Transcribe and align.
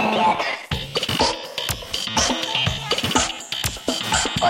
I 0.00 0.02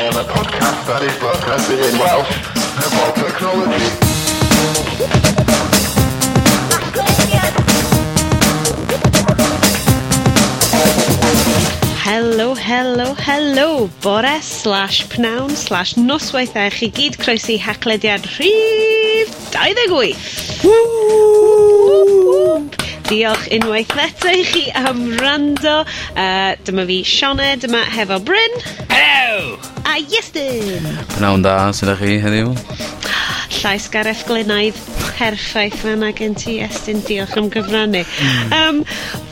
am 0.03 0.13
a 0.13 0.25
podcast 0.29 0.85
that 0.87 1.03
is 1.03 1.17
broadcasting 1.17 1.79
in 1.79 1.97
Welsh 1.97 2.29
about 2.85 3.17
technology. 3.17 3.88
Helo, 12.04 12.54
helo, 12.54 13.17
helo, 13.17 13.88
bore 14.03 14.42
slash 14.42 15.06
pnawn 15.08 15.56
slash 15.56 15.94
noswaithau 15.94 16.69
chi 16.70 16.92
gyd 16.92 17.16
croesi 17.16 17.56
haclediad 17.59 18.28
rhif 18.37 19.33
28. 19.56 20.16
Woo! 20.65 21.48
diolch 23.09 23.48
unwaith 23.56 23.95
eto 24.05 24.29
i 24.33 24.45
chi 24.45 24.66
am 24.77 25.02
rando. 25.20 25.80
Uh, 26.14 26.52
dyma 26.66 26.84
fi 26.88 27.01
Sione, 27.09 27.55
dyma 27.62 27.82
hefo 27.96 28.19
Bryn. 28.24 28.59
Hello! 28.92 29.59
A 29.88 29.96
Iestyn! 30.02 30.84
Pnawn 31.16 31.42
da, 31.46 31.56
sydd 31.77 31.95
chi 32.01 32.18
heddiw? 32.23 32.52
Llais 33.59 33.88
Gareth 33.91 34.20
Glynaidd 34.29 34.77
perffaith 35.18 35.80
fan 35.82 36.05
ag 36.06 36.20
yn 36.23 36.37
ti, 36.38 36.59
Estyn, 36.62 37.01
diolch 37.09 37.34
am 37.41 37.48
gyfrannu. 37.51 38.05
Um, 38.55 38.84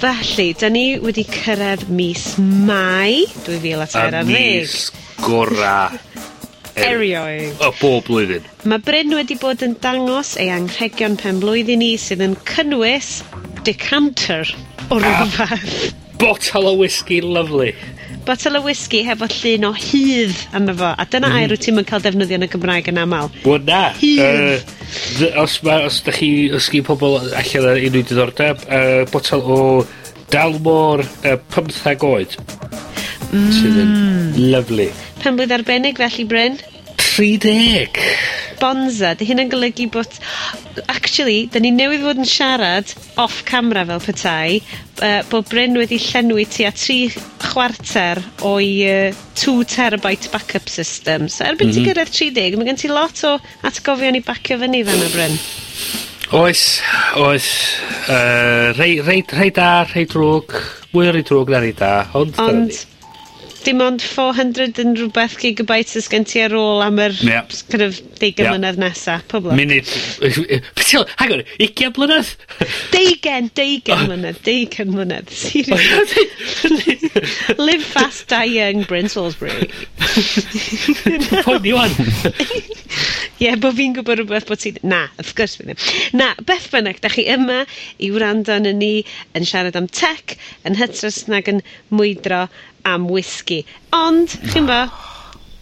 felly, 0.02 0.48
da 0.58 0.70
ni 0.72 0.86
wedi 0.98 1.22
cyrraedd 1.30 1.84
mis 1.94 2.32
Mai 2.40 3.22
2013. 3.44 4.16
A 4.18 4.24
mis 4.26 4.74
gora 5.22 5.76
er- 6.74 6.96
erioed. 6.96 7.54
O 7.62 7.70
bob 7.78 8.08
blwyddyn. 8.08 8.48
Mae 8.66 8.82
Bryn 8.82 9.14
wedi 9.14 9.36
bod 9.40 9.62
yn 9.64 9.76
dangos 9.84 10.34
ei 10.42 10.50
anghregion 10.56 11.14
pen 11.20 11.38
blwyddyn 11.44 11.78
ni 11.84 11.92
sydd 12.00 12.24
yn 12.26 12.34
cynnwys 12.50 13.20
decanter 13.66 14.46
o 14.90 14.98
rhywbeth. 15.02 15.40
Ah. 15.40 15.60
fath. 16.18 16.56
O 16.56 16.74
whisky 16.78 17.20
lovely. 17.20 17.74
Botel 18.26 18.56
o 18.58 18.62
whisky 18.62 19.02
hefo 19.06 19.28
llun 19.30 19.68
o 19.68 19.72
hydd 19.76 20.34
arno 20.54 20.74
fo. 20.74 20.92
A 20.98 21.06
dyna 21.10 21.28
mm. 21.28 21.38
air 21.40 21.54
wyt 21.54 21.66
ti'n 21.66 21.82
cael 21.86 22.04
defnyddio 22.04 22.38
yn 22.40 22.46
y 22.46 22.50
Gymraeg 22.50 22.90
yn 22.90 23.02
aml. 23.02 23.30
Wel 23.44 23.66
na. 23.66 23.82
Hydd. 24.00 24.64
Uh, 25.22 25.42
os, 25.42 25.58
ma, 25.66 25.80
os 25.86 26.00
da 26.06 26.14
chi, 26.14 26.30
os 26.54 26.70
chi 26.72 26.82
pobl 26.86 27.18
allan 27.20 27.68
ar 27.72 27.82
unrhyw 27.82 28.06
diddordeb, 28.06 28.64
uh, 28.66 29.02
botol 29.12 29.44
o 29.46 29.60
dalmor 30.32 31.04
uh, 31.04 31.36
15 31.54 32.06
oed. 32.10 32.38
Mm. 33.32 33.50
Sydd 33.54 33.82
yn 33.82 33.94
lovely. 34.54 34.88
Pen 35.22 35.38
blwydd 35.38 35.54
arbennig 35.58 36.02
felly, 36.02 36.26
Bryn? 36.30 36.58
tri 37.16 37.38
deg! 37.40 37.96
Bonza, 38.60 39.14
dy 39.16 39.24
hyn 39.24 39.40
yn 39.40 39.48
golygu 39.48 39.86
bod... 39.88 40.18
Actually, 40.92 41.46
da 41.48 41.62
ni 41.64 41.70
newydd 41.72 42.02
fod 42.04 42.18
yn 42.20 42.28
siarad 42.28 42.90
off 43.22 43.38
camera 43.48 43.86
fel 43.88 44.02
petai, 44.04 44.58
uh, 45.00 45.22
bod 45.30 45.46
Bryn 45.48 45.78
wedi 45.80 45.96
llenwi 45.96 46.44
tua 46.52 46.74
3 46.76 47.14
chwarter 47.40 48.20
o'i 48.44 48.74
uh, 48.84 49.22
2 49.40 49.54
terabyte 49.72 50.28
backup 50.34 50.68
system. 50.68 51.30
So 51.32 51.46
erbyn 51.46 51.70
mm 51.70 51.72
-hmm. 51.72 51.78
ti 51.78 51.80
mhm. 51.80 51.88
gyrraedd 51.88 52.12
30, 52.18 52.58
mae 52.60 52.68
gen 52.68 52.80
ti 52.82 52.90
lot 52.92 53.22
o 53.24 53.32
atgofion 53.70 54.18
i 54.20 54.22
bacio 54.26 54.60
fyny 54.60 54.82
fan 54.84 55.06
o 55.06 55.08
Bryn. 55.14 55.38
Oes, 56.36 56.66
oes. 57.22 57.48
Uh, 58.10 58.76
rei, 58.76 59.00
rei, 59.00 59.22
rei 59.40 59.48
da, 59.56 59.86
rei 59.94 60.04
drwg. 60.04 60.52
Mwy 60.92 61.08
o 61.08 61.16
rei 61.16 61.24
drwg 61.24 61.54
na 61.54 61.64
rei 61.64 61.72
da. 61.72 61.94
Ond... 62.12 62.36
Ond 62.44 62.84
dim 63.66 63.82
ond 63.82 64.02
four 64.04 64.32
hundred 64.36 64.78
yn 64.78 64.94
rhywbeth 64.94 65.36
gigabytes 65.42 65.96
ys 65.98 66.06
gen 66.12 66.26
ti 66.28 66.42
ar 66.44 66.54
ôl 66.54 66.84
am 66.84 67.00
yr... 67.02 67.14
Ie. 67.26 67.40
...kind 67.72 67.82
of 67.86 67.98
deugen... 68.20 68.46
Ie. 68.46 68.50
...mlynedd 68.52 68.78
nesa. 68.78 69.18
pobl. 69.30 69.50
lwc. 69.50 69.58
Munud, 69.58 69.90
be' 70.78 71.02
hang 71.18 71.34
on, 71.34 71.42
ugian 71.66 71.94
mlynedd? 71.96 72.30
Deigen, 72.92 73.50
deigen 73.58 73.96
oh. 73.96 74.04
mlynedd, 74.06 74.38
deigen 74.46 74.92
mlynedd, 74.94 75.32
seriously. 75.42 76.28
Live 77.66 77.84
fast, 77.90 78.28
die 78.30 78.54
young, 78.54 78.84
Bryn 78.86 79.10
Salisbury. 79.10 79.66
Pwynt 81.42 81.66
ni 81.66 81.74
ŵan. 81.74 81.98
Ie, 83.42 83.50
bo 83.60 83.72
fi'n 83.74 83.96
gwybod 83.98 84.22
rhywbeth 84.22 84.46
bod 84.48 84.62
ti'n... 84.62 84.78
Na, 84.86 85.02
of 85.18 85.34
course 85.38 85.58
fi 85.58 85.66
ddim. 85.66 85.82
Na, 86.16 86.30
beth 86.46 86.70
bynnag, 86.72 87.02
da 87.02 87.10
chi 87.12 87.26
yma 87.34 87.64
i 87.98 88.12
wrando 88.14 88.56
yn 88.60 88.70
ni 88.78 88.92
yn 89.36 89.48
siarad 89.48 89.76
am 89.78 89.90
tech, 89.90 90.38
yn 90.68 90.78
hytrys 90.78 91.24
nag 91.32 91.50
yn 91.50 91.64
mwydro 91.90 92.46
am 92.86 93.08
whisky. 93.10 93.64
Ond, 93.94 94.32
chi'n 94.52 94.68
bo, 94.68 94.78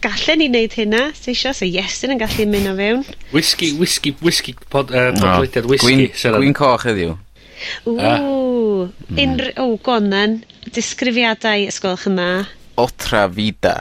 gallen 0.05 0.43
ni 0.43 0.49
wneud 0.51 0.77
hynna, 0.77 1.05
seisio, 1.17 1.55
so 1.57 1.67
Iestyn 1.67 2.15
yn 2.15 2.21
gallu 2.21 2.47
mynd 2.51 2.71
o 2.71 2.75
fewn. 2.79 3.05
Whisky, 3.33 3.73
whisky, 3.81 4.15
whisky, 4.25 4.55
pod, 4.73 4.93
uh, 4.93 5.13
podlediad 5.17 5.69
whisky. 5.71 6.11
Gwyn, 6.11 6.37
gwyn 6.39 6.57
coch 6.57 6.85
heddiw. 6.89 7.15
Ww, 7.89 8.01
ah. 8.05 8.21
unrhyw, 9.17 9.55
o, 9.57 9.71
oh, 9.71 9.79
gonan, 9.85 10.43
disgrifiadau, 10.75 11.65
ysgolch 11.71 12.09
yma. 12.11 12.29
Otra 12.81 13.25
vida. 13.33 13.81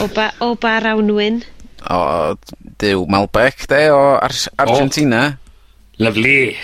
o, 0.00 0.08
ba, 0.16 0.30
o 0.40 0.54
bar 0.60 0.88
awnwyn. 0.94 1.42
O, 1.92 2.00
dyw, 2.80 3.04
Malbec, 3.12 3.66
de, 3.70 3.82
o 3.92 4.16
Ar 4.16 4.34
Argentina. 4.64 5.26
Oh. 5.34 5.42
Lovely, 5.98 6.56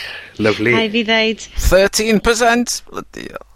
lovely. 0.44 0.75
Ai 0.76 0.91
fi 0.92 1.06
ddeud. 1.08 1.47
13%? 1.56 2.82
Bloody 2.91 3.31
hell. 3.31 3.51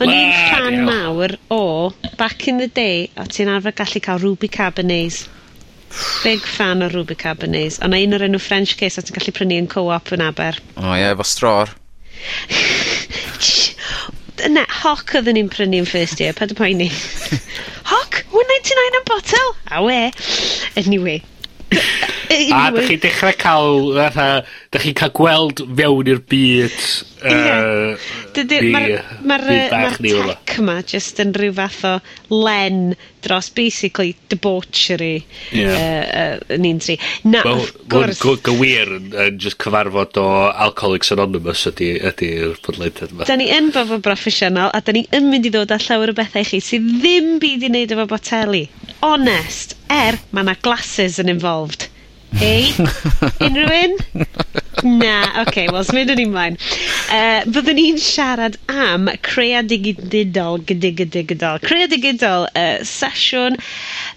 O'n 0.00 0.08
i'n 0.08 0.30
fan 0.32 0.78
mawr 0.86 1.34
o 1.52 1.92
Back 2.16 2.46
in 2.48 2.56
the 2.56 2.70
Day, 2.72 3.10
o 3.20 3.26
ti'n 3.28 3.50
arfer 3.52 3.74
gallu 3.76 4.00
cael 4.00 4.22
Ruby 4.22 4.48
Cabernets 4.48 5.28
Big 6.22 6.46
fan 6.46 6.80
o 6.86 6.88
Ruby 6.88 7.16
Cabernets 7.20 7.76
O'na 7.84 7.98
un 8.00 8.16
o'r 8.16 8.24
enw 8.24 8.40
French 8.40 8.78
case 8.80 8.96
o 8.96 9.04
ti'n 9.04 9.18
gallu 9.18 9.34
prynu 9.36 9.58
yn 9.60 9.68
co-op 9.68 10.08
yn 10.16 10.24
Aber. 10.24 10.56
O 10.78 10.86
oh, 10.86 10.94
ie, 10.94 11.02
yeah, 11.02 11.12
efo 11.12 11.26
stror. 11.28 11.68
Na, 14.54 14.64
hoc 14.80 15.12
oedden 15.18 15.36
ni'n 15.36 15.52
prynu 15.52 15.82
yn 15.82 15.90
first 15.90 16.16
year, 16.22 16.32
pad 16.38 16.54
y 16.54 16.56
poeni. 16.56 16.88
hoc, 17.92 18.22
199 18.32 18.98
am 19.02 19.06
botel? 19.10 19.52
A 19.68 19.84
we. 19.84 20.00
Anyway. 20.80 21.20
A 22.30 22.70
da 22.70 22.82
chi 22.86 22.96
dechrau 23.02 23.34
cael, 23.34 23.94
fatha, 23.96 24.44
da 24.70 24.78
chi'n 24.78 24.94
cael 24.94 25.10
gweld 25.18 25.62
fewn 25.66 26.10
i'r 26.12 26.20
byd 26.30 26.76
yy... 27.26 27.96
Dydi... 28.36 28.60
Ma'r, 28.70 28.92
ma 29.26 29.38
ma'r 29.42 29.96
tech 29.98 30.54
yma 30.60 30.76
just 30.86 31.18
yn 31.22 31.34
rhyw 31.34 31.56
fath 31.56 31.80
o 31.88 31.92
len 32.30 32.94
dros 33.26 33.50
basically 33.50 34.14
debauchery 34.30 35.24
yeah. 35.50 35.74
uh, 35.74 36.54
uh, 36.54 36.56
ni'n 36.62 36.78
tri. 36.78 36.96
Na, 37.26 37.42
Ma, 37.42 37.56
of 37.58 37.74
gwrs... 37.90 38.22
gywir 38.46 38.94
yn, 39.00 39.10
yn 39.26 39.42
just 39.42 39.58
cyfarfod 39.62 40.22
o 40.22 40.28
Alcoholics 40.50 41.10
Anonymous 41.16 41.66
ydy'r 41.72 42.12
ydy 42.12 42.32
podleidiad 42.62 43.14
yma. 43.16 43.26
Da 43.26 43.40
ni 43.40 43.50
yn 43.58 43.74
bobl 43.74 44.02
broffesiynol 44.06 44.70
a 44.70 44.84
da 44.86 44.94
ni 44.94 45.08
yn 45.16 45.32
mynd 45.32 45.50
i 45.50 45.54
ddod 45.56 45.74
â 45.74 45.82
llawer 45.82 46.14
o 46.14 46.18
bethau 46.22 46.46
i 46.46 46.52
chi 46.52 46.62
sydd 46.62 46.86
ddim 47.02 47.38
byd 47.42 47.66
i 47.66 47.74
wneud 47.74 47.96
efo 47.96 48.06
boteli. 48.14 48.68
Honest, 49.02 49.74
er 49.90 50.22
mae 50.30 50.46
yna 50.46 50.60
glasses 50.62 51.18
yn 51.18 51.34
involved. 51.34 51.90
Ei? 52.38 52.70
Unrhyw 53.40 53.72
un? 53.84 53.96
Na, 54.82 55.16
oce, 55.20 55.40
okay, 55.42 55.66
wel 55.68 55.84
smyd 55.84 56.12
yn 56.14 56.22
ymlaen. 56.22 56.56
Uh, 57.10 57.42
byddwn 57.50 57.76
ni'n 57.76 57.98
siarad 58.00 58.56
am 58.70 59.10
creadigididol 59.26 60.62
gydigidigidol. 60.68 61.60
Creadigidol, 61.66 62.46
uh, 62.54 62.78
sesiwn 62.86 63.58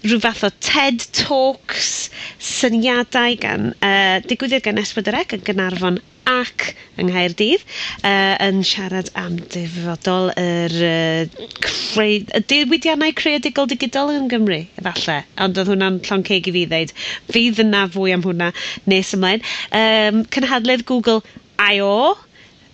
rhyw 0.05 0.21
fath 0.23 0.45
o 0.47 0.51
TED 0.63 1.03
Talks 1.17 1.91
syniadau 2.37 3.35
gan, 3.41 3.71
uh, 3.81 4.21
digwyddiad 4.29 4.67
gan 4.69 4.81
Esbydrec 4.83 5.35
yn 5.35 5.45
Gynarfon 5.49 5.99
ac 6.29 6.73
yng 7.01 7.09
Nghaerdydd 7.09 7.63
uh, 8.07 8.35
yn 8.45 8.61
siarad 8.67 9.09
am 9.19 9.37
dyfodol 9.53 10.31
yr 10.39 10.75
uh, 10.87 11.47
creu, 11.65 12.19
y 12.23 12.41
diwydiannau 12.53 13.15
creadigol 13.17 13.69
digidol 13.71 14.13
yn 14.15 14.29
Gymru, 14.31 14.61
efallai. 14.81 15.21
Ond 15.43 15.59
oedd 15.59 15.73
hwnna'n 15.73 16.01
llon 16.07 16.25
ceg 16.27 16.49
i 16.49 16.55
fi 16.57 16.65
ddeud. 16.71 16.93
Fydd 17.33 17.63
yna 17.65 17.85
fwy 17.93 18.15
am 18.15 18.25
hwnna 18.27 18.51
nes 18.91 19.13
ymlaen. 19.17 19.43
Um, 19.79 20.23
cynhadledd 20.35 20.85
Google 20.89 21.21
I.O 21.59 22.15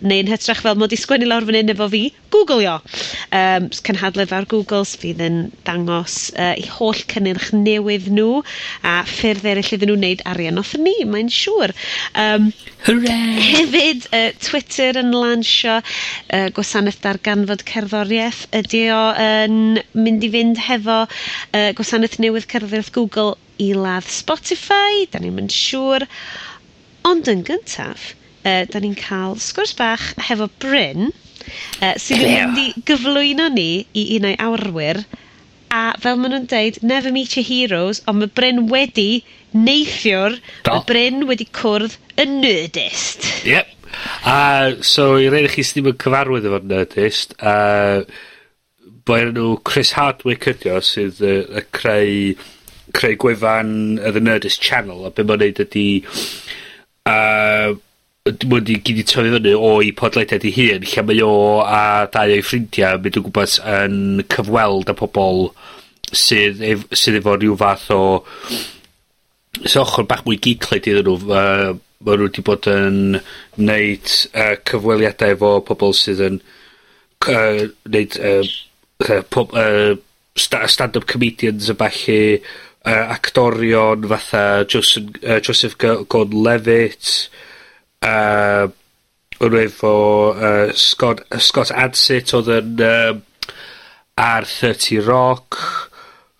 neu'n 0.00 0.30
hytrach 0.30 0.62
fel 0.64 0.78
mod 0.80 0.92
i 0.94 0.98
sgwennu 0.98 1.28
lawr 1.28 1.46
fan 1.48 1.58
hyn 1.58 1.72
efo 1.74 1.88
fi, 1.92 2.02
googlio. 2.32 2.76
Um, 3.36 3.68
cynhadledd 3.86 4.32
ar 4.36 4.46
Google 4.50 4.86
fydd 4.88 5.20
yn 5.24 5.38
dangos 5.66 6.16
uh, 6.34 6.54
i 6.58 6.66
holl 6.78 7.02
cynnyrch 7.10 7.50
newydd 7.56 8.08
nhw 8.14 8.40
a 8.86 9.00
ffyrdd 9.08 9.48
eraill 9.52 9.74
iddyn 9.76 9.92
nhw 9.92 9.98
wneud 9.98 10.24
arian 10.30 10.60
off 10.62 10.72
ni, 10.78 10.94
mae'n 11.08 11.30
siŵr. 11.34 11.74
Um, 12.24 12.50
Hooray! 12.86 13.36
Hefyd, 13.50 14.08
uh, 14.16 14.30
Twitter 14.40 15.00
yn 15.02 15.12
lansio 15.16 15.80
uh, 15.80 16.46
gwasanaeth 16.56 17.02
darganfod 17.04 17.66
cerddoriaeth. 17.68 18.46
Ydy 18.56 18.86
o 18.94 19.02
yn 19.20 19.82
mynd 19.98 20.24
i 20.26 20.32
fynd 20.32 20.64
hefo 20.68 21.02
uh, 21.04 21.70
gwasanaeth 21.76 22.20
newydd 22.22 22.48
cerddoriaeth 22.50 22.94
Google 22.96 23.36
i 23.60 23.72
ladd 23.76 24.08
Spotify, 24.08 25.04
da 25.12 25.20
ni'n 25.20 25.36
mynd 25.36 25.52
siŵr. 25.52 26.06
Ond 27.10 27.28
yn 27.32 27.44
gyntaf, 27.48 28.14
uh, 28.44 28.62
da 28.70 28.82
ni'n 28.82 28.96
cael 28.98 29.36
sgwrs 29.40 29.74
bach 29.78 30.10
hefo 30.28 30.48
Bryn, 30.62 31.10
uh, 31.80 31.96
sydd 32.00 32.24
yn 32.26 32.36
mynd 32.36 32.62
i 32.62 32.84
gyflwyno 32.88 33.50
ni 33.54 33.70
i 33.96 34.06
un 34.18 34.30
o'i 34.30 34.38
awrwyr, 34.46 35.02
a 35.70 35.82
fel 36.02 36.18
maen 36.18 36.34
nhw'n 36.34 36.48
deud, 36.50 36.80
never 36.82 37.12
meet 37.14 37.36
your 37.38 37.46
heroes, 37.46 38.02
ond 38.10 38.22
mae 38.22 38.32
Bryn 38.34 38.64
wedi 38.72 39.22
neithiwr, 39.54 40.38
mae 40.66 40.86
Bryn 40.88 41.26
wedi 41.28 41.46
cwrdd 41.56 41.96
y 42.18 42.26
nerdist. 42.30 43.26
Yep. 43.46 43.76
A, 44.22 44.32
uh, 44.32 44.82
so, 44.86 45.12
i 45.18 45.28
reid 45.30 45.50
chi 45.50 45.64
sydd 45.66 45.80
ddim 45.80 45.92
yn 45.92 46.00
cyfarwydd 46.02 46.46
efo'r 46.50 46.66
nerdist, 46.70 47.34
a 47.42 47.54
uh, 48.00 48.30
nhw 49.10 49.56
Chris 49.66 49.94
Hardwick 49.98 50.46
ydi 50.52 50.70
o, 50.70 50.80
sydd 50.84 51.22
uh, 51.26 51.42
y 51.58 51.64
creu, 51.74 52.34
creu 52.94 53.18
gwefan 53.22 53.72
y 53.98 54.12
The 54.14 54.22
Nerdist 54.22 54.62
Channel, 54.62 55.06
a 55.06 55.14
be 55.14 55.26
mae'n 55.26 55.46
neud 55.46 55.62
ydi... 55.66 55.86
Uh, 57.08 57.78
dim 58.28 58.52
ond 58.52 58.68
i 58.68 58.76
gyd 58.84 58.98
i 59.00 59.04
tyfu 59.08 59.22
fyny 59.24 59.54
o'i 59.56 59.94
podleidiad 59.96 60.44
ei 60.44 60.52
hun, 60.52 60.82
lle 60.84 61.04
mae 61.08 61.22
o 61.24 61.34
a 61.64 62.04
dau 62.12 62.34
o'i 62.34 62.42
ffrindiau 62.44 63.00
mynd 63.00 63.16
o 63.16 63.22
gwmpas 63.24 63.56
yn 63.64 63.94
cyfweld 64.34 64.92
â 64.92 64.96
pobol 64.98 65.48
sydd, 66.12 66.60
ef, 66.60 66.84
sydd 66.92 67.20
efo 67.22 67.38
rhyw 67.38 67.56
fath 67.62 67.88
o 67.96 68.02
so 69.64 69.86
ochr 69.86 70.04
bach 70.10 70.26
mwy 70.26 70.36
gicled 70.36 70.90
iddyn 70.92 71.08
nhw 71.08 71.16
uh, 71.32 71.72
mae 72.04 72.20
nhw 72.20 72.28
wedi 72.28 72.44
bod 72.44 72.68
yn 72.68 73.20
neud 73.56 74.14
uh, 74.36 74.54
cyfweliadau 74.68 75.36
efo 75.38 75.56
pobl 75.72 75.96
sydd 75.96 76.24
yn 76.28 76.40
uh, 77.24 77.66
neud 77.88 78.20
uh, 78.20 79.20
pob, 79.32 79.56
uh, 79.56 79.96
stand-up 80.36 81.08
comedians 81.08 81.72
yn 81.72 81.80
falle 81.80 82.22
uh, 82.36 83.14
actorion 83.16 84.04
fatha 84.12 84.66
Joseph, 84.68 85.22
uh, 85.24 85.40
Joseph 85.40 85.80
Gordon-Levitt 85.80 87.30
uh, 88.06 88.66
o'n 89.40 89.52
nhw 89.54 89.60
efo 89.64 89.92
uh, 90.34 90.72
Scott, 90.76 91.22
Scott 91.40 91.72
Adsit 91.72 92.34
oedd 92.36 92.50
yn 92.58 92.74
yym 92.84 93.22
ar 94.20 94.44
thirty 94.48 94.98
Rock. 95.04 95.56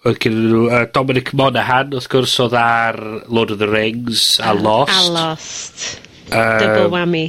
oedd 0.04 0.16
gen 0.22 0.38
nhw 0.46 0.62
uh, 0.68 0.86
Dominic 0.92 1.34
Monaghan, 1.36 1.92
wrth 1.96 2.08
gwrs, 2.12 2.38
oedd 2.40 2.56
ar 2.56 2.96
Lord 3.28 3.50
of 3.52 3.60
the 3.60 3.68
Rings 3.68 4.38
a 4.40 4.54
Lost. 4.56 4.96
A 4.96 5.12
Lost. 5.12 5.84
Yy, 6.30 6.60
Double 6.62 6.88
whammy. 6.94 7.26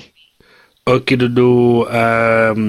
oedd 0.88 1.06
gen 1.10 1.26
nhw 1.36 1.52
um, 1.88 2.66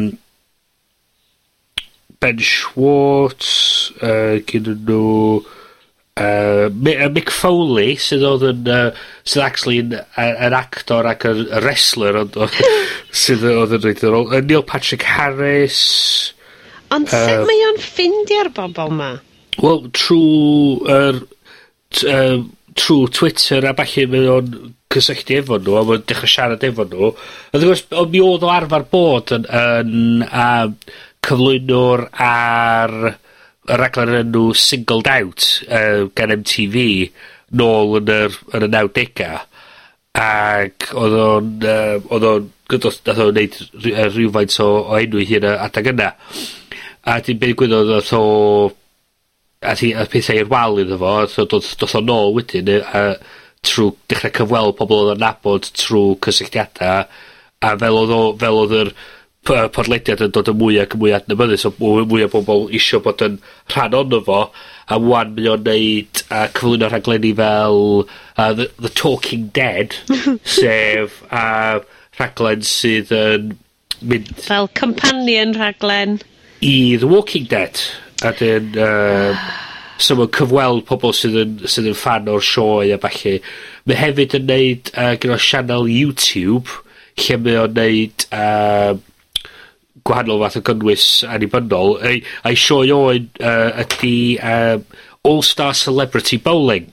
Ben 2.22 2.38
Schwartz, 2.42 3.92
uh, 4.02 4.38
gen 4.46 4.66
nhw 4.86 5.42
uh, 6.20 6.68
Mi- 6.72 6.96
yy 6.96 7.10
Mick 7.14 7.32
Foley 7.34 7.96
sydd 8.00 8.24
oedd 8.26 8.46
yn 8.50 8.70
uh, 8.72 9.02
sydd 9.24 9.44
actually 9.46 9.80
yn 9.84 9.96
uh, 9.96 10.28
yn 10.48 10.56
actor 10.56 11.08
ac 11.08 11.26
yn 11.30 11.44
wrestler 11.62 12.20
ond 12.24 12.38
odd 12.46 12.56
sydd 13.24 13.44
oedd 13.48 13.62
odd 13.64 13.76
yn 13.78 13.84
reit 13.86 14.06
uh, 14.08 14.40
Neil 14.40 14.66
Patrick 14.68 15.06
Harris. 15.14 15.82
Ond 16.92 17.08
yy... 17.08 17.20
sut 17.20 17.46
mae 17.48 17.68
o'n 17.70 17.80
ffindio'r 17.82 18.52
bobl 18.56 18.96
'ma? 18.96 19.12
Wel 19.62 19.86
trwy 19.92 20.90
er, 20.90 21.22
t- 21.92 22.08
yym 22.08 22.50
trw 22.78 23.04
Twitter 23.12 23.66
a 23.68 23.74
falle 23.76 24.06
mae 24.08 24.28
o'n 24.32 24.52
cysylltu 24.92 25.38
efo 25.40 25.58
nhw 25.60 25.76
a 25.76 25.82
mae'n 25.88 26.04
dechrau 26.08 26.30
siarad 26.30 26.64
efo 26.64 26.86
nhw 26.88 27.10
A 27.12 27.58
wrth 27.58 27.66
gwrs 27.66 27.82
mi 28.12 28.22
oedd 28.24 28.46
o 28.46 28.52
arfer 28.52 28.86
bod 28.92 29.32
yn 29.36 29.44
yn 29.48 30.24
a, 30.24 30.46
cyflwynwr 31.22 32.06
ar 32.26 32.96
y 33.68 33.78
raglen 33.78 34.10
o'r 34.10 34.20
enw 34.24 34.44
Singled 34.58 35.08
Out 35.10 35.46
uh, 35.68 36.08
gan 36.18 36.34
MTV 36.34 36.84
nôl 37.58 37.98
yn 38.00 38.12
yr 38.12 38.36
yn 38.56 38.66
y 38.66 38.70
nawdega. 38.72 39.30
Ac 40.18 40.90
oedd 40.98 41.16
o'n 41.16 41.52
uh, 41.68 41.96
oedd 42.12 42.28
o'n 42.28 42.50
gydodd 42.72 43.00
nath 43.06 43.22
o'n 43.26 43.36
neud 43.38 43.58
rhy- 43.84 43.94
yy 43.94 44.08
rhywfaint 44.10 44.58
o 44.64 44.68
o 44.82 44.98
enw 44.98 45.22
'i 45.22 45.28
hyn 45.30 45.48
yy 45.48 45.56
adag 45.66 45.92
yna. 45.92 46.12
A 47.02 47.18
'dyn 47.20 47.38
be' 47.38 47.52
ddigwyddodd 47.52 47.94
oedd 47.98 48.12
o 48.18 48.24
a 49.62 49.76
ti 49.78 49.92
a 49.94 50.06
pethau 50.10 50.42
i'r 50.42 50.50
wal 50.50 50.80
iddo 50.82 50.98
fo 50.98 51.14
ath 51.22 51.38
o 51.38 51.46
doth 51.46 51.72
doth 51.78 51.96
o 51.98 52.02
nôl 52.02 52.34
wedyn 52.38 52.70
yy 52.72 52.82
a 52.82 53.04
trwy 53.62 53.92
dechrau 54.10 54.34
cyfweld 54.40 54.76
pobl 54.78 55.04
oedd 55.04 55.14
o'n 55.14 55.22
nabod 55.22 55.68
trwy 55.78 56.16
cysylltiadau 56.26 57.04
a 57.62 57.74
fel 57.78 57.98
oedd 58.00 58.14
o 58.16 58.22
fel 58.40 58.58
oedd 58.64 58.74
yr 58.80 58.90
py- 59.46 59.68
podlediad 59.74 60.22
yn 60.26 60.34
dod 60.34 60.50
yn 60.52 60.58
mwy 60.58 60.78
ac 60.82 60.94
yn 60.96 61.02
mwy 61.02 61.14
adnabyddus 61.16 61.64
so 61.66 61.72
mwy 61.78 62.04
mwy 62.08 62.26
o 62.26 62.30
bobl 62.32 62.68
isio 62.78 63.00
bod 63.04 63.24
yn 63.26 63.38
rhan 63.72 63.96
onno 63.98 64.20
fo, 64.26 64.42
a 64.86 64.98
'wan 64.98 65.34
mae 65.36 65.50
o'n 65.54 65.64
neud 65.66 66.22
a 66.30 66.44
cyflwyno 66.50 66.90
rhaglenni 66.90 67.32
fel 67.38 67.80
uh, 68.04 68.52
The 68.58 68.68
The 68.78 68.92
Talking 69.02 69.50
Dead 69.56 69.96
sef 70.58 71.18
yy 71.30 71.82
rhaglen 72.18 72.62
sydd 72.68 73.12
yn 73.16 73.52
mynd... 74.04 74.30
Fel 74.36 74.68
companion 74.78 75.54
rhaglen. 75.56 76.20
I 76.60 76.96
The 77.00 77.08
Walking 77.08 77.48
Dead. 77.50 77.80
A 78.22 78.34
'dyn 78.36 78.78
uh, 78.78 79.34
so 80.02 80.18
ma'n 80.18 80.30
cyfweld 80.34 80.86
pobl 80.86 81.14
sydd 81.16 81.38
yn 81.42 81.58
sydd 81.66 81.90
yn 81.90 81.98
fan 81.98 82.30
o'r 82.30 82.44
sioe 82.46 82.92
a 82.94 83.00
falle 83.02 83.38
Mae 83.88 83.98
hefyd 83.98 84.36
yn 84.38 84.44
neud 84.46 84.90
uh, 84.94 85.14
gyda 85.18 85.38
sianel 85.42 85.88
YouTube 85.90 86.78
lle 87.18 87.38
mae 87.42 87.56
o'n 87.64 87.74
neud 87.76 88.26
uh, 88.30 88.94
gwahanol 90.06 90.42
fath 90.44 90.58
o 90.60 90.64
gynnwys 90.66 91.06
annibynnol. 91.28 91.96
Ei, 92.08 92.22
a'i 92.46 92.58
sioe 92.58 92.90
oen 92.96 93.28
uh, 93.40 93.82
ydy 93.84 94.16
um, 94.38 94.84
All 95.28 95.42
Star 95.46 95.76
Celebrity 95.78 96.38
Bowling. 96.42 96.90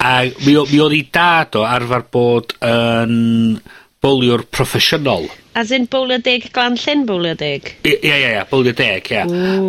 a 0.00 0.14
mi, 0.46 0.56
o, 0.56 0.64
mi 0.70 0.80
oedd 0.80 0.96
ei 0.96 1.04
dad 1.12 1.58
o 1.58 1.66
arfer 1.66 2.06
bod 2.12 2.54
yn 2.64 3.58
bowliwr 4.00 4.46
proffesiynol. 4.54 5.28
As 5.60 5.72
in 5.74 5.88
bowlio 5.90 6.20
deg 6.22 6.46
glan 6.54 6.78
llyn 6.78 7.02
bowlio 7.08 7.34
deg? 7.36 7.66
Ie, 7.82 7.96
ie, 7.98 8.14
ie, 8.14 8.44
bowlio 8.50 8.72
deg, 8.76 9.10
ie. 9.10 9.24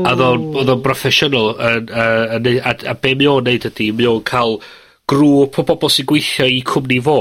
A 0.07 0.13
oedd 0.13 0.71
o'n 0.71 0.83
broffesiynol, 0.85 1.55
a 1.57 2.95
be 3.01 3.15
mi 3.17 3.27
o'n 3.27 3.49
neud 3.49 3.67
ydy, 3.71 3.89
mi 3.97 4.07
o'n 4.07 4.21
cael 4.27 4.59
grŵp 5.11 5.59
o 5.59 5.65
bobl 5.67 5.91
sy'n 5.91 6.07
gweithio 6.07 6.47
i 6.47 6.61
cwmni 6.67 7.01
fo, 7.03 7.17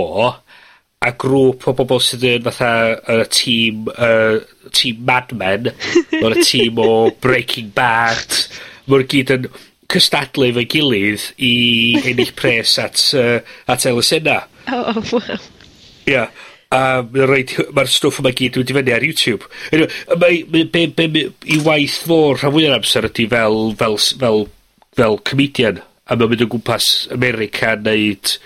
a 1.00 1.14
grŵp 1.16 1.64
o 1.70 1.72
bobl 1.78 2.00
sydd 2.04 2.26
yn 2.28 2.42
fatha 2.44 2.72
y 3.08 3.22
tîm 3.32 3.86
uh, 3.88 4.42
tîm 4.76 5.00
Mad 5.08 5.32
Men 5.32 5.70
o'r 6.24 6.36
tîm 6.44 6.80
o 6.82 6.90
Breaking 7.24 7.70
Bad 7.76 8.36
ma' 8.90 9.00
gyd 9.08 9.32
yn 9.32 9.48
cystadlu 9.90 10.50
efo'i 10.50 10.68
gilydd 10.70 11.24
i 11.40 11.54
ennill 12.02 12.34
pres 12.36 12.76
at 12.82 13.00
uh, 13.16 13.40
at 13.70 13.88
elusena. 13.88 14.42
oh, 14.68 15.00
wow. 15.14 15.40
Ia. 16.10 16.28
A 16.70 17.00
mae 17.02 17.24
o 17.24 17.26
roid 17.26 17.56
stwff 17.90 18.20
yma 18.20 18.30
gyd 18.36 18.60
wedi 18.60 18.76
mynd 18.76 18.90
fyny 18.90 18.94
ar 18.94 19.08
YouTube. 19.08 19.48
Anyway, 19.72 19.90
mae 20.20 20.44
mae 20.52 20.68
be' 20.68 20.86
be' 21.00 21.08
be, 21.16 21.26
'i 21.48 21.62
waith 21.64 21.96
fo 22.04 22.20
rhan 22.36 22.52
fwya'r 22.54 22.76
amser 22.76 23.08
ydy 23.08 23.26
fel 23.32 23.72
fel 23.80 23.96
fel 24.20 24.44
fel 25.00 25.18
comedian 25.26 25.80
a 25.80 26.14
mae'n 26.18 26.34
mynd 26.34 26.44
o 26.44 26.52
gwmpas 26.52 26.92
America 27.16 27.72
yn 27.78 27.88
neud 27.88 28.36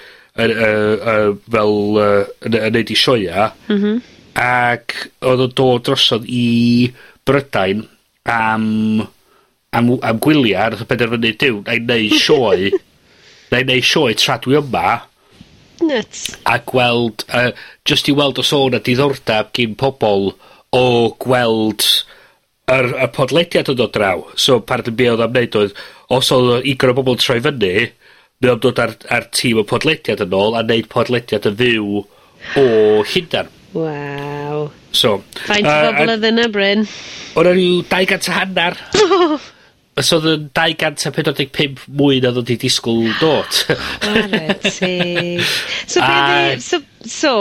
yn 0.43 0.51
yy 0.51 0.95
yy 0.99 1.35
fel 1.55 1.77
yy 2.01 2.23
yn 2.49 2.59
yn 2.61 2.77
neud 2.77 2.91
i 2.91 2.99
sioia 2.99 3.51
mm 3.69 3.79
-hmm. 3.79 4.03
Ac 4.35 4.97
oedd 5.23 5.45
o'n 5.45 5.53
dod 5.55 5.85
drosodd 5.87 6.25
i 6.27 6.91
Brydain 7.25 7.85
am 8.27 8.65
am 9.75 9.91
am 10.03 10.19
gwyliau 10.23 10.59
a 10.59 10.71
nath 10.73 10.83
o 10.83 10.89
benderfynu 10.91 11.35
duw 11.39 11.61
'nai 11.63 11.79
neu' 11.91 12.19
sioe 12.19 12.73
i 13.55 13.63
neud 13.63 13.87
sioe 13.87 14.15
tra 14.19 14.39
dwi 14.43 14.59
yma. 14.59 14.97
Nuts. 15.85 16.27
A 16.51 16.59
gweld 16.59 17.25
uh, 17.29 17.51
just 17.87 18.09
i 18.11 18.15
weld 18.17 18.39
os 18.43 18.53
o'n 18.57 18.75
a 18.75 18.81
diddordab 18.83 19.53
gyn 19.55 19.77
pobol 19.79 20.33
o 20.75 20.85
gweld 21.23 21.87
yr 22.75 22.91
y 23.05 23.09
podlediad 23.15 23.71
yn 23.71 23.79
dod 23.79 23.95
draw. 23.95 24.25
So 24.35 24.59
apparently 24.63 24.95
be' 24.99 25.11
oedd 25.13 25.23
am 25.23 25.35
wneud 25.35 25.59
oedd 25.61 25.79
os 26.15 26.33
oedd 26.35 26.51
'na 26.51 26.59
ugain 26.73 26.95
o 26.95 26.99
bobol 26.99 27.21
troi 27.21 27.41
fyny 27.45 27.93
mae 28.43 28.53
o'n 28.55 28.63
dod 28.63 28.81
ar, 28.83 28.95
ar 29.15 29.29
tîm 29.35 29.61
o 29.63 29.65
podlediad 29.69 30.23
yn 30.25 30.35
ôl 30.37 30.57
a 30.59 30.63
wneud 30.65 30.89
podlediad 30.93 31.47
yn 31.51 31.59
fyw 31.61 32.01
o 32.61 32.65
Llundain. 33.11 33.51
Waw. 33.75 34.69
So. 34.95 35.19
Faint 35.47 35.67
o 35.67 35.75
bobl 35.89 36.15
oedd 36.15 36.27
yna, 36.29 36.47
Bryn? 36.55 36.87
O'n 37.35 37.49
rhyw 37.49 37.83
200 37.91 38.31
a 38.31 38.39
hannar. 38.39 38.79
Os 40.01 40.11
oedd 40.15 40.27
yn 40.27 40.49
245 40.59 41.87
mwy 41.95 42.19
na 42.23 42.33
ddod 42.35 42.51
i 42.51 42.59
disgwyl 42.59 43.13
dod. 43.21 43.61
so, 44.67 46.03
a... 46.03 46.11
so, 46.69 46.81
so, 47.07 47.35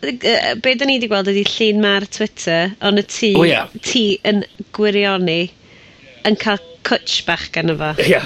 be 0.00 0.74
da 0.80 0.88
ni 0.88 0.96
wedi 0.96 1.10
gweld 1.12 1.28
ydy 1.32 1.44
llun 1.44 1.84
ma'r 1.84 2.08
Twitter, 2.08 2.72
ond 2.88 3.02
y 3.02 3.04
tŷ, 3.04 3.32
oh, 3.36 3.44
yeah. 3.44 3.68
tŷ 3.84 4.04
yn 4.32 4.44
gwirioni, 4.76 5.42
yn 6.24 6.40
cael 6.40 6.64
cwtch 6.86 7.24
bach 7.26 7.46
gan 7.54 7.72
efo. 7.74 7.92
Ia. 8.04 8.22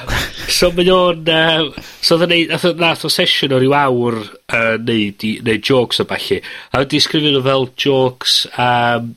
So 0.52 0.70
mae 0.75 0.90
o'n... 0.92 1.26
Uh, 1.28 1.84
so 2.04 2.18
oedd 2.18 2.30
neud... 2.30 2.54
nath 2.80 3.04
o 3.06 3.11
sesiwn 3.12 3.54
o 3.56 3.61
ryw 3.62 3.75
awr 3.78 4.18
uh, 4.23 4.75
neud, 4.80 5.26
i, 5.26 5.34
neud 5.46 5.66
jokes 5.66 6.02
o 6.02 6.08
falle. 6.08 6.40
A 6.73 6.82
wedi 6.82 7.02
sgrifio 7.02 7.34
nhw 7.34 7.44
fel 7.46 7.68
jokes... 7.87 8.40
Um, 8.54 9.14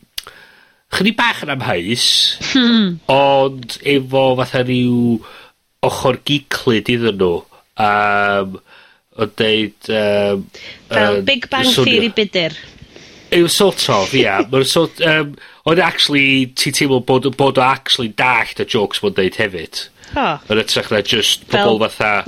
Chydig 0.88 1.18
bach 1.20 1.42
yn 1.44 1.52
amhaus, 1.52 2.06
hmm. 2.54 2.94
ond 3.12 3.74
efo 3.84 4.22
fatha 4.40 4.62
ryw 4.64 5.18
ochr 5.84 6.16
giclid 6.26 6.88
iddyn 6.94 7.20
nhw. 7.20 7.42
Um, 7.84 8.56
o 9.18 9.28
deud... 9.28 9.92
Um, 9.92 10.48
fel 10.88 11.20
uh, 11.20 11.28
Big 11.28 11.50
Bang 11.52 11.68
Theory 11.76 12.10
bydyr. 12.16 12.56
Yw 13.36 13.52
sort 13.52 13.84
of, 13.92 14.16
ia. 14.16 14.24
Yeah. 14.24 14.50
Mae'n 14.54 14.68
sort... 14.72 15.04
Um, 15.04 15.36
Ond 15.68 15.84
actually, 15.84 16.48
ti 16.56 16.72
teimlo 16.72 17.02
bod, 17.04 17.28
bod 17.36 17.60
o 17.60 17.64
actually 17.66 18.14
dallt 18.16 18.62
y 18.64 18.66
jokes 18.72 19.02
ma'n 19.04 19.16
deud 19.18 19.38
hefyd. 19.42 19.88
Oh. 20.16 20.38
Yn 20.48 20.62
ytrach 20.64 20.92
na 20.94 21.02
just 21.04 21.48
pobl 21.52 21.82
fatha... 21.84 22.24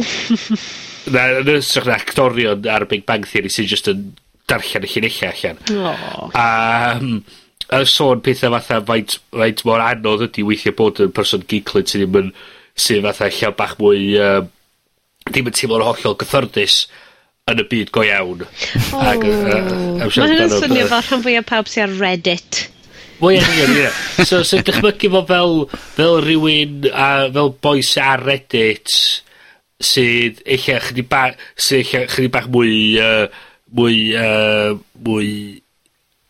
na, 1.14 1.28
yn 1.40 1.52
ytrach 1.56 1.88
na 1.88 1.96
actorion 1.96 2.68
ar 2.68 2.88
Big 2.90 3.06
Bang 3.08 3.28
Theory 3.28 3.52
sy'n 3.54 3.70
just 3.70 3.88
yn 3.92 4.10
darllen 4.50 4.88
y 4.88 4.92
llinellau 4.92 5.30
allan. 5.32 5.62
Oh. 5.72 6.32
A, 6.36 6.48
um, 6.98 7.22
a 7.72 7.84
sôn 7.88 8.24
pethau 8.26 8.52
fatha 8.58 8.82
faint, 8.90 9.20
faint 9.32 9.64
mor 9.68 9.84
anodd 9.86 10.26
ydy 10.28 10.44
weithio 10.48 10.74
bod 10.76 11.00
yn 11.06 11.14
person 11.16 11.46
giclyd 11.48 11.88
sydd 11.88 12.08
ddim 12.08 12.24
yn 12.24 12.34
sydd 12.80 13.06
fatha 13.06 13.30
llaw 13.38 13.54
bach 13.60 13.78
mwy 13.80 14.18
uh, 14.20 14.42
ddim 15.30 15.52
yn 15.52 15.56
teimlo'n 15.56 15.86
hollol 15.86 16.18
gyffyrddus 16.20 16.82
yn 17.50 17.64
y 17.64 17.66
byd 17.70 17.94
go 17.96 18.04
iawn. 18.06 18.44
Oh. 18.44 19.06
Ac, 19.06 19.24
uh, 19.24 20.04
Mae 20.04 20.34
hynny'n 20.34 20.52
swnio 20.58 20.90
fel 20.92 21.08
rhan 21.08 21.24
fwy 21.24 21.38
o 21.40 21.46
pawb 21.48 21.72
sy'n 21.72 21.88
ar 21.88 21.96
Reddit. 22.02 22.66
Wel 23.20 23.36
ie, 23.36 23.40
yn 23.44 23.50
union, 23.52 23.74
ie. 23.76 24.26
So, 24.26 24.42
so 24.48 24.62
dychmygu 24.64 25.12
fo 25.12 25.24
fel, 25.28 25.56
fel 25.98 26.20
rhywun, 26.24 26.86
a 26.92 27.08
uh, 27.26 27.32
fel 27.36 27.54
boes 27.64 27.94
ar 28.00 28.24
Reddit, 28.24 28.94
sydd 29.84 30.44
eich 30.48 30.68
chydig 30.70 31.08
bach, 31.12 31.40
sydd 31.60 31.84
eich 31.84 32.14
chydig 32.16 32.34
bach 32.36 32.48
mwy, 32.52 32.76
uh, 33.04 33.26
mwy, 33.76 33.98
uh, 34.20 34.78
mwy, 35.08 35.32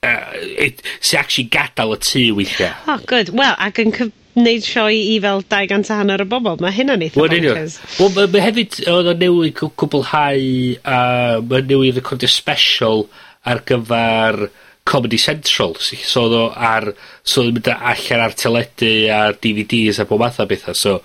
uh, 0.05 0.71
sy'n 0.99 1.21
actually 1.21 1.49
gadael 1.53 1.93
y 1.93 1.99
tŷ 2.07 2.23
weithiau. 2.39 2.73
Oh, 2.89 2.97
good. 3.09 3.33
Wel, 3.37 3.53
ac 3.61 3.81
yn 3.83 3.93
wneud 4.39 4.65
sioi 4.65 4.99
i 5.13 5.19
fel 5.23 5.43
200 5.51 5.91
a 5.93 5.99
hanner 5.99 6.23
o 6.23 6.27
bobl. 6.29 6.57
Mae 6.63 6.73
hynna'n 6.75 7.05
eitha 7.05 7.21
well, 7.21 7.33
bonkers. 7.33 7.77
Wel, 7.99 8.13
mae 8.15 8.31
ma 8.33 8.43
hefyd, 8.45 8.79
oedd 8.89 9.11
o 9.11 9.15
newid 9.19 9.61
cwblhau, 9.61 10.49
uh, 10.79 11.37
mae 11.49 11.65
newid 11.69 11.99
recordio 11.99 12.31
special 12.31 13.05
ar 13.47 13.61
gyfer 13.67 14.47
Comedy 14.85 15.19
Central 15.21 15.75
sy, 15.83 15.99
so 16.01 16.27
oedd 16.27 16.37
o 16.37 16.43
ar, 16.55 16.91
so 17.23 17.41
oedd 17.43 17.51
o'n 17.51 17.57
mynd 17.59 17.71
allan 17.75 18.23
ar 18.25 18.37
teledu 18.37 18.93
a 19.13 19.19
DVDs 19.37 19.99
a 20.01 20.07
bob 20.09 20.23
math 20.23 20.39
o 20.41 20.47
bethau 20.49 20.77
so 20.77 20.99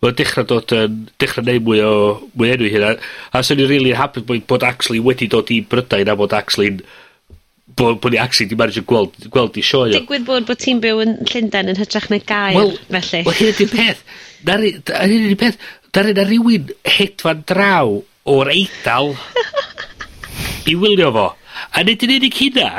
Mae'n 0.00 0.16
dechrau 0.16 0.46
dod 0.48 0.72
yn, 0.72 0.94
Dechrau 1.20 1.44
neud 1.44 1.66
mwy 1.66 1.80
o, 1.84 1.92
mwy 2.40 2.54
enw 2.54 2.64
'i 2.64 2.70
hunan. 2.72 3.02
A 3.36 3.42
'swn 3.44 3.58
ni'n 3.60 3.68
really 3.68 3.90
happy 3.92 4.22
bod, 4.24 4.46
bod 4.48 4.62
actually 4.64 5.00
wedi 5.04 5.26
dod 5.28 5.50
i 5.52 5.60
Brydain 5.60 6.08
a 6.08 6.14
bod 6.16 6.32
actually... 6.32 6.78
Bod, 7.76 7.98
bod 8.00 8.14
ni 8.14 8.18
actually 8.18 8.48
'di 8.48 8.56
manajio 8.58 8.82
gweld, 8.88 9.12
gweld 9.34 9.58
'i 9.60 9.64
sioe 9.64 9.90
o. 9.90 9.98
Digwydd 9.98 10.24
bod 10.26 10.46
bod 10.48 10.62
ti'n 10.64 10.80
byw 10.80 11.02
yn 11.04 11.12
Llundain 11.28 11.68
yn 11.74 11.78
hytrach 11.78 12.08
na 12.10 12.18
gair, 12.32 12.56
Wel, 12.56 12.72
felly. 12.88 13.20
wel 13.28 13.36
hyn 13.42 13.52
ydy'r 13.52 13.70
peth. 13.74 14.00
'Na'r 14.48 14.64
hyn 14.64 15.14
ydy'r 15.18 15.38
peth. 15.44 15.60
Dar 15.92 16.08
yna 16.14 16.24
rhywun 16.30 16.72
hedfan 16.96 17.44
draw 17.52 17.92
o'r 18.32 18.52
Eidal 18.56 19.12
i 20.72 20.78
wylio 20.80 21.12
fo. 21.12 21.26
A 21.76 21.84
nid 21.84 22.08
yn 22.08 22.16
unig 22.16 22.40
hynna, 22.40 22.72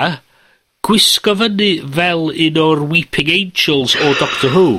gwisgo 0.85 1.35
fyny 1.37 1.73
fel 1.95 2.29
un 2.31 2.57
o'r 2.61 2.85
Weeping 2.89 3.29
Angels 3.29 3.95
o 3.95 4.13
Doctor 4.19 4.49
Who. 4.55 4.69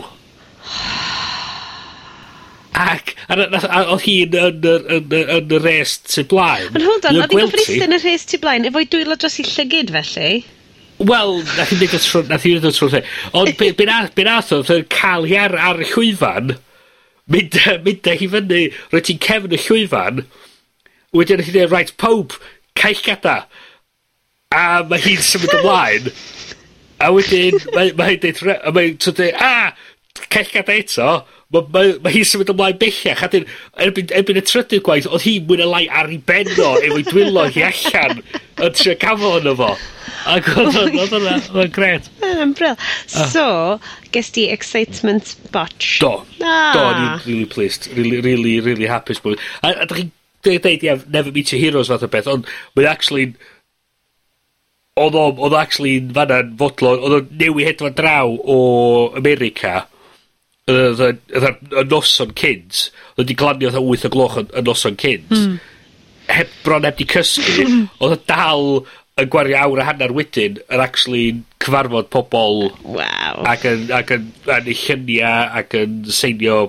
Ac, 2.72 3.14
a, 3.28 3.36
a, 3.36 3.60
a 3.60 3.82
oedd 3.92 4.02
hi'n 4.06 4.34
yn, 4.38 4.64
yn, 4.64 4.88
yn, 4.96 5.14
yn 5.36 5.54
y 5.54 5.60
res 5.62 5.98
tu 6.08 6.24
blaen. 6.28 6.72
Ond 6.72 6.88
hold 6.88 7.06
on, 7.06 7.20
oedd 7.20 7.36
hi'n 7.36 7.52
gyfrith 7.52 7.86
yn 7.86 7.94
y 7.94 8.00
res 8.02 8.26
tu 8.30 8.40
blaen, 8.42 8.66
efo'i 8.70 8.88
dwylo 8.90 9.18
dros 9.20 9.38
i 9.42 9.46
llygyd 9.46 9.92
felly? 9.94 10.30
Wel, 11.02 11.38
nath 11.54 11.70
hi'n 11.70 11.82
dweud 11.82 11.96
o 11.98 12.02
trwy, 12.02 12.24
nath 12.30 12.46
hi'n 12.48 12.58
dweud 12.58 12.70
o 12.70 12.74
trwy. 12.78 13.02
Ond 13.38 13.54
be, 13.60 13.70
be, 13.76 13.88
be 14.16 14.26
nath 14.26 14.54
oedd 14.56 14.72
yn 14.74 14.86
cael 14.92 15.28
hi 15.28 15.38
ar, 15.44 15.54
ar 15.70 15.82
y 15.84 15.90
llwyfan, 15.92 16.56
mynd, 17.30 17.60
mynd 17.86 18.10
hi 18.10 18.30
fyny, 18.34 18.62
roed 18.90 19.06
ti'n 19.08 19.22
cefn 19.28 19.54
y 19.54 19.60
llwyfan, 19.68 20.24
wedyn 21.14 21.42
nath 21.42 21.52
hi'n 21.52 21.60
dweud, 21.60 21.76
right, 21.76 21.94
pob, 22.00 22.38
caill 22.78 23.04
gada. 23.06 23.42
A 24.52 24.82
mae 24.88 25.00
hi'n 25.06 25.22
symud 25.24 25.54
ymlaen, 25.60 26.10
a 27.02 27.08
wedyn 27.14 27.56
mae 27.74 27.92
mae 27.98 28.14
hi'n 28.14 28.24
deud 28.26 28.42
re- 28.46 28.60
a 28.62 28.72
mae 28.74 28.92
t'od 29.00 29.16
deu 29.20 29.32
a 29.38 29.72
celliad 30.32 30.68
eto, 30.74 31.06
ma' 31.52 31.62
mae 31.72 31.94
ma' 32.04 32.12
hi'n 32.12 32.26
symud 32.28 32.50
ymlaen 32.52 32.76
bellach 32.80 33.22
a 33.24 33.30
'dyn 33.32 33.46
erbyn 33.86 34.12
erbyn 34.18 34.40
y 34.40 34.44
trydydd 34.48 34.84
gwaith 34.86 35.08
oedd 35.08 35.24
hi 35.26 35.34
mwyn 35.48 35.64
y 35.64 35.68
lai 35.70 35.82
ar 35.88 36.10
ei 36.12 36.20
benno 36.28 36.68
o 36.74 36.78
efo'i 36.84 37.06
dwylo 37.08 37.46
hi 37.54 37.64
allan 37.70 38.20
yn 38.62 38.76
trio 38.76 38.94
cafo 39.00 39.32
arno 39.38 39.54
fo. 39.58 39.70
Ac 40.32 40.46
odd 40.52 40.76
o'n 40.78 40.98
odd 41.02 41.14
hwnna 41.16 41.32
oedd 41.40 41.56
o'n 41.64 41.72
grêt. 41.74 42.10
Ma'n 42.22 42.42
ymbril. 42.44 42.76
Ah. 42.78 43.28
So, 43.32 43.46
ges 44.14 44.28
di 44.36 44.44
excitement 44.54 45.32
botch. 45.54 45.96
Do. 46.04 46.12
Ah. 46.44 46.72
Do, 46.76 46.82
o'n 46.92 47.06
really 47.26 47.46
pleased. 47.56 47.88
Really, 47.96 48.20
really, 48.22 48.58
really 48.60 48.86
hapus. 48.90 49.18
bod- 49.24 49.40
A, 49.64 49.72
a 49.82 49.86
da 49.88 49.96
chi'n 49.98 50.12
deud, 50.46 50.84
ia, 50.86 50.98
never 51.08 51.32
meet 51.34 51.50
your 51.52 51.60
heroes 51.64 51.88
fath 51.90 52.04
o 52.06 52.10
beth, 52.12 52.28
ond 52.30 52.46
mae'n 52.76 52.88
actually 52.92 53.32
oedd 55.02 55.18
o, 55.18 55.26
oedd 55.46 55.58
actually 55.58 55.96
yn 56.00 56.12
fanna'n 56.16 56.54
fodlon, 56.60 57.02
oedd 57.02 57.18
o'n 57.18 57.34
newi 57.40 57.66
hedfan 57.68 57.96
draw 57.98 58.32
o 58.32 58.58
America, 59.18 59.86
oedd 60.70 61.02
y 61.02 61.84
noson 61.90 62.34
cynt, 62.38 62.88
oedd 63.14 63.24
wedi 63.24 63.38
glanio 63.38 63.70
oedd 63.72 63.82
8 63.82 64.08
o 64.08 64.12
gloch 64.16 64.40
y 64.42 64.64
noson 64.64 64.98
cynt, 65.00 65.30
mm. 65.34 65.54
heb 66.32 66.58
bron 66.64 66.88
heb 66.88 66.98
di 67.00 67.08
cysgu, 67.10 67.68
oedd 68.02 68.16
o 68.16 68.20
dal 68.28 68.68
yn 69.20 69.28
gwario 69.32 69.58
awr 69.60 69.82
a 69.82 69.88
hanner 69.90 70.12
wedyn 70.16 70.60
yn 70.72 70.80
actually 70.80 71.24
cyfarfod 71.62 72.08
pobl 72.12 72.70
wow. 72.80 73.42
ac 73.48 73.66
yn, 73.68 73.84
ac 73.92 74.14
yn, 74.16 74.30
yn, 74.46 74.70
yn 74.70 74.78
llyniau 74.84 75.50
ac 75.60 75.76
yn 75.82 75.98
seinio 76.08 76.62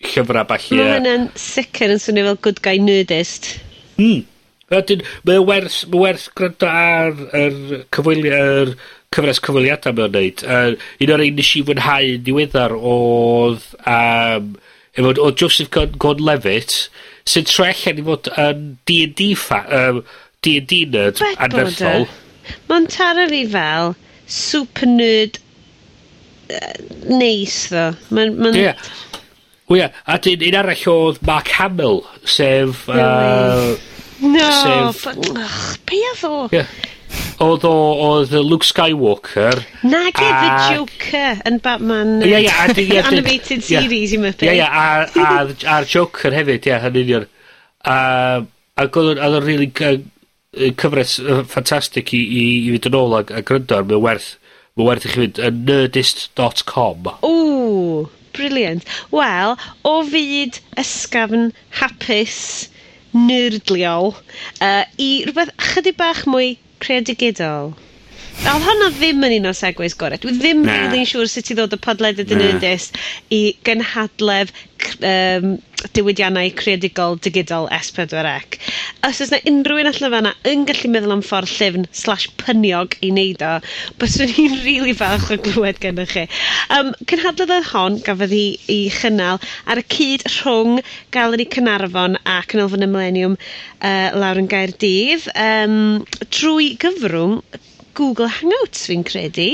llyfrau 0.00 0.46
falle. 0.48 0.80
Mae 0.80 0.94
hynna'n 0.96 1.26
sicr 1.38 1.92
yn 1.92 2.00
swnio 2.00 2.30
fel 2.30 2.40
good 2.46 2.62
guy 2.64 2.78
nerdist. 2.80 3.52
Mm. 4.00 4.24
A 4.70 4.78
wedyn, 4.78 5.00
mae 5.26 5.40
o 5.40 5.44
werth, 5.48 5.82
mae 5.90 6.04
werth 6.04 6.28
gwrando 6.38 6.68
ar 6.70 7.16
yr 7.34 7.84
cyfweli- 7.90 8.30
yr 8.30 8.74
cyfres 9.10 9.40
cyfweliadau 9.42 9.96
mae 9.96 10.06
o'n 10.06 10.12
neud. 10.14 10.42
Uh, 10.46 10.74
un 11.02 11.12
o'r 11.16 11.24
ein 11.24 11.38
nes 11.40 11.50
i 11.58 11.62
fwynhau 11.66 12.12
yn 12.14 12.22
diweddar 12.28 12.74
oedd, 12.78 13.66
um, 13.82 14.52
efo, 14.94 15.14
odd 15.26 15.42
Joseph 15.42 15.72
Gordon-Levitt, 15.74 16.76
sy'n 17.26 17.50
troi 17.50 17.72
allan 17.72 17.98
i 17.98 18.06
fod 18.06 18.30
yn 18.46 18.64
D&D 18.86 19.32
fa, 19.42 19.64
um, 19.80 20.00
D&D 20.46 20.84
nerd 20.94 21.18
anerthol. 21.34 22.06
Mae'n 22.70 22.88
taro 22.94 23.26
fi 23.34 23.44
fel 23.50 23.94
super 24.30 24.88
nerd 24.94 25.42
uh, 26.54 26.74
neis 27.10 27.64
ddo. 27.74 27.88
Mae'n... 28.14 28.38
Ma 28.38 28.54
yeah. 28.54 28.90
Wel, 29.70 29.82
yeah. 29.82 30.02
a 30.06 30.22
dyn 30.22 30.46
un 30.46 30.62
arall 30.62 30.90
oedd 30.94 31.24
Mark 31.26 31.50
Hamill, 31.58 32.04
sef... 32.22 32.86
Really? 32.86 33.74
Uh, 33.74 33.99
No. 34.20 34.48
Sef... 34.60 35.06
Och, 35.06 35.28
be 35.88 36.00
oedd 36.10 36.24
o? 36.28 36.34
Ie. 36.54 36.64
Odd 37.40 37.64
o 37.64 37.72
oedd 38.04 38.32
Luke 38.44 38.66
Skywalker... 38.68 39.62
Nage 39.82 40.26
a... 40.26 40.40
the 40.42 40.76
Joker 40.76 41.40
yn 41.48 41.58
Batman 41.64 42.20
yy... 42.20 42.34
Ie 42.34 42.42
ie 42.44 42.52
a 42.52 42.66
dy- 42.68 42.84
ie 42.84 42.92
dy- 42.98 43.02
...animated 43.08 43.64
series 43.64 44.12
i 44.14 44.20
Muppets. 44.20 44.46
Ie 44.46 44.58
ie 44.60 44.66
a 44.66 44.84
a'r 45.24 45.54
a'r 45.74 45.88
Joker 45.88 46.36
hefyd 46.36 46.68
ie 46.68 46.76
yn 46.90 46.98
union. 47.02 47.26
A 47.88 47.96
ag 48.80 48.96
odd 49.00 49.14
o'n 49.14 49.22
odd 49.24 49.38
o'n 49.40 49.46
rili 49.48 49.70
gy- 49.72 50.02
cyfres 50.80 51.16
yy 51.22 51.40
ffantastig 51.48 52.12
i 52.16 52.20
i 52.20 52.44
i 52.66 52.70
fynd 52.74 52.90
yn 52.90 52.98
ôl 53.00 53.16
ag 53.20 53.32
a 53.32 53.42
gryndo 53.46 53.76
ar 53.78 53.88
mae'n 53.88 54.04
werth 54.04 54.30
ma' 54.76 54.86
werth 54.88 55.06
i 55.06 55.12
chi 55.12 55.22
fynd 55.24 55.40
yn 55.48 55.64
nerdist.com. 55.68 57.10
Ww, 57.24 58.04
brilliant. 58.36 58.84
Wel, 59.14 59.56
o 59.86 59.94
fyd 60.10 60.60
ysgafn 60.80 61.50
hapus 61.80 62.68
nerdliol, 63.16 64.14
uh, 64.62 64.82
i 64.96 65.10
rhywbeth 65.26 65.54
chydig 65.70 65.96
bach 66.00 66.24
mwy 66.30 66.56
creadigol. 66.78 67.74
A 68.40 68.54
odd 68.56 68.62
honna 68.64 68.86
ddim 68.96 69.24
yn 69.26 69.34
un 69.36 69.48
o 69.50 69.52
segways 69.56 69.92
gorau. 70.00 70.16
Dwi 70.22 70.32
ddim... 70.38 70.62
Na. 70.64 70.72
really 70.80 71.02
siŵr 71.08 71.28
sut 71.28 71.50
i 71.52 71.56
ddod 71.58 71.74
â 71.76 71.78
podlediad 71.84 72.30
yn 72.32 72.40
unus 72.46 72.86
i 73.36 73.40
gynhadledd 73.68 74.52
c- 74.80 74.94
yym 75.04 75.50
diwydiannau 75.96 76.48
creadigol 76.60 77.18
digidol 77.26 77.68
S4C. 77.78 78.56
Os 79.08 79.20
oes 79.24 79.30
yna 79.36 79.40
unrhyw 79.52 79.82
un 79.82 79.90
allan 79.92 80.14
fanna 80.16 80.32
yn 80.54 80.64
gallu 80.70 80.90
meddwl 80.94 81.14
am 81.18 81.22
ffordd 81.26 81.52
llyfn 81.52 81.84
slash 82.00 82.26
pyniog 82.40 82.96
i 83.04 83.12
neud 83.16 83.44
o, 83.44 83.52
byswn 84.00 84.32
i'n 84.44 84.56
rili 84.64 84.96
falch 85.02 85.28
o 85.36 85.38
glywed 85.46 85.80
gennych 85.84 86.16
chi. 86.16 86.24
Um, 86.78 86.94
cynhadledd 87.12 87.70
hon 87.74 88.00
gafodd 88.08 88.34
hi 88.38 88.44
'i 88.72 88.80
chynnal 88.98 89.40
ar 89.68 89.84
y 89.84 89.88
cyd 89.96 90.24
rhwng 90.38 90.80
Galeri 91.16 91.48
Cynarfon 91.56 92.16
a 92.24 92.40
Cynolfon 92.48 92.88
y 92.88 92.92
Millennium 92.96 93.36
uh, 93.36 94.08
lawr 94.16 94.40
yn 94.42 94.48
Gaerdydd, 94.56 95.28
um, 95.48 95.80
trwy 96.32 96.72
gyfrwng 96.86 97.42
Google 98.00 98.32
Hangouts, 98.38 98.88
fi'n 98.90 99.04
credu. 99.06 99.52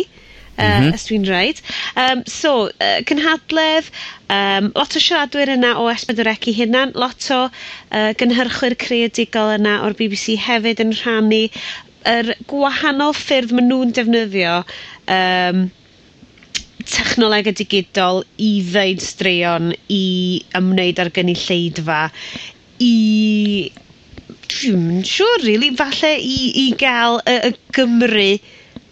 Uh, 0.56 0.64
mm 0.64 0.82
-hmm. 0.82 0.94
os 0.94 1.04
dwi'n 1.04 1.26
rhaid. 1.28 1.58
Um, 2.00 2.22
so, 2.24 2.52
uh, 2.66 3.00
cynhadledd, 3.04 3.90
um, 4.32 4.70
lot 4.72 4.96
o 4.96 5.00
siaradwyr 5.04 5.52
yna 5.52 5.74
o 5.82 5.90
Esbydorec 5.92 6.48
i 6.48 6.54
hynna'n, 6.56 6.94
lot 6.96 7.26
o 7.36 7.42
uh, 7.44 8.12
gynhyrchwyr 8.16 8.76
creadigol 8.80 9.52
yna 9.58 9.74
o'r 9.84 9.98
BBC 9.98 10.38
hefyd 10.40 10.80
yn 10.80 10.94
rhannu 10.96 11.42
yr 12.08 12.32
gwahanol 12.48 13.12
ffyrdd 13.18 13.52
maen 13.56 13.68
nhw'n 13.68 13.92
defnyddio 13.98 14.56
um, 14.62 15.66
technoleg 16.86 17.50
y 17.50 17.54
digidol 17.60 18.22
i 18.40 18.50
ddeud 18.70 19.02
straeon, 19.02 19.72
i 19.92 20.04
ymwneud 20.56 21.02
ar 21.02 21.10
gynulleidfa, 21.18 22.00
i 22.80 22.94
Dwi'n 24.52 25.02
siŵr, 25.06 25.42
really. 25.46 25.72
falle 25.76 26.12
i, 26.22 26.38
i 26.62 26.68
gael 26.78 27.20
y, 27.26 27.36
y 27.50 27.52
Gymru 27.76 28.30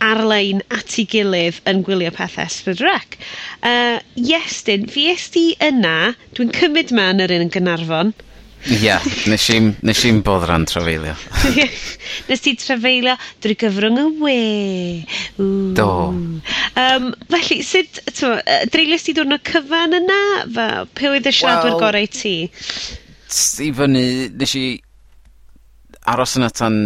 ar-lein 0.05 0.61
at 0.75 0.99
ei 0.99 1.07
gilydd 1.09 1.63
yn 1.71 1.83
gwylio 1.87 2.13
pethau 2.15 2.49
ysbrydrec. 2.51 3.19
Uh, 3.65 3.99
Iestyn, 4.21 4.89
fi 4.91 5.09
esti 5.15 5.51
yna, 5.65 6.15
dwi'n 6.37 6.53
cymryd 6.55 6.93
ma 6.97 7.11
yn 7.15 7.25
yr 7.25 7.35
un 7.37 7.47
yn 7.47 7.53
Gynarfon. 7.55 8.15
Ia, 8.65 8.79
yeah, 8.81 9.07
nes 9.29 9.45
i'n 9.53 9.75
nes 9.85 10.03
i 10.09 10.11
bodran 10.25 10.65
trafeilio. 10.65 11.13
nes 12.31 12.45
ti 12.45 12.55
trafeilio 12.57 13.13
drwy 13.45 13.59
gyfrwng 13.61 14.01
y 14.01 14.07
we. 14.23 14.37
Ooh. 15.37 15.75
Do. 15.77 15.89
Um, 16.81 17.11
felly, 17.29 17.61
sut, 17.67 18.01
dreilis 18.73 19.05
ti 19.05 19.13
dwrnod 19.17 19.45
cyfan 19.45 19.99
yna? 20.01 20.21
Fe, 20.57 20.69
pe 20.97 21.13
oedd 21.13 21.29
y 21.29 21.35
siadwyr 21.37 21.75
well, 21.75 21.83
gorau 21.85 22.09
ti? 22.09 22.37
i 23.35 23.71
fyny, 23.75 24.03
nes 24.39 24.57
i 24.57 24.65
aros 26.11 26.37
yna 26.39 26.51
tan 26.53 26.77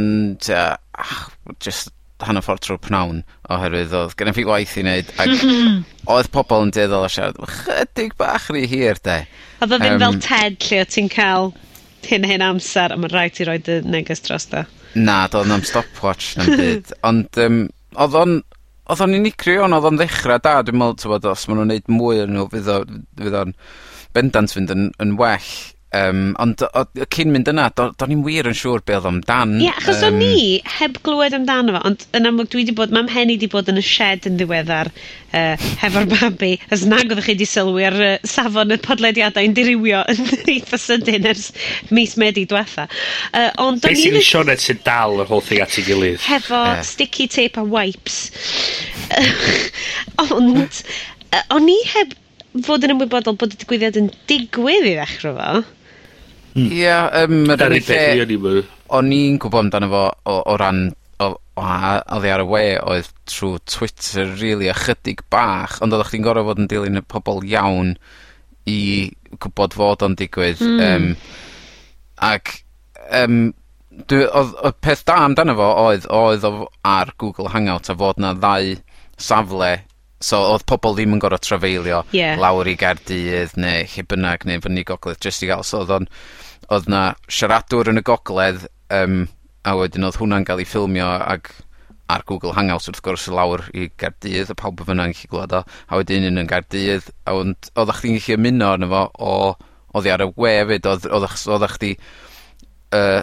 tia, 0.43 0.65
ah, 0.99 1.21
just 1.65 1.93
hanner 2.25 2.43
ffordd 2.43 2.65
trwy 2.65 2.79
pnawn 2.83 3.23
oherwydd 3.55 3.95
oedd 3.95 4.17
gen 4.19 4.31
i 4.31 4.35
fi 4.35 4.45
waith 4.49 4.75
i 4.81 4.83
wneud 4.83 5.13
ac 5.23 5.45
oedd 6.15 6.31
pobl 6.35 6.67
yn 6.67 6.73
deddol 6.75 7.07
o 7.07 7.13
siarad 7.13 7.39
chydig 7.61 8.17
bach 8.19 8.49
rhy 8.51 8.65
hir 8.71 8.99
de. 9.07 9.21
Oedd 9.63 9.77
o 9.77 9.79
ddim 9.79 9.97
um, 9.99 10.03
fel 10.03 10.21
TED 10.27 10.67
lle 10.67 10.83
o 10.83 10.89
ti'n 10.91 11.11
cael 11.15 11.53
hyn 12.09 12.27
hyn 12.27 12.45
amser 12.45 12.95
a 12.95 12.99
mae'n 12.99 13.15
rhaid 13.15 13.39
ti 13.39 13.47
roi 13.47 13.59
dy 13.63 13.81
neges 13.87 14.25
dros 14.27 14.49
da. 14.51 14.65
Na, 14.99 15.21
doedd 15.31 15.51
na'm 15.51 15.67
stopwatch 15.67 16.35
na'n 16.39 16.55
byd. 16.59 16.95
Ond 17.09 17.43
um, 17.47 17.67
oedd 17.99 18.23
o'n 18.23 18.39
Oedd 18.89 19.03
o'n 19.05 19.13
unigryw 19.19 19.59
ond 19.67 19.77
oedd 19.77 19.85
o'n 19.85 19.99
ddechrau 20.01 20.39
da, 20.41 20.55
dwi'n 20.65 20.79
meddwl, 20.81 20.95
tywod, 20.97 21.27
os 21.29 21.43
maen 21.45 21.59
nhw'n 21.59 21.69
neud 21.75 21.91
mwy 21.93 22.23
yn 22.23 22.31
nhw, 22.33 22.47
fydd 22.49 23.35
o'n 23.37 23.51
bendant 24.17 24.55
fynd 24.55 24.73
yn, 24.73 24.87
yn 25.05 25.13
well 25.21 25.51
Um, 25.89 26.35
ond 26.37 26.61
o- 26.61 26.69
o- 26.77 27.05
cyn 27.09 27.31
mynd 27.33 27.49
yna 27.49 27.71
do- 27.73 27.95
do'n 27.97 28.11
i'm 28.13 28.21
wir 28.27 28.45
yn 28.51 28.57
siŵr 28.59 28.83
be' 28.85 28.93
oedd 28.99 29.07
amdan 29.09 29.55
Ie, 29.57 29.63
yeah, 29.71 29.77
achos 29.81 30.03
o'n 30.05 30.19
ni 30.21 30.59
heb 30.75 30.99
glywed 31.07 31.33
amdano 31.33 31.73
fo, 31.79 31.81
ond 31.89 32.03
yn 32.19 32.29
amlwg 32.29 32.51
dwi 32.53 32.61
wedi 32.61 32.75
bod, 32.77 32.93
ma'm 32.93 33.07
mhen 33.09 33.33
i 33.33 33.39
'di 33.41 33.49
bod 33.55 33.71
yn 33.73 33.81
y 33.81 33.85
shed 33.87 34.29
yn 34.29 34.37
ddiweddar, 34.37 34.91
uh, 35.33 35.55
hefo'r 35.81 36.11
babi, 36.13 36.51
as 36.77 36.85
nag 36.85 37.09
oeddech 37.09 37.31
chi 37.31 37.37
wedi 37.39 37.49
sylwi 37.49 37.87
ar 37.89 37.97
uh, 38.05 38.11
safon 38.29 38.77
y 38.77 38.79
podlediadau 38.85 39.49
yn 39.49 39.57
dirywio 39.57 40.03
yn 40.13 40.21
eitha 40.59 40.77
sydyn 40.83 41.25
ers 41.33 41.47
mis 41.89 42.19
Medi 42.21 42.45
diwetha. 42.53 42.85
Uh, 43.33 43.49
ond 43.57 43.81
o'n 43.81 43.89
i 43.89 43.97
ddim... 43.97 44.21
Basically 44.21 44.59
sy'n 44.67 44.85
dal 44.85 45.25
yr 45.25 45.33
holl 45.33 45.41
thing 45.49 45.65
at 45.65 45.81
ei 45.81 45.87
gilydd. 45.89 46.21
Hefo 46.29 46.61
Ie. 46.69 46.85
sticky 46.85 47.31
tape 47.33 47.57
a 47.57 47.65
wipes. 47.65 48.21
ond, 50.29 50.85
uh, 51.33 51.43
o'n 51.57 51.73
i 51.73 51.81
heb 51.95 52.13
fod 52.69 52.85
yn 52.85 52.93
ymwybodol 52.99 53.41
bod 53.41 53.57
y 53.57 53.61
digwyddiad 53.65 53.97
yn 54.01 54.13
digwydd 54.29 54.85
i 54.93 54.95
ddechrau 55.01 55.37
fo. 55.41 55.65
Mm. 56.55 56.71
Ia, 56.75 56.99
um, 57.25 57.43
yr 57.53 57.67
unig 57.69 57.89
lle... 57.89 58.63
O'n 58.97 59.13
i'n 59.13 59.37
gwybod 59.43 59.67
amdano 59.67 59.91
fo 59.93 60.05
o, 60.09 60.39
o 60.49 60.57
ran 60.61 60.89
oedd 61.19 62.27
ar 62.31 62.43
y 62.45 62.47
we 62.47 62.65
oedd 62.79 63.11
trwy 63.29 63.59
Twitter 63.67 64.31
really 64.39 64.71
ychydig 64.71 65.25
bach, 65.33 65.81
ond 65.83 65.95
oeddech 65.95 66.13
chi'n 66.15 66.25
gorau 66.25 66.47
fod 66.47 66.63
yn 66.63 66.71
dilyn 66.71 67.01
y 67.01 67.05
pobl 67.05 67.43
iawn 67.47 67.97
i 68.71 68.79
gwybod 69.43 69.77
fod 69.77 70.05
o'n 70.07 70.17
digwydd. 70.19 70.63
Mm. 70.63 70.81
Um, 70.87 71.09
ac 72.29 72.55
um, 73.11 73.41
dwi, 73.91 74.23
oedd, 74.27 74.55
y 74.71 74.73
peth 74.85 75.05
da 75.09 75.19
amdano 75.27 75.59
fo 75.59 75.69
oedd, 75.89 76.09
oedd 76.15 76.47
o 76.47 76.55
ar 76.87 77.13
Google 77.19 77.53
Hangout 77.55 77.91
a 77.91 77.99
fod 77.99 78.23
na 78.23 78.35
ddau 78.39 78.77
safle 79.19 79.75
So 80.19 80.41
oedd 80.51 80.65
pobl 80.67 80.97
ddim 80.97 81.13
yn 81.15 81.21
gorau 81.23 81.39
trafeilio 81.39 82.01
yeah. 82.11 82.35
lawr 82.43 82.67
i 82.67 82.75
Gardydd 82.79 83.53
neu 83.61 83.85
lle 83.87 84.03
bynnag 84.11 84.47
neu 84.49 84.63
fyny 84.65 84.83
Gogledd 84.87 85.23
jyst 85.23 85.45
i 85.47 85.51
gael. 85.51 85.63
So 85.63 85.85
oedd 85.85 85.93
o'n 85.95 86.09
oedd 86.75 86.89
'na 86.91 87.03
siaradwr 87.33 87.91
yn 87.93 88.01
y 88.03 88.05
gogledd 88.07 88.67
um, 88.93 89.23
a 89.65 89.75
wedyn 89.79 90.05
oedd 90.09 90.19
hwnna'n 90.21 90.45
ga'l 90.49 90.61
ei 90.63 90.69
ffilmio 90.69 91.07
ag 91.09 91.49
ar 92.09 92.23
Google 92.29 92.55
Hangouts 92.57 92.89
wrth 92.89 93.03
gwrs 93.05 93.27
lawr 93.33 93.67
i 93.77 93.91
Gardydd 94.01 94.53
a 94.53 94.57
pawb 94.57 94.81
yn 94.81 94.87
fanna'n 94.89 95.13
gellu 95.13 95.29
glwad 95.35 95.53
o, 95.59 95.63
a 95.89 95.99
wedyn 96.01 96.25
un 96.31 96.41
yn 96.41 96.49
Gardydd 96.49 97.11
a 97.29 97.35
ond 97.37 97.69
oddach 97.77 97.99
chdi'n 98.01 98.17
gallu 98.21 98.39
ymuno 98.39 98.71
arno 98.75 98.89
fo 98.93 99.03
o 99.29 99.33
oddi 99.99 100.13
ar 100.15 100.25
y 100.25 100.31
we 100.41 100.55
'fyd 100.71 100.89
oedd 100.89 101.09
oddach 101.19 101.37
s- 101.37 101.49
chdi 101.75 101.91
uh, 102.97 103.21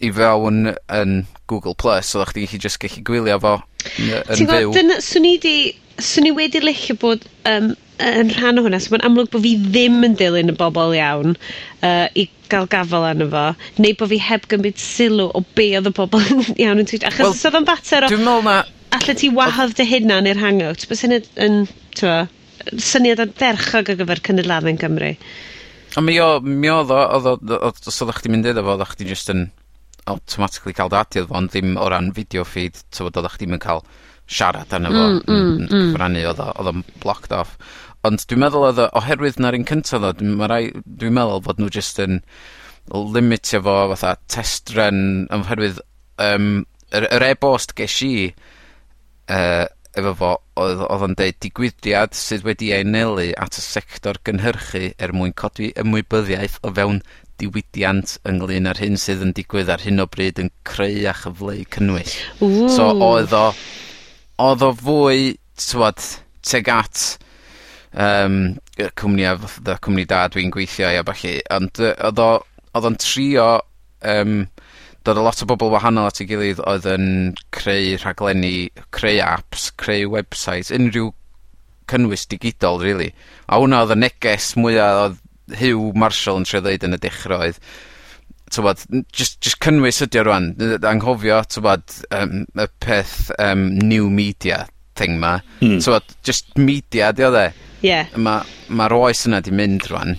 i 0.00 0.10
fewn 0.16 0.72
yn 0.72 1.14
Google 1.50 1.76
Plus 1.78 2.14
oddach 2.16 2.32
chdi'n 2.34 2.48
gallu 2.50 2.62
just 2.66 2.80
gallu 2.82 3.04
gwylio 3.06 3.38
fo 3.42 3.54
yn 4.00 4.10
yn 4.10 4.26
fyw. 4.26 4.40
Ti'n 4.40 4.50
gwbo 4.50 4.74
dyna 4.78 4.98
'swn 5.04 5.28
i 5.30 5.36
'di 5.42 5.54
'swn 6.00 6.30
i 6.30 6.34
wedi 6.38 6.62
licio 6.64 6.96
bod 7.00 7.26
um, 7.46 7.72
yn 8.00 8.32
rhan 8.34 8.60
o 8.60 8.64
hwnna, 8.64 8.80
so 8.82 8.94
mae'n 8.94 9.06
amlwg 9.08 9.30
bod 9.32 9.44
fi 9.44 9.54
ddim 9.60 10.00
yn 10.06 10.16
dilyn 10.18 10.52
y 10.52 10.56
bobl 10.58 10.94
iawn 10.96 11.36
uh, 11.36 12.06
i 12.16 12.26
gael 12.50 12.68
gafel 12.70 13.06
arno 13.06 13.28
fo, 13.30 13.44
neu 13.82 13.96
bod 13.98 14.10
fi 14.12 14.18
heb 14.24 14.48
gymryd 14.50 14.80
sylw 14.80 15.28
o 15.28 15.44
be 15.56 15.70
oedd 15.78 15.90
y 15.90 15.94
bobl 15.96 16.24
iawn 16.62 16.82
yn 16.82 16.90
tweet. 16.90 17.06
Achos 17.08 17.24
well, 17.26 17.38
oedd 17.50 17.60
o'n 17.60 17.70
fater 17.70 18.06
o... 18.06 18.12
Dwi'n 18.12 18.26
meddwl 18.26 18.46
ma... 18.48 18.58
Alla 18.96 19.14
ti 19.14 19.30
wahodd 19.30 19.76
dy 19.78 19.86
hunan 19.86 20.26
i'r 20.26 20.40
hangout, 20.40 20.82
bys 20.90 21.04
hynny 21.06 21.20
yn, 21.38 21.62
tywa, 21.94 22.24
syniad 22.82 23.22
o 23.22 23.28
derchog 23.38 23.92
ar 23.92 23.98
gyfer 24.00 24.22
cynnyladda'n 24.26 24.80
Cymru. 24.80 25.14
A 25.98 26.02
mi 26.02 26.16
o, 26.22 26.28
mi 26.42 26.70
oedd 26.70 26.92
o, 26.94 27.00
oedd 27.16 27.54
o, 27.54 27.58
os 27.70 28.02
oeddech 28.02 28.20
chdi'n 28.20 28.34
mynd 28.34 28.50
iddo 28.50 28.64
fo, 28.66 28.74
oeddech 28.74 28.94
chdi 28.96 29.08
just 29.10 29.30
yn 29.32 29.48
automatically 30.10 30.74
cael 30.76 30.90
dadu 30.92 31.24
fo, 31.26 31.38
ond 31.38 31.52
ddim 31.54 31.76
o 31.78 31.88
ran 31.90 32.10
video 32.16 32.44
feed, 32.46 32.78
so 32.78 33.04
tyfod 33.04 33.20
oeddech 33.20 33.38
chdi'n 33.38 33.62
cael 33.62 33.82
siarad 34.30 34.74
arno 34.76 34.92
fo, 34.94 35.06
mm, 35.06 35.22
mm, 35.26 35.64
mm. 35.66 35.88
cyfrannu, 35.90 36.26
oedd 36.30 36.70
o'n 36.72 36.84
blocked 37.02 37.34
off. 37.34 37.56
Ond 38.08 38.24
dwi'n 38.28 38.40
meddwl 38.40 38.66
oedd 38.70 38.80
o 38.80 38.88
oherwydd 39.00 39.40
na'r 39.42 39.58
un 39.58 39.66
cyntaf 39.68 40.00
ddo 40.00 40.14
dwi 40.20 40.48
rai... 40.48 40.62
Dwi'n 41.00 41.16
meddwl 41.18 41.42
bod 41.44 41.60
nhw 41.60 41.68
jyst 41.74 42.00
yn 42.00 42.22
limitio 42.90 43.60
fo 43.66 43.74
fatha 43.92 44.14
test 44.32 44.72
run 44.76 45.26
oherwydd 45.36 45.82
um, 46.24 46.64
yr 46.96 47.06
yr 47.16 47.26
e-bost 47.28 47.76
ges 47.78 47.98
i 48.06 48.14
uh, 48.30 49.66
efo 50.00 50.14
fo 50.18 50.30
oedd 50.62 50.82
oedd 50.86 51.04
o'n 51.06 51.16
deud 51.18 51.38
digwyddiad 51.44 52.16
sydd 52.16 52.46
wedi 52.46 52.70
ei 52.74 52.86
nelu 52.86 53.30
at 53.44 53.58
y 53.58 53.64
sector 53.64 54.20
gynhyrchu 54.26 54.92
er 55.02 55.14
mwyn 55.16 55.34
codi 55.42 55.70
ymwybyddiaeth 55.82 56.60
o 56.66 56.72
fewn 56.76 57.00
diwydiant 57.40 58.16
ynglyn 58.28 58.68
â'r 58.70 58.82
hyn 58.84 58.98
sydd 59.00 59.24
yn 59.26 59.34
digwydd 59.36 59.72
ar 59.72 59.82
hyn 59.84 60.02
o 60.02 60.06
bryd 60.10 60.42
yn 60.42 60.50
creu 60.68 61.06
a 61.10 61.14
chyfleu 61.16 61.64
cynnwys. 61.74 62.16
Ww. 62.40 62.68
So 62.74 62.90
oedd 63.06 63.34
o, 63.36 63.46
oedd 64.44 64.66
o 64.66 64.70
fwy, 64.82 65.34
t'wod, 65.58 66.04
teg 66.46 66.70
at 66.72 67.04
um, 67.94 68.38
y 68.78 68.86
cwmni 68.94 69.26
cwmnia 69.26 69.34
y 69.74 69.78
cwmni 69.82 70.06
da 70.08 70.24
dwi'n 70.30 70.52
gweithio 70.54 70.90
i 70.90 70.98
a 71.00 71.06
ballu 71.06 71.36
ond 71.56 71.82
yy 71.82 71.94
odd 72.08 72.22
o 72.22 72.30
odd 72.78 72.86
o'n 72.86 72.98
trio 73.02 73.48
um, 74.06 74.44
dod 75.06 75.18
â 75.18 75.24
lot 75.24 75.42
o 75.42 75.48
bobl 75.48 75.72
wahanol 75.72 76.10
at 76.10 76.20
ei 76.22 76.28
gilydd 76.28 76.60
oedd 76.68 76.86
yn 76.90 77.06
creu 77.56 77.96
rhaglenni, 78.02 78.70
creu 78.94 79.20
apps, 79.24 79.70
creu 79.80 80.10
websites, 80.12 80.70
unrhyw 80.76 81.10
cynnwys 81.90 82.26
digidol 82.30 82.82
really. 82.84 83.10
A 83.48 83.58
hwnna 83.58 83.82
oedd 83.82 83.96
y 83.96 84.00
neges 84.04 84.52
mwyaf 84.60 85.04
oedd 85.06 85.22
Hugh 85.60 85.96
Marshall 85.98 86.38
yn 86.38 86.46
trio 86.46 86.60
ddeud 86.62 86.84
yn 86.86 86.94
y 86.94 87.00
dechra 87.02 87.40
oedd 87.46 87.62
t'wbod, 88.50 88.84
just 89.14 89.40
jyst 89.42 89.62
cynnwys 89.64 90.02
ydi 90.04 90.20
o 90.20 90.26
rwan. 90.26 90.52
Anghofio, 90.90 91.40
t'wbod, 91.48 91.96
um, 92.14 92.44
y 92.54 92.68
peth 92.82 93.32
um, 93.38 93.66
new 93.80 94.10
media 94.12 94.66
thing 95.00 95.18
'ma. 95.18 95.38
Mm. 95.60 95.78
T'mod 95.80 96.16
just 96.26 96.52
media 96.60 97.12
'di 97.12 97.26
o 97.28 97.32
'de? 97.34 97.46
Ie. 97.86 98.00
Ma' 98.20 98.42
ma'r 98.68 98.96
oes 99.00 99.26
yna 99.28 99.40
'di 99.42 99.56
mynd 99.56 99.88
rwan. 99.90 100.18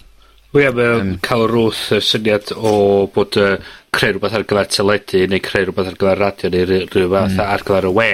Wel 0.51 0.67
ie 0.67 0.75
mae 0.75 0.93
o'n 0.99 1.11
ca'l 1.23 1.45
yr 1.47 1.57
wrth 1.61 1.85
y 1.95 2.01
syniad 2.03 2.51
o 2.57 2.71
bod 3.15 3.37
uh, 3.39 3.55
creu 3.95 4.17
rhywbeth 4.17 4.35
ar 4.35 4.47
gyfer 4.49 4.71
teledu 4.75 5.27
neu 5.31 5.43
creu 5.45 5.69
rhywbeth 5.69 5.93
ar 5.93 5.99
gyfer 6.01 6.19
radio 6.25 6.51
neu 6.51 6.65
ry- 6.67 6.87
rhyw 6.89 7.13
mm. 7.13 7.43
ar 7.45 7.67
gyfer 7.67 7.87
y 7.91 7.97
we 7.99 8.13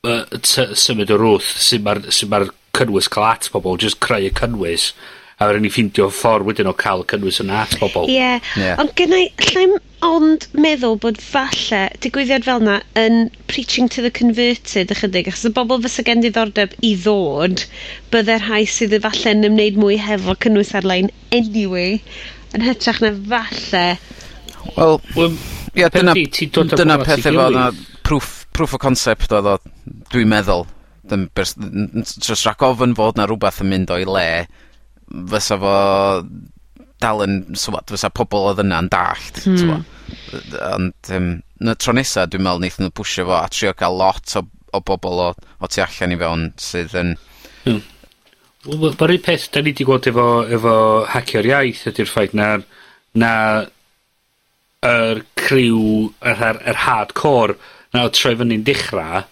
Uh, 0.00 0.24
symud 0.40 1.10
o'r 1.12 1.22
wrth 1.28 1.48
sy'n 1.60 1.82
ma'r 1.84 1.98
sut 2.08 2.30
ma'r 2.32 2.46
cynnwys 2.72 3.08
cael 3.12 3.26
at 3.34 3.48
pobl, 3.52 3.76
just 3.76 3.98
creu 4.00 4.24
y 4.24 4.30
cynnwys 4.32 4.86
a 5.40 5.46
ma' 5.48 5.60
ni 5.64 5.70
ffindio 5.72 6.10
ffordd 6.12 6.44
wedyn 6.50 6.68
o 6.68 6.74
cael 6.76 7.00
y 7.00 7.06
cynnwys 7.08 7.38
yna 7.40 7.62
at 7.64 7.78
bobol. 7.80 8.10
Ie. 8.12 8.34
Ie. 8.60 8.72
Ond 8.82 8.90
gennai, 8.98 9.22
llai'm 9.40 9.78
ond 10.04 10.44
meddwl 10.60 10.98
bod 11.00 11.20
falle 11.24 11.78
digwyddiad 12.04 12.44
fel 12.44 12.60
yna 12.60 12.74
yn 13.00 13.16
preaching 13.48 13.88
to 13.92 14.04
the 14.04 14.10
converted 14.12 14.92
ychydig, 14.92 15.30
achos 15.32 15.46
y 15.48 15.52
bobl 15.56 15.80
fysa 15.86 16.04
gen 16.04 16.20
diddordeb 16.24 16.74
i 16.84 16.92
ddod, 17.00 17.64
bydde 18.12 18.36
rhai 18.44 18.62
sydd 18.68 18.98
efallai 19.00 19.32
yn 19.38 19.48
ymwneud 19.48 19.80
mwy 19.80 19.96
hefo 20.04 20.36
cynnwys 20.44 20.74
ar-lein 20.76 21.08
anyway, 21.32 21.96
yn 22.56 22.66
hytrach 22.68 23.00
na 23.04 23.14
falle... 23.32 23.84
Wel, 24.76 24.96
Wel, 25.16 25.36
ia, 25.72 25.88
dyna, 25.92 26.12
ti, 26.20 26.26
ti 26.36 26.50
dod 26.52 26.74
â 26.76 26.82
dyna 26.82 26.98
pobol 27.00 27.06
at 27.08 27.08
ei 27.08 27.16
peth 27.16 27.30
efo 27.32 27.36
gilydd. 27.48 27.56
na 27.56 28.00
proof, 28.04 28.32
proof 28.52 28.76
o 28.76 28.80
concept 28.82 29.32
oedd 29.32 29.48
o, 29.56 29.58
dwi'n 30.12 30.28
meddwl. 30.36 30.66
Dyn 31.08 31.30
bers- 31.32 31.56
n- 31.56 31.88
n- 32.02 32.04
Jyst 32.04 32.44
rhag 32.44 32.60
ofn 32.68 32.92
fod 32.98 33.16
na 33.16 33.24
rhywbeth 33.28 33.64
yn 33.64 33.72
mynd 33.72 33.92
o'i 33.96 34.04
le 34.04 34.26
fysa 35.10 35.58
fo 35.60 35.74
dal 37.00 37.24
yn, 37.24 37.36
swat, 37.56 37.90
fysa 37.90 38.10
pobl 38.12 38.50
oedd 38.50 38.62
yna'n 38.64 38.90
dallt, 38.92 39.44
hmm. 39.46 39.86
Ond, 40.66 41.10
um, 41.14 41.28
na 41.62 41.76
tro 41.78 41.94
nesa, 41.94 42.26
dwi'n 42.26 42.42
meddwl 42.42 42.60
wnaethon 42.60 42.88
nhw 42.88 42.94
pwysio 42.98 43.26
fo 43.28 43.36
a 43.38 43.46
trio 43.52 43.72
cael 43.78 43.96
lot 44.00 44.34
o, 44.40 44.44
o 44.74 44.80
bobl 44.86 45.22
o, 45.22 45.28
o 45.36 45.70
tu 45.70 45.82
allan 45.84 46.14
i 46.14 46.18
fewn 46.20 46.46
sydd 46.60 46.96
yn... 46.98 47.14
Hmm. 47.64 47.82
Wel, 48.66 48.92
mae'r 49.00 49.14
un 49.14 49.22
peth 49.24 49.46
da 49.54 49.62
ni 49.62 49.72
wedi 49.72 49.86
gweld 49.88 50.08
efo, 50.10 50.26
efo 50.52 50.74
hacio'r 51.14 51.48
iaith 51.48 51.86
ydy'r 51.88 52.10
ffaith 52.10 52.34
na, 52.36 52.48
na 53.16 53.34
yr 54.84 55.22
criw, 55.40 56.10
yr, 56.20 56.42
yr, 56.50 56.60
yr 56.72 56.80
hardcore, 56.84 57.56
na 57.94 58.04
o 58.06 58.12
troi 58.14 58.34
fyny'n 58.36 58.66
dechrau, 58.66 59.24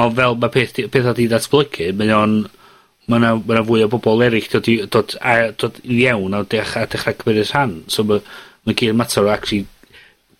ond 0.00 0.16
fel 0.16 0.38
mae 0.40 0.54
peth, 0.54 0.80
peth 0.92 1.10
wedi 1.10 1.28
ddatblygu 1.32 1.92
mae 1.98 2.14
o'n 2.16 2.38
mae 3.06 3.20
yna 3.20 3.36
ma' 3.38 3.54
'na 3.54 3.62
fwy 3.66 3.84
o 3.86 3.90
bobl 3.92 4.24
eryll 4.26 4.50
dod 4.52 4.68
i 4.70 4.76
dod 4.90 5.14
a 5.20 5.36
dod 5.54 5.78
i 5.84 6.02
fewn 6.02 6.34
a 6.34 6.42
dech- 6.42 6.76
a 6.80 6.86
dechra 6.90 7.14
cymeryd 7.20 7.52
rhan. 7.52 7.78
So 7.92 8.04
mae 8.04 8.22
ma' 8.66 8.74
gyd 8.74 8.98
mater 8.98 9.26
o 9.26 9.32
actually 9.32 9.66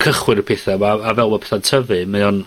cychwyn 0.03 0.43
y 0.43 0.47
pethau 0.47 0.83
a, 0.83 0.93
a 0.99 1.15
fel 1.15 1.33
mae 1.33 1.43
pethau'n 1.45 1.65
tyfu 1.67 2.01
mae 2.11 2.27
o'n, 2.27 2.43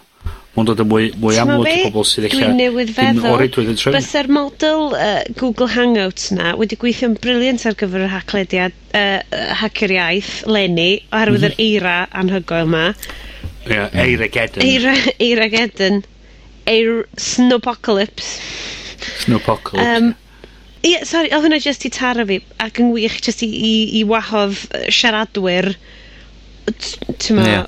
ma' 0.57 0.65
dod 0.67 0.83
yn 0.83 0.89
mwy 0.91 1.09
mwy 1.21 1.39
amlwg 1.41 1.71
i 1.71 1.85
bobl 1.87 2.07
sydd 2.09 2.27
eich 2.27 2.35
dwi'n 2.35 2.59
newydd 2.59 2.91
feddwl 2.97 3.95
bysa'r 3.95 4.29
model 4.35 4.91
uh, 4.97 5.23
Google 5.39 5.69
Hangouts 5.71 6.29
'na 6.35 6.53
wedi 6.59 6.77
gweithio'n 6.81 7.15
briliant 7.23 7.65
ar 7.69 7.79
gyfer 7.79 8.05
y 8.05 8.11
haclediad 8.11 8.75
uh, 8.91 9.23
hacker 9.63 9.95
iaith 9.95 10.33
Lenny, 10.51 10.91
oherwydd 11.13 11.47
yr 11.51 11.55
mhm. 11.55 11.65
eira 11.69 11.97
anhygoel 12.11 12.69
'ma. 12.69 12.85
Ie, 13.69 13.85
Eiragedyn. 14.03 14.65
Eira 14.65 14.95
eira 14.97 15.13
Eiragedyn. 15.29 16.03
Eir- 16.69 17.07
Snowpocalypse. 17.17 18.37
Snowpocalypse. 19.25 19.85
Um, 19.85 20.11
Ie, 20.79 20.93
yeah, 20.93 21.03
sori, 21.03 21.27
oedd 21.35 21.43
hwnna 21.43 21.57
jyst 21.59 21.83
i 21.83 21.91
taro 21.91 22.23
fi, 22.29 22.37
ac 22.63 22.77
yn 22.79 22.93
wych 22.95 23.17
jyst 23.25 23.41
i, 23.43 23.49
i, 23.51 23.73
i 23.99 24.03
wahodd 24.07 24.55
siaradwyr 24.95 25.73
ti'n 26.69 27.35
ma, 27.35 27.45
yeah. 27.47 27.65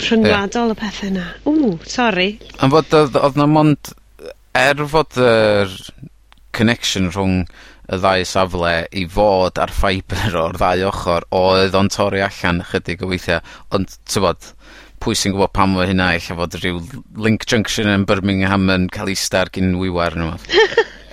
rhyngwladol 0.00 0.70
yeah. 0.70 0.72
y 0.72 0.80
pethau 0.80 1.10
yna. 1.10 1.26
Ww, 1.44 1.72
sori. 1.90 2.28
Am 2.64 2.72
fod 2.72 2.96
oedd 2.96 3.36
na 3.36 3.48
mond, 3.50 3.92
er 4.56 4.80
fod 4.88 5.18
yr 5.20 5.72
connection 6.56 7.10
rhwng 7.12 7.42
y 7.86 7.98
ddau 8.00 8.24
safle 8.26 8.74
i 8.96 9.04
fod 9.10 9.60
ar 9.62 9.72
ffibr 9.74 10.38
o'r 10.40 10.56
ddau 10.58 10.86
ochr 10.88 11.26
oedd 11.36 11.76
o'n 11.78 11.90
torri 11.92 12.24
allan 12.24 12.64
chydig 12.70 13.04
o 13.04 13.10
weithiau, 13.12 13.44
ond 13.76 13.98
tybod, 14.10 14.52
pwy 15.02 15.16
sy'n 15.18 15.34
gwybod 15.34 15.52
pam 15.56 15.76
o 15.78 15.86
hynna 15.86 16.10
eich 16.16 16.28
fod 16.36 16.58
rhyw 16.60 16.80
link 17.22 17.46
junction 17.48 17.90
yn 17.92 18.06
Birmingham 18.08 18.68
yn 18.72 18.88
cael 18.92 19.12
ei 19.12 19.18
star 19.20 19.52
gyn 19.54 19.76
wiwar 19.80 20.16
nhw. 20.18 20.34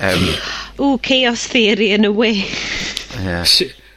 um, 0.10 0.28
Ooh, 0.82 0.98
chaos 1.06 1.48
theory 1.54 1.94
yn 1.96 2.10
y 2.10 2.14
we. 2.14 2.34
Yeah. 3.22 3.46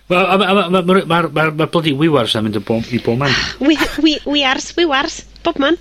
Mae'r 0.07 0.39
ma, 0.39 0.47
ma, 0.71 0.81
ma, 0.87 1.21
ma, 1.35 1.45
ma 1.51 1.67
bloody 1.67 1.91
wiwars 1.99 2.37
yn 2.39 2.45
mynd 2.47 2.61
i 2.61 2.63
bob 2.63 3.09
man. 3.19 3.33
Ah, 3.33 3.49
wiwars, 3.59 4.69
wiwars, 4.79 5.17
bob 5.43 5.59
man. 5.59 5.79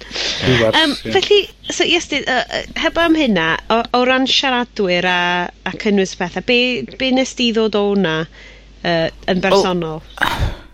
Wiwars, 0.48 0.80
um, 0.80 0.96
yeah. 1.04 1.14
Felly, 1.14 1.40
so, 1.70 1.86
yes, 1.86 2.10
uh, 2.18 2.64
heb 2.82 2.98
am 2.98 3.14
hynna, 3.20 3.52
o, 3.70 3.84
o 3.94 4.02
ran 4.10 4.26
siaradwyr 4.26 5.06
a, 5.06 5.20
a 5.46 5.76
cynnwys 5.78 6.16
pethau, 6.18 6.42
be, 6.48 6.60
be 6.98 7.12
nes 7.14 7.38
di 7.38 7.52
ddod 7.54 7.78
o 7.78 7.84
hwnna 7.92 8.18
uh, 8.26 9.10
yn 9.30 9.46
bersonol? 9.46 10.02
Well, 10.02 10.65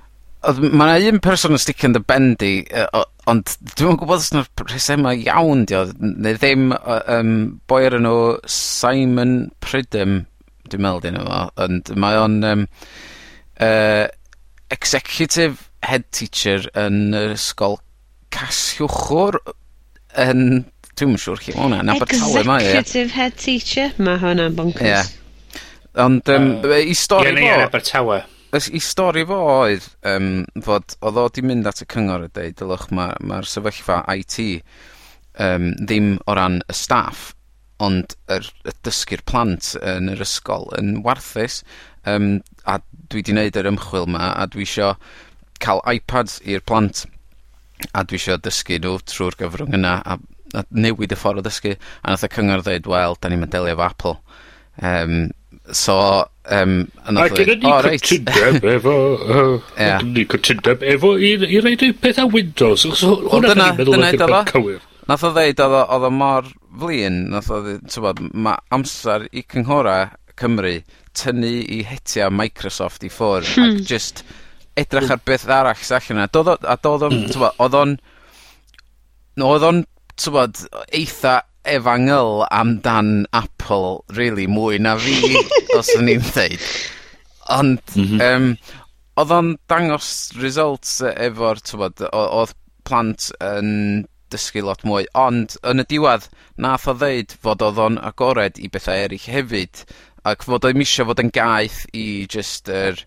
oedd 0.49 0.61
ma' 0.73 0.87
'na 0.89 0.97
un 1.11 1.19
person 1.23 1.53
yn 1.55 1.61
sticio 1.61 1.89
yn 1.89 1.95
dy 1.97 2.01
bendi, 2.07 2.51
o- 2.97 3.05
ond 3.29 3.53
dwi'n 3.75 3.93
yn 3.93 3.99
gwbod 4.01 4.23
os 4.23 4.31
'na'r 4.33 4.49
rhesema 4.71 5.13
iawn 5.17 5.65
'di 5.69 5.77
o 5.77 5.83
neu 6.01 6.37
ddim 6.39 6.71
yy 6.73 6.97
yym 7.15 7.33
boi 7.69 7.83
o'r 7.89 7.97
enw 7.99 8.15
Simon 8.49 9.35
Pridham 9.63 10.23
dwi'n 10.71 10.85
meddwl 10.85 11.03
dyn 11.05 11.19
nhw, 11.19 11.41
ond 11.65 11.93
mae 11.99 12.17
o'n 12.17 12.39
um, 12.47 12.65
uh, 13.61 14.07
executive 14.73 15.67
head 15.85 16.05
teacher 16.15 16.67
yn 16.79 17.11
yr 17.17 17.35
ysgol 17.35 17.79
Casiwchwr 18.31 19.39
yn 20.21 20.63
Dwi'n 21.01 21.15
yn 21.15 21.21
siŵr 21.23 21.39
lle 21.39 21.53
hwnna, 21.55 21.77
wnna 21.79 21.83
yn 21.85 21.89
Abertawe 21.93 22.41
mae 22.45 22.65
o? 22.65 22.71
Executive 22.75 23.13
head 23.15 23.37
teacher? 23.39 23.93
mae 24.03 24.19
hwnna'n 24.21 24.57
bonkers. 24.57 25.07
Ie. 25.07 25.61
Ond 26.03 26.29
um, 26.35 26.49
yy 26.67 26.91
'i 26.91 26.95
stori 26.99 27.31
fo... 27.37 27.53
Abertawe. 27.63 28.17
Ys 28.51 28.67
'i 28.67 28.81
stori 28.83 29.23
fo 29.27 29.37
oedd 29.47 29.85
um, 30.11 30.31
fod 30.65 30.97
oedd 30.99 31.19
o 31.21 31.27
'di 31.31 31.43
mynd 31.47 31.69
at 31.69 31.83
y 31.83 31.87
cyngor 31.93 32.25
a 32.25 32.31
dweud, 32.31 32.57
dylwch 32.59 32.89
mae'r 32.91 33.13
ma' 33.21 33.29
ma'r 33.29 33.47
sefyllfa 33.47 34.01
IT 34.11 34.39
um, 35.39 35.69
ddim 35.79 36.17
o 36.27 36.35
ran 36.35 36.59
y 36.67 36.75
staff 36.75 37.29
ond 37.81 38.17
yr 38.35 38.49
y 38.67 38.73
dysgu'r 38.85 39.23
plant 39.25 39.71
yn 39.79 40.11
yr 40.13 40.25
ysgol 40.25 40.67
yn 40.77 40.99
warthus 41.05 41.61
um, 42.05 42.41
a 42.67 42.77
dwi 43.13 43.23
'di 43.23 43.37
wneud 43.37 43.61
yr 43.61 43.71
ymchwil 43.71 44.09
'ma 44.11 44.33
a 44.35 44.45
dwi 44.51 44.67
isio 44.67 44.91
cael 45.63 45.81
iPads 45.95 46.41
i'r 46.43 46.65
plant 46.67 47.05
a 47.97 48.03
dwi 48.03 48.19
isio 48.19 48.37
dysgu 48.37 48.77
nhw 48.81 48.99
trwy'r 49.09 49.39
gyfrwng 49.39 49.79
yna 49.79 49.95
a 50.03 50.19
a 50.59 50.65
newid 50.75 51.13
y 51.15 51.17
ffordd 51.17 51.39
o 51.39 51.45
dysgu 51.45 51.77
a 51.77 52.11
nath 52.11 52.25
y 52.27 52.29
cyngor 52.35 52.63
ddeud 52.65 52.89
wel 52.91 53.15
da 53.21 53.31
ni'n 53.31 53.47
delio 53.47 53.71
efo 53.75 53.85
Apple. 53.87 54.17
um, 54.81 55.29
so 55.71 55.95
Um, 56.49 56.87
a 57.05 57.27
gyda 57.29 57.55
ni 57.55 57.67
oh, 57.69 57.83
cytundeb 58.01 58.63
efo... 58.65 58.93
Gyda 59.77 59.99
ni 60.07 60.23
cytundeb 60.25 60.85
efo 60.93 61.13
i, 61.17 61.35
i 61.45 61.59
reid 61.61 61.83
pethau 62.01 62.31
Windows. 62.33 62.87
Hwna 63.03 63.53
dyna, 63.53 63.67
dyna 63.77 64.09
iddo 64.15 64.29
fo. 64.49 64.63
Nath 65.09 65.25
o 65.27 65.31
ddeud 65.35 65.61
oedd 65.61 65.75
oedd 65.81 66.07
o 66.07 66.11
mor 66.13 66.49
flin, 66.81 67.19
nath 67.33 67.51
o 67.53 67.59
ddeud, 67.65 68.23
mae 68.33 68.57
amser 68.73 69.27
i 69.29 69.45
cynghora 69.45 69.99
Cymru 70.39 70.79
tynnu 71.17 71.51
i 71.75 71.81
hetia 71.85 72.31
Microsoft 72.33 73.03
i 73.05 73.11
ffwr 73.11 73.45
hmm. 73.45 73.77
ac 73.77 73.89
just 73.89 74.23
edrych 74.79 75.11
ar 75.13 75.21
beth 75.27 75.45
arall 75.51 75.77
sy'n 75.77 75.99
allan 75.99 76.23
yna. 76.23 76.57
A 76.73 76.77
doedd 76.81 77.05
o'n, 77.05 77.17
hmm. 77.27 77.47
oedd 77.61 77.77
o'n, 77.77 77.95
oedd 79.45 79.67
o'n 79.67 79.83
eitha 80.89 81.41
efangl 81.63 82.45
amdan 82.49 83.25
Apple 83.31 84.01
really, 84.09 84.47
mwy 84.47 84.79
na 84.81 84.95
fi 84.97 85.35
os 85.77 85.91
o'n 85.97 86.09
i'n 86.09 86.23
ddeud. 86.25 86.69
Ond 87.51 87.95
mm 87.95 88.05
-hmm. 88.05 88.21
um, 88.21 88.47
oedd 89.21 89.33
o'n 89.35 89.51
dangos 89.69 90.31
results 90.41 90.99
efo'r 91.11 91.61
tywod, 91.67 92.05
oedd 92.11 92.55
plant 92.87 93.29
yn 93.45 94.05
dysgu 94.31 94.63
lot 94.63 94.83
mwy, 94.87 95.05
ond 95.13 95.57
yn 95.67 95.83
y 95.83 95.87
diwedd 95.91 96.29
nath 96.57 96.87
o 96.87 96.95
ddeud 96.95 97.35
fod 97.43 97.61
oedd 97.65 97.81
o'n 97.85 97.99
agored 97.99 98.57
i 98.57 98.69
bethau 98.71 98.95
eraill 99.05 99.29
hefyd, 99.33 99.83
ac 100.25 100.45
fod 100.47 100.65
o'n 100.65 100.79
misio 100.79 101.05
fod 101.09 101.21
yn 101.21 101.33
gaeth 101.35 101.83
i 101.93 102.25
just 102.31 102.71
yr 102.71 103.03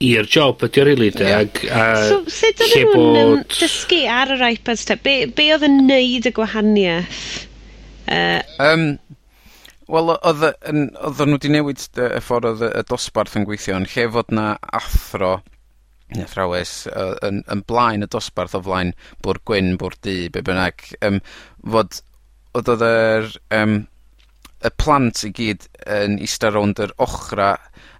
i'r 0.00 0.28
job 0.32 0.62
ydy 0.64 0.80
o 0.80 0.86
rili 0.88 1.10
'de 1.12 1.28
ag 1.36 1.60
a... 1.68 1.84
So 2.08 2.22
sut 2.32 2.62
odden 2.64 2.88
nw'n 2.88 3.36
bod... 3.42 3.54
dysgu 3.60 4.00
ar 4.08 4.32
yr 4.36 4.46
iPads 4.54 4.86
te? 4.88 4.96
Be' 4.96 5.28
be' 5.36 5.50
oedd 5.54 5.66
yn 5.68 5.78
neud 5.90 6.28
y 6.30 6.34
gwahaniaeth? 6.36 7.22
uh... 8.08 8.40
um, 8.64 8.90
Wel 9.90 10.12
oedd 10.12 10.26
odd 10.30 10.44
y 10.46 10.50
yn 10.70 10.84
odden 11.04 11.32
nw 11.34 11.40
'di 11.42 11.52
newid 11.52 11.84
dy 11.98 12.08
y 12.16 12.20
ffordd 12.24 12.48
oedd 12.52 12.66
y 12.68 12.70
y 12.80 12.84
dosbarth 12.88 13.36
yn 13.36 13.46
gweithio 13.48 13.76
yn 13.76 13.88
lle 13.90 14.06
fod 14.14 14.32
'na 14.32 14.46
athro 14.80 15.32
neu 16.14 16.24
athrawes 16.24 16.74
yy 16.88 17.12
yn 17.26 17.42
yn 17.54 17.64
blaen 17.68 18.06
y 18.06 18.08
dosbarth 18.10 18.56
o 18.58 18.62
flaen 18.64 18.94
bwr' 19.24 19.42
gwyn 19.50 19.74
bwr' 19.82 19.98
du 20.06 20.16
be' 20.32 20.44
bynnag 20.46 20.86
um, 21.06 21.20
fod 21.74 22.00
oedd 22.56 22.70
oedd 22.72 22.86
yr 22.86 23.28
um, 23.58 23.76
y 24.64 24.72
plant 24.80 25.24
i 25.26 25.32
gyd 25.36 25.66
yn 25.98 26.16
ista 26.24 26.50
rownd 26.54 26.80
yr 26.84 26.94
ochra 27.02 27.52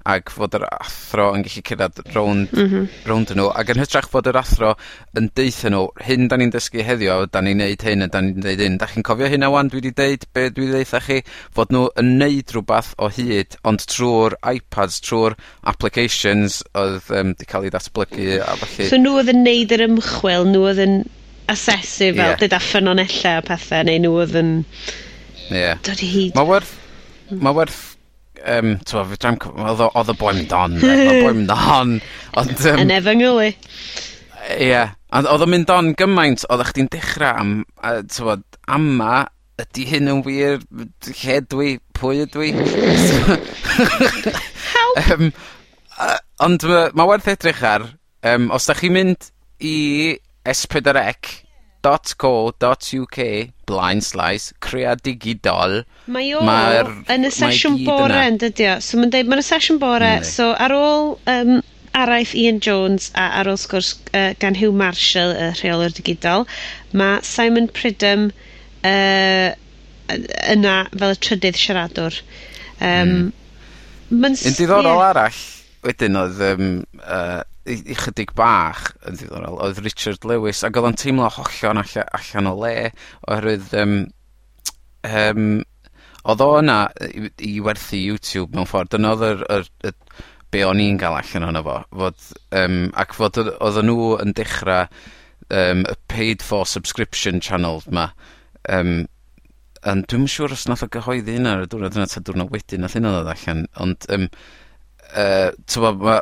ac 0.09 0.33
fod 0.33 0.55
yr 0.57 0.65
athro 0.71 1.27
yn 1.37 1.45
gallu 1.45 1.63
cyrraedd 1.67 2.01
rownd, 2.15 2.53
mm 2.55 2.69
-hmm. 2.71 2.87
rownd 3.09 3.33
nhw, 3.37 3.51
ac 3.53 3.73
yn 3.75 3.81
hytrach 3.83 4.09
fod 4.13 4.31
yr 4.31 4.39
athro 4.41 4.73
yn 5.19 5.29
deitha 5.37 5.71
nhw, 5.73 5.83
hyn 6.07 6.29
da 6.31 6.39
ni'n 6.41 6.53
dysgu 6.55 6.85
heddiw, 6.87 7.27
da 7.33 7.43
ni'n 7.45 7.61
neud 7.61 7.85
hyn 7.85 8.07
a 8.07 8.09
da 8.09 8.23
ni'n 8.25 8.41
neud 8.41 8.65
hyn. 8.65 8.79
da 8.81 8.89
chi'n 8.89 9.05
cofio 9.05 9.29
hynna 9.29 9.51
'wan 9.53 9.69
dwi 9.69 9.83
wedi 9.83 9.93
deud 9.97 10.25
be' 10.33 10.49
dwi 10.57 10.71
wedi 10.71 10.79
deitha 10.81 11.03
chi? 11.05 11.21
Fod 11.57 11.75
nhw 11.75 11.91
yn 12.01 12.17
neud 12.23 12.55
rhywbeth 12.55 12.95
o 12.97 13.11
hyd, 13.13 13.59
ond 13.69 13.85
trwy'r 13.93 14.39
iPads, 14.55 15.01
trwy'r 15.05 15.37
applications 15.75 16.63
oedd 16.73 17.13
um, 17.13 17.35
'di 17.37 17.51
cael 17.51 17.69
ei 17.69 17.75
datblygu 17.77 18.41
a 18.41 18.57
falle 18.63 18.89
So 18.89 19.01
nhw 19.01 19.19
oedd 19.21 19.35
yn 19.35 19.45
neud 19.45 19.77
yr 19.77 19.87
ymchwil, 19.91 20.49
nhw 20.49 20.65
oedd 20.71 20.85
yn 20.87 20.99
asesu 21.51 22.13
fel, 22.15 22.25
yeah. 22.33 22.41
dyda 22.41 22.61
ffynonella 22.63 23.37
a 23.41 23.45
pethau, 23.45 23.85
neu 23.85 24.01
nhw 24.01 24.17
oedd 24.23 24.37
yn... 24.41 24.53
Yeah. 25.51 25.81
Dod 25.83 26.01
i 26.01 26.09
hyd. 26.09 26.37
mae 26.39 26.47
werth, 26.47 26.77
ma 27.43 27.51
werth 27.55 27.90
um, 28.45 28.73
t'mo' 28.87 29.05
fedrai'm 29.13 29.39
cyf- 29.43 29.59
oedd, 29.65 29.83
o 29.85 29.91
odd 30.01 30.13
y 30.13 30.17
boi 30.21 30.33
mynd 30.39 30.55
on 30.57 30.79
oedd 30.79 31.03
y 31.05 31.19
boi 31.25 31.35
mynd 31.37 31.53
on 31.81 31.97
ond 32.41 32.65
um, 32.73 32.81
Yn 32.85 32.95
efo 32.97 33.15
ngwly. 33.19 33.51
Ie, 34.57 34.85
ond 35.17 35.29
oedd 35.31 35.45
o'n 35.47 35.53
mynd 35.57 35.75
on 35.75 35.93
gymaint 35.99 36.47
oedd 36.49 36.65
chdi'n 36.71 36.91
dechrau 36.93 37.43
am 37.45 37.53
yy 37.85 38.03
t'mod 38.15 38.45
ama 38.71 39.15
ydi 39.61 39.87
hyn 39.91 40.09
yn 40.09 40.23
wir? 40.25 40.61
Lle 41.21 41.41
dwi. 41.53 41.75
Pwy 42.01 42.23
ydw 42.25 42.47
i? 42.47 42.53
Help! 44.73 45.01
Yym 45.05 45.33
ond 46.41 46.65
ma' 46.65 46.87
ma' 46.97 47.05
werth 47.11 47.29
edrych 47.29 47.61
ar 47.67 47.83
um, 48.25 48.49
os 48.57 48.65
da 48.71 48.77
chi'n 48.79 48.95
mynd 48.95 49.27
i 49.61 50.17
es 50.49 50.63
pedwar 50.71 50.97
ec 51.03 51.35
dot 51.85 52.15
co 52.21 52.53
dot 52.61 52.87
iw 52.97 53.07
ce 53.15 53.31
creadigidol. 54.61 55.83
Mae 56.11 56.33
o 56.35 56.43
mae'r, 56.45 56.91
yn 57.15 57.29
y 57.29 57.31
sesiwn 57.35 57.79
bore 57.87 58.23
yn 58.29 58.39
dydio. 58.43 58.79
So 58.83 58.99
mae'n 58.99 59.13
deud, 59.15 59.31
mae'n 59.31 59.43
y 59.43 59.47
sesiwn 59.47 59.79
bore, 59.83 60.17
mm, 60.19 60.27
so 60.27 60.51
ar 60.59 60.75
ôl 60.75 61.15
um, 61.31 61.61
araith 61.97 62.35
Ian 62.39 62.61
Jones 62.65 63.11
a 63.15 63.29
ar 63.41 63.51
ôl 63.51 63.59
sgwrs 63.61 63.95
uh, 64.13 64.33
gan 64.43 64.59
Hugh 64.59 64.75
Marshall, 64.77 65.35
y 65.35 65.51
rheolwr 65.61 65.95
digidol, 65.97 66.47
mae 66.93 67.21
Simon 67.27 67.71
Pridham 67.71 68.31
uh, 68.83 69.51
yna 70.51 70.77
fel 70.91 71.15
y 71.15 71.21
trydydd 71.27 71.61
siaradwr. 71.61 72.19
Um, 72.81 73.31
mm. 74.11 74.27
Yn 74.27 74.59
diddorol 74.59 74.91
yeah. 74.91 75.09
arall 75.13 75.41
wedyn 75.87 76.19
oedd 76.19 76.41
um, 76.45 76.71
uh, 77.05 77.43
i, 77.69 77.77
i 77.93 77.97
chydig 77.99 78.33
bach 78.39 78.91
yn 79.09 79.19
ddiddorol 79.19 79.61
oedd 79.67 79.83
Richard 79.85 80.25
Lewis 80.29 80.63
ac 80.67 80.79
oedd 80.79 80.91
o'n 80.91 80.99
teimlo 81.01 81.29
hollon 81.35 81.83
allan, 81.83 82.09
allan 82.17 82.51
o 82.51 82.55
le 82.63 82.75
oherwydd 83.29 83.75
um, 83.83 83.95
um, 85.05 85.47
oedd 86.25 86.45
o 86.45 86.51
yna 86.61 86.81
i, 87.07 87.29
i 87.51 87.55
werthu 87.65 88.01
YouTube 88.01 88.57
mewn 88.57 88.69
ffordd 88.69 88.93
dyna 88.95 89.15
oedd 89.15 89.27
yr, 89.29 89.47
yr, 89.59 89.71
yr, 89.91 89.97
be 90.51 90.65
o'n 90.67 90.83
i'n 90.83 90.99
gael 91.01 91.19
allan 91.19 91.49
ohono 91.49 91.65
fo 91.67 91.79
fod, 92.03 92.29
um, 92.63 92.83
ac 92.99 93.17
fod 93.19 93.41
oedden 93.45 93.91
nhw 93.91 94.13
yn 94.25 94.35
dechrau 94.37 94.87
um, 95.51 95.85
y 95.85 95.97
paid 96.13 96.45
for 96.47 96.69
subscription 96.69 97.41
channel 97.45 97.83
ma 97.91 98.09
um, 98.69 99.05
and 99.89 100.09
dwi'n 100.13 100.27
siŵr 100.29 100.57
os 100.57 100.67
nath 100.69 100.85
o 100.85 100.91
gyhoeddi 100.93 101.37
hynna 101.37 101.57
ar 101.57 101.67
y 101.67 101.69
diwrnod 101.71 101.97
yna 101.97 102.09
ta 102.11 102.25
diwrnod 102.25 102.51
wedyn 102.53 102.85
nath 102.85 102.97
hynna 102.99 103.15
ddod 103.15 103.31
allan 103.33 103.63
ond 103.85 104.09
um, 104.13 104.27
uh, 105.15 105.49
tywa, 105.71 105.95
ma, 106.01 106.19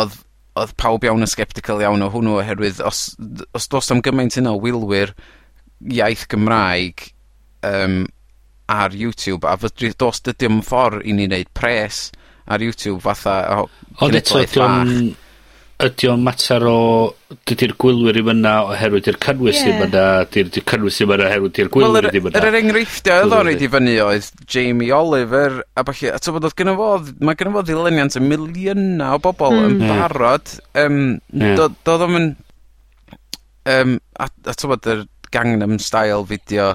oedd 0.00 0.20
oedd 0.58 0.74
pawb 0.80 1.06
iawn 1.06 1.24
yn 1.24 1.30
sceptical 1.30 1.80
iawn 1.80 2.04
o 2.04 2.10
hwnnw 2.12 2.38
oherwydd 2.40 2.82
os, 2.84 3.04
os 3.56 3.68
dos 3.72 3.90
am 3.94 4.02
gymaint 4.04 4.36
yna 4.40 4.52
o 4.52 4.60
wylwyr 4.60 5.14
iaith 5.88 6.26
Gymraeg 6.32 7.06
um, 7.66 8.02
ar 8.72 8.94
YouTube 8.96 9.48
a 9.48 9.56
fydri, 9.60 9.92
dos 9.98 10.20
dydy 10.26 10.50
o'n 10.50 10.62
ffordd 10.66 11.06
i 11.08 11.16
ni 11.16 11.28
wneud 11.28 11.50
pres 11.56 12.04
ar 12.46 12.62
YouTube 12.64 13.00
fatha 13.04 13.36
o, 13.56 13.66
Ond 14.04 14.18
eto, 14.18 14.42
ydi 15.86 16.08
o'n 16.12 16.22
mater 16.24 16.64
o... 16.68 16.78
Dydy'r 17.48 17.72
gwylwyr 17.80 18.18
ddim 18.18 18.28
yna 18.34 18.52
oherwydd 18.68 19.08
i'r 19.08 19.16
cynnwys 19.24 19.56
yeah. 19.56 19.68
ddim 19.68 19.84
yna, 19.86 20.04
dydy'r 20.28 20.50
dy 20.52 20.62
cynnwys 20.68 20.98
ddim 21.00 21.14
yna 21.16 21.28
oherwydd 21.28 21.60
i'r 21.62 21.70
gwylwyr 21.72 21.96
well, 21.96 22.08
ddim 22.12 22.28
yna. 22.28 22.40
Yr 22.40 22.48
er 22.48 22.58
enghreifftiau 22.58 23.24
oedd 23.24 23.36
o'n 23.38 23.50
i 23.52 23.70
fyny 23.72 23.94
oedd 24.04 24.28
Jamie 24.52 24.92
Oliver 24.96 25.62
a 25.62 25.84
falle, 25.88 26.12
a 26.12 26.20
tybod 26.22 26.48
oedd 26.48 26.56
gynnu 26.58 26.74
fod, 26.78 27.08
mae 27.24 27.38
gynnu 27.40 27.54
fod 27.56 27.70
ddileniant 27.70 28.18
y 28.20 28.22
miliynau 28.24 29.16
o 29.16 29.22
bobl 29.24 29.56
mm. 29.56 29.70
yn 29.70 29.80
barod, 29.88 30.54
um, 30.84 31.00
yeah. 31.32 31.56
doedd 31.88 32.06
o'n 32.08 32.14
mynd, 32.18 32.44
um, 33.76 33.96
a, 34.20 34.28
a 34.28 34.56
tybod 34.58 34.90
yr 34.92 35.06
Gangnam 35.32 35.78
Style 35.80 36.26
fideo. 36.28 36.74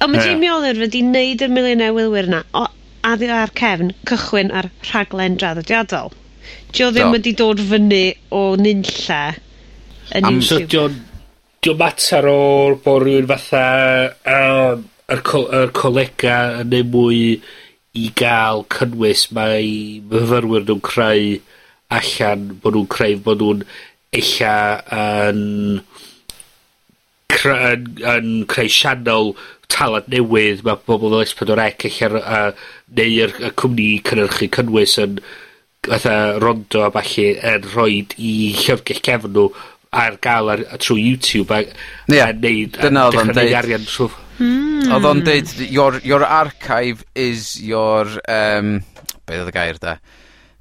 O, 0.00 0.08
mae 0.08 0.24
Jamie 0.24 0.48
Oliver 0.54 0.86
wedi 0.86 1.04
wneud 1.04 1.44
yr 1.44 1.52
miliynau 1.52 1.92
wylwyr 1.98 2.30
yna, 2.30 2.40
o, 2.56 2.64
addio 3.04 3.36
ar 3.42 3.52
cefn, 3.58 3.92
cychwyn 4.08 4.54
ar 4.56 4.70
rhaglen 4.88 5.36
draddodiadol. 5.36 6.14
Dio 6.72 6.90
ddim 6.92 7.08
do. 7.10 7.16
wedi 7.16 7.34
dod 7.38 7.62
fyny 7.70 8.02
o 8.34 8.42
nunlle 8.60 9.22
yn 10.16 10.28
Am... 10.28 10.40
So, 10.44 10.60
dio'n 10.60 10.96
dio 11.64 11.74
mater 11.78 12.28
o'r 12.30 12.76
bod 12.84 13.04
rhywun 13.04 13.28
fatha 13.30 13.64
um, 14.34 14.84
yr 15.12 15.22
co- 15.26 15.48
yr 15.62 15.72
colega 15.76 16.38
yn 16.62 16.72
neu' 16.74 16.86
mwy 16.92 17.22
i 17.98 18.08
gael 18.20 18.64
cynnwys 18.74 19.26
mae 19.36 19.68
myfyrwyr 20.10 20.66
nhw'n 20.68 20.82
creu 20.88 21.38
allan 21.98 22.44
bod 22.62 22.76
nhw'n 22.76 22.90
creu 22.94 23.16
bod 23.24 23.42
nhw'n 23.42 23.64
ella 24.18 24.54
yn 24.98 25.40
cre- 27.32 27.58
yn, 27.72 27.88
yn 28.14 28.30
creu 28.52 28.70
sianel 28.72 29.32
talad 29.72 30.08
newydd 30.12 30.62
mae 30.66 30.80
bobl 30.86 31.12
fel 31.12 31.26
S4C 31.26 31.90
ella 32.08 32.22
yy 32.36 32.54
neu 33.00 33.18
yr 33.26 33.34
y 33.48 33.52
cwmni 33.62 33.88
cynnyrchu 34.08 34.48
cynnwys 34.56 34.96
yn 35.02 35.18
fatha 35.90 36.38
Rondo 36.42 36.84
a 36.86 36.92
falle 36.94 37.26
yn 37.52 37.66
rhoi 37.72 37.98
i 38.16 38.32
llyfgell 38.60 39.02
cefn 39.04 39.34
nhw 39.34 39.48
ar 39.98 40.18
gael 40.20 40.52
ar, 40.52 40.62
trwy 40.82 41.04
YouTube 41.06 41.54
a, 41.54 41.62
yeah, 42.12 42.28
a 42.28 42.36
neud, 42.36 42.76
dyna 42.76 43.06
oedd 43.08 43.20
o'n 43.22 43.34
deud 43.36 43.56
arian 43.56 43.86
trwy 43.88 44.10
mm. 44.38 44.88
oedd 44.94 45.08
o'n 45.08 45.24
deud 45.24 45.52
your, 45.66 46.00
your 46.04 46.24
archive 46.24 47.04
is 47.16 47.54
your 47.64 48.18
um, 48.28 48.78
be 49.24 49.40
oedd 49.40 49.52
y 49.52 49.56
gair 49.56 49.80
da 49.80 49.96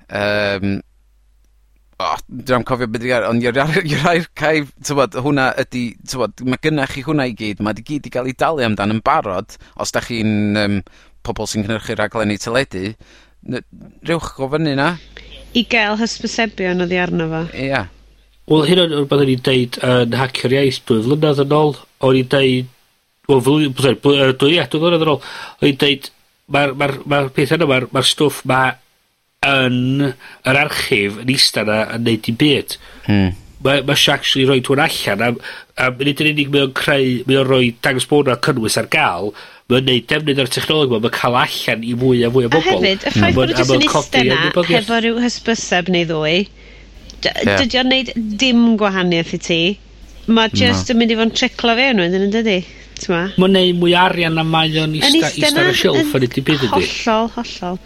um, 0.08 0.78
oh, 2.04 2.16
dwi'n 2.30 2.66
cofio 2.68 2.88
beth 2.94 3.08
i'r 3.10 3.28
ond 3.28 3.44
i'r 3.44 3.60
archive 3.60 4.72
tywod, 4.86 5.18
hwnna 5.26 5.50
ydy, 5.64 5.84
tywod, 6.08 6.46
mae 6.48 6.62
gynnach 6.64 6.96
chi 6.96 7.04
hwnna 7.08 7.28
i 7.30 7.36
gyd, 7.38 7.64
mae 7.66 7.78
di 7.78 7.86
gyd 7.88 8.08
i 8.08 8.14
gael 8.14 8.30
ei 8.30 8.38
dalu 8.38 8.66
amdan 8.68 8.96
yn 8.96 9.04
barod, 9.06 9.58
os 9.82 9.94
da 9.96 10.04
chi'n 10.06 10.60
um, 10.62 10.82
pobl 11.26 11.50
sy'n 11.50 11.66
cynhyrchu 11.66 11.98
raglenni 11.98 12.38
teledu, 12.42 12.94
rewch 14.08 14.34
go 14.38 14.50
fyny 14.52 14.76
na. 14.80 14.96
I 15.58 15.64
gael 15.70 15.98
hysbysebion 16.00 16.84
oedd 16.86 16.96
i 16.96 17.00
arno 17.02 17.30
fo. 17.32 17.44
Ia. 17.58 17.86
Wel, 18.48 18.66
hyn 18.70 18.82
o'n 18.84 18.94
rhywbeth 18.96 19.24
o'n 19.26 19.32
i'n 19.34 19.44
deud 19.44 19.78
yn 19.84 20.14
hacio'r 20.16 20.54
iaith 20.56 20.82
dwy 20.88 21.04
flynedd 21.04 21.42
yn 21.44 21.56
ôl, 21.58 21.74
o'n 22.08 22.20
i'n 22.20 22.30
deud, 22.32 22.70
wel, 23.28 23.42
blwyddyn, 23.44 23.98
dwy, 24.04 24.54
ia, 24.56 24.68
dwy 24.72 24.84
flynedd 24.84 25.04
yn 25.04 25.12
ôl, 25.12 25.24
o'n 25.60 25.72
i'n 25.72 25.82
deud, 25.82 26.12
mae'r 26.56 26.76
ma 26.80 26.88
ma 27.12 27.24
peth 27.36 27.56
yna, 27.58 27.68
mae'r 27.68 27.90
ma 27.92 28.04
stwff 28.08 28.46
ma 28.48 28.62
yn 29.48 30.08
yr 30.08 30.62
archif 30.62 31.20
yn 31.24 31.34
eista 31.34 31.66
yna 31.66 31.82
yn 31.98 32.08
neud 32.08 32.32
i 32.32 32.36
byd. 32.44 32.78
Hmm. 33.10 33.36
Mae 33.66 33.84
ma 33.84 33.98
eisiau 33.98 34.16
actually 34.16 34.48
roed 34.48 34.70
hwn 34.70 34.84
allan, 34.86 35.26
a, 35.26 35.52
a 35.84 35.90
nid 36.00 36.24
yn 36.24 36.32
unig 36.32 36.54
mae 36.54 36.68
o'n 36.68 36.76
creu, 36.78 37.14
mae 37.28 37.42
o'n 37.42 37.50
rhoi 37.50 37.72
dangos 37.84 38.08
bod 38.10 38.30
yna 38.30 38.40
cynnwys 38.48 38.80
ar 38.80 38.90
gael, 38.94 39.34
Mae'n 39.68 39.84
neud 39.84 40.06
defnydd 40.08 40.38
o'r 40.40 40.50
technoleg 40.56 40.94
ma, 40.94 40.98
mae'n 41.04 41.16
cael 41.18 41.34
allan 41.42 41.82
i 41.84 41.94
fwy 42.00 42.22
a 42.24 42.30
fwy 42.32 42.46
o 42.48 42.52
bobl. 42.54 42.70
A 42.70 42.76
hefyd, 42.78 43.02
y 43.04 43.12
ffaith 43.12 43.36
bod 43.36 43.52
jyst 43.52 43.74
yn 43.76 43.82
iste 43.84 44.22
na, 44.30 44.38
hefo 44.70 45.00
rhyw 45.04 45.18
hysbyseb 45.20 45.92
neu 45.92 46.08
ddwy, 46.08 46.38
yeah. 47.26 47.42
dydy 47.50 47.82
o'n 47.82 47.92
neud 47.92 48.14
dim 48.44 48.62
gwahaniaeth 48.80 49.34
i 49.36 49.40
ti. 49.50 49.60
Mae 50.32 50.52
just 50.56 50.92
yn 50.94 51.02
mynd 51.02 51.12
i 51.12 51.18
fod 51.20 51.28
yn 51.28 51.36
triclo 51.36 51.76
fewn 51.80 52.00
wedyn 52.04 52.26
yn 52.30 52.32
dydy? 52.38 52.62
t'ma? 53.04 53.22
Mae'n 53.38 53.56
neud 53.56 53.80
mwy 53.82 53.94
arian 53.98 54.36
na 54.38 54.44
mae 54.48 54.74
o'n 54.82 54.96
ista, 54.98 55.30
ista 55.30 55.64
ar 55.64 55.72
y 55.72 55.76
shelf 55.78 56.16
yn 56.18 56.26
ydy 56.28 56.30
dibydd 56.40 56.66
ydy. 56.68 56.72
Hollol, 56.74 57.32
hollol. 57.36 57.80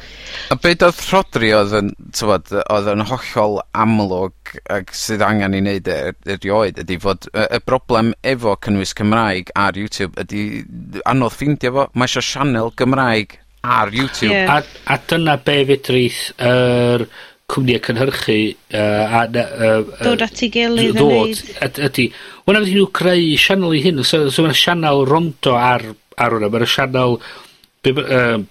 A 0.51 0.57
beth 0.63 0.85
oedd 0.87 1.03
Rhodri 1.09 1.51
oedd 1.55 1.75
yn, 1.81 1.91
tywod, 2.15 2.53
oedd 2.61 2.89
yn 2.93 3.05
hollol 3.09 3.59
amlwg 3.83 4.55
ac 4.77 4.95
sydd 4.95 5.23
angen 5.27 5.57
i 5.57 5.61
wneud 5.63 5.91
e 5.91 5.97
er- 6.11 6.33
erioed 6.37 6.81
ydy 6.85 6.97
fod 7.03 7.27
y, 7.31 7.45
y 7.57 7.61
broblem 7.67 8.13
efo 8.33 8.55
cynnwys 8.63 8.95
Cymraeg 8.97 9.51
ar 9.59 9.79
YouTube 9.79 10.19
ydy 10.23 10.63
anodd 11.11 11.35
ffeindio 11.35 11.75
fo. 11.77 11.87
Mae 11.95 12.11
eisiau 12.11 12.27
sianel 12.27 12.71
Gymraeg 12.79 13.39
ar 13.63 13.91
YouTube. 13.93 14.31
Yeah. 14.33 14.61
A, 14.61 14.93
a 14.93 14.99
dyna 15.07 15.37
be 15.45 15.59
fedrith 15.69 16.23
yr 16.41 17.05
er, 17.05 17.09
cwmni 17.51 17.77
cynhyrchu 17.83 18.37
uh, 18.73 19.17
a 19.19 19.25
ny 19.31 19.43
uh. 19.43 19.91
Dod 20.05 20.23
at 20.25 20.41
ei 20.45 20.49
gilydd 20.53 20.99
yn 21.01 21.11
neud. 21.11 21.43
Yd 21.67 21.81
ydi. 21.89 22.07
Wel 22.47 22.57
na 22.57 22.63
nhw 22.65 22.87
creu 22.95 23.27
sianel 23.41 23.75
i 23.77 23.83
hyn. 23.83 24.01
so 24.07 24.23
so 24.29 24.45
mae'n 24.45 24.57
sianel 24.57 25.05
rondo 25.09 25.55
ar 25.57 25.85
ar 26.17 26.37
hwnna. 26.37 26.51
Mae'n 26.53 26.69
sianel 26.69 27.19
be' 27.83 27.95
ma' 27.97 28.07
yym 28.07 28.47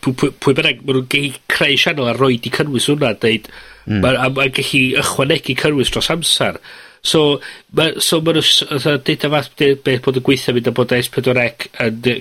pw- 0.00 0.14
pwy 0.14 0.32
pwy 0.42 0.56
bynnag 0.58 0.84
ma' 0.84 0.96
nhw'n 0.96 1.10
gellu 1.14 1.34
creu 1.56 1.76
sianel 1.80 2.12
a 2.12 2.16
roid 2.18 2.48
i 2.48 2.54
cynnwys 2.54 2.88
hwnna 2.92 3.14
deud 3.22 3.48
mm. 3.50 4.00
ma' 4.02 4.16
a 4.16 4.30
ma' 4.30 4.48
gallu 4.58 4.82
ychwanegu 5.02 5.58
cynnwys 5.62 5.92
dros 5.94 6.10
amser. 6.14 6.60
So 7.02 7.40
ma' 7.78 7.92
so 7.98 8.20
mae'n 8.20 8.40
nw 8.40 8.44
s- 8.44 8.66
fatha 8.84 9.32
fath 9.36 9.56
be' 9.58 9.74
be' 9.78 10.00
bod 10.04 10.20
y 10.20 10.26
gweithio 10.28 10.56
mynd 10.56 10.70
a 10.70 10.76
bod 10.76 10.94
S4C 10.98 11.72
yn 11.88 12.04
yy 12.12 12.20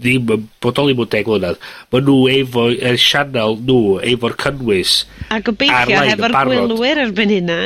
ddim 0.00 0.32
yn 0.34 0.46
bodoli 0.62 0.96
mewn 0.96 1.10
deg 1.12 1.28
mlynedd. 1.28 1.60
Ma' 1.92 2.02
nhw 2.04 2.16
efo, 2.32 2.66
y 2.72 2.94
sianel 3.00 3.58
nhw, 3.66 3.98
efo'r 4.12 4.36
cynnwys. 4.40 4.94
A 5.30 5.40
gobeithio 5.44 6.02
hefo'r 6.08 6.36
gwylwyr 6.48 7.02
erbyn 7.06 7.34
hynna. 7.36 7.58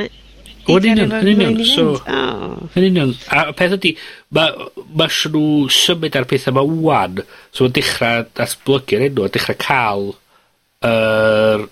O, 0.64 0.78
yn 0.78 0.90
union, 0.94 1.14
yn 1.20 1.30
union. 1.34 1.60
So, 1.68 1.86
yn 2.08 2.88
union. 2.88 3.14
A 3.34 3.46
peth 3.56 3.76
ydy, 3.78 3.94
mae 4.34 4.68
ma 4.96 5.08
nhw 5.10 5.44
symud 5.72 6.18
ar 6.18 6.28
pethau 6.30 6.54
yma 6.54 6.66
wwan, 6.68 7.22
so 7.52 7.66
mae'n 7.66 7.78
dechrau 7.78 8.26
datblygu'r 8.40 9.08
enw, 9.10 9.28
a 9.28 9.32
dechrau 9.38 9.62
cael 9.68 10.10
yr... 10.10 11.64
Er, 11.64 11.70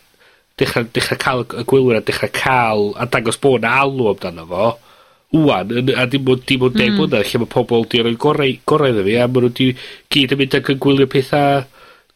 dechrau, 0.61 0.85
dechrau 0.95 1.19
cael 1.19 1.47
y 1.49 1.63
gwylwyr 1.67 1.99
a 1.99 2.07
dechrau 2.07 2.33
cael 2.37 2.91
a 3.01 3.07
dangos 3.09 3.39
bod 3.41 3.65
na 3.65 3.73
alw 3.83 4.13
amdano 4.13 4.45
fo. 4.47 4.67
Mm 4.77 4.92
wan, 5.33 5.71
yn, 5.81 5.93
a 5.97 6.05
dim 6.11 6.29
ond, 6.29 6.45
dim 6.49 6.65
ond 6.67 6.77
deg 6.77 6.91
mm. 6.91 6.99
mlynedd, 7.01 7.29
lle 7.31 7.43
mae 7.43 7.53
pobl 7.53 7.87
di 7.89 8.03
roi 8.05 8.15
gorau, 8.21 8.57
gorau 8.69 8.93
iddo 8.93 9.05
fi, 9.07 9.17
a 9.17 9.29
maen 9.29 9.49
nhw 9.49 9.55
di 9.59 9.69
gyd 10.13 10.35
yn 10.35 10.43
mynd 10.43 10.57
ac 10.59 10.73
yn 10.75 10.81
gwylio 10.85 11.09
pethau, 11.13 11.63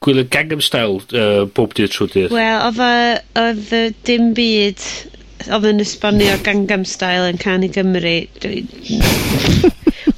gwylio 0.05 0.27
Gangnam 0.33 0.65
Style 0.65 1.01
uh, 1.17 1.45
bob 1.57 1.77
dydd 1.77 1.95
trwy 1.95 2.11
dydd. 2.13 2.35
Wel, 2.37 2.59
oedd 2.69 2.83
oedd 3.41 4.03
dim 4.09 4.33
byd 4.37 4.85
oedd 5.47 5.69
yn 5.71 5.85
esbonio 5.85 6.37
Gangnam 6.45 6.85
Style 6.89 7.31
yn 7.31 7.41
Can 7.41 7.65
i 7.65 7.73
Gymru. 7.73 8.19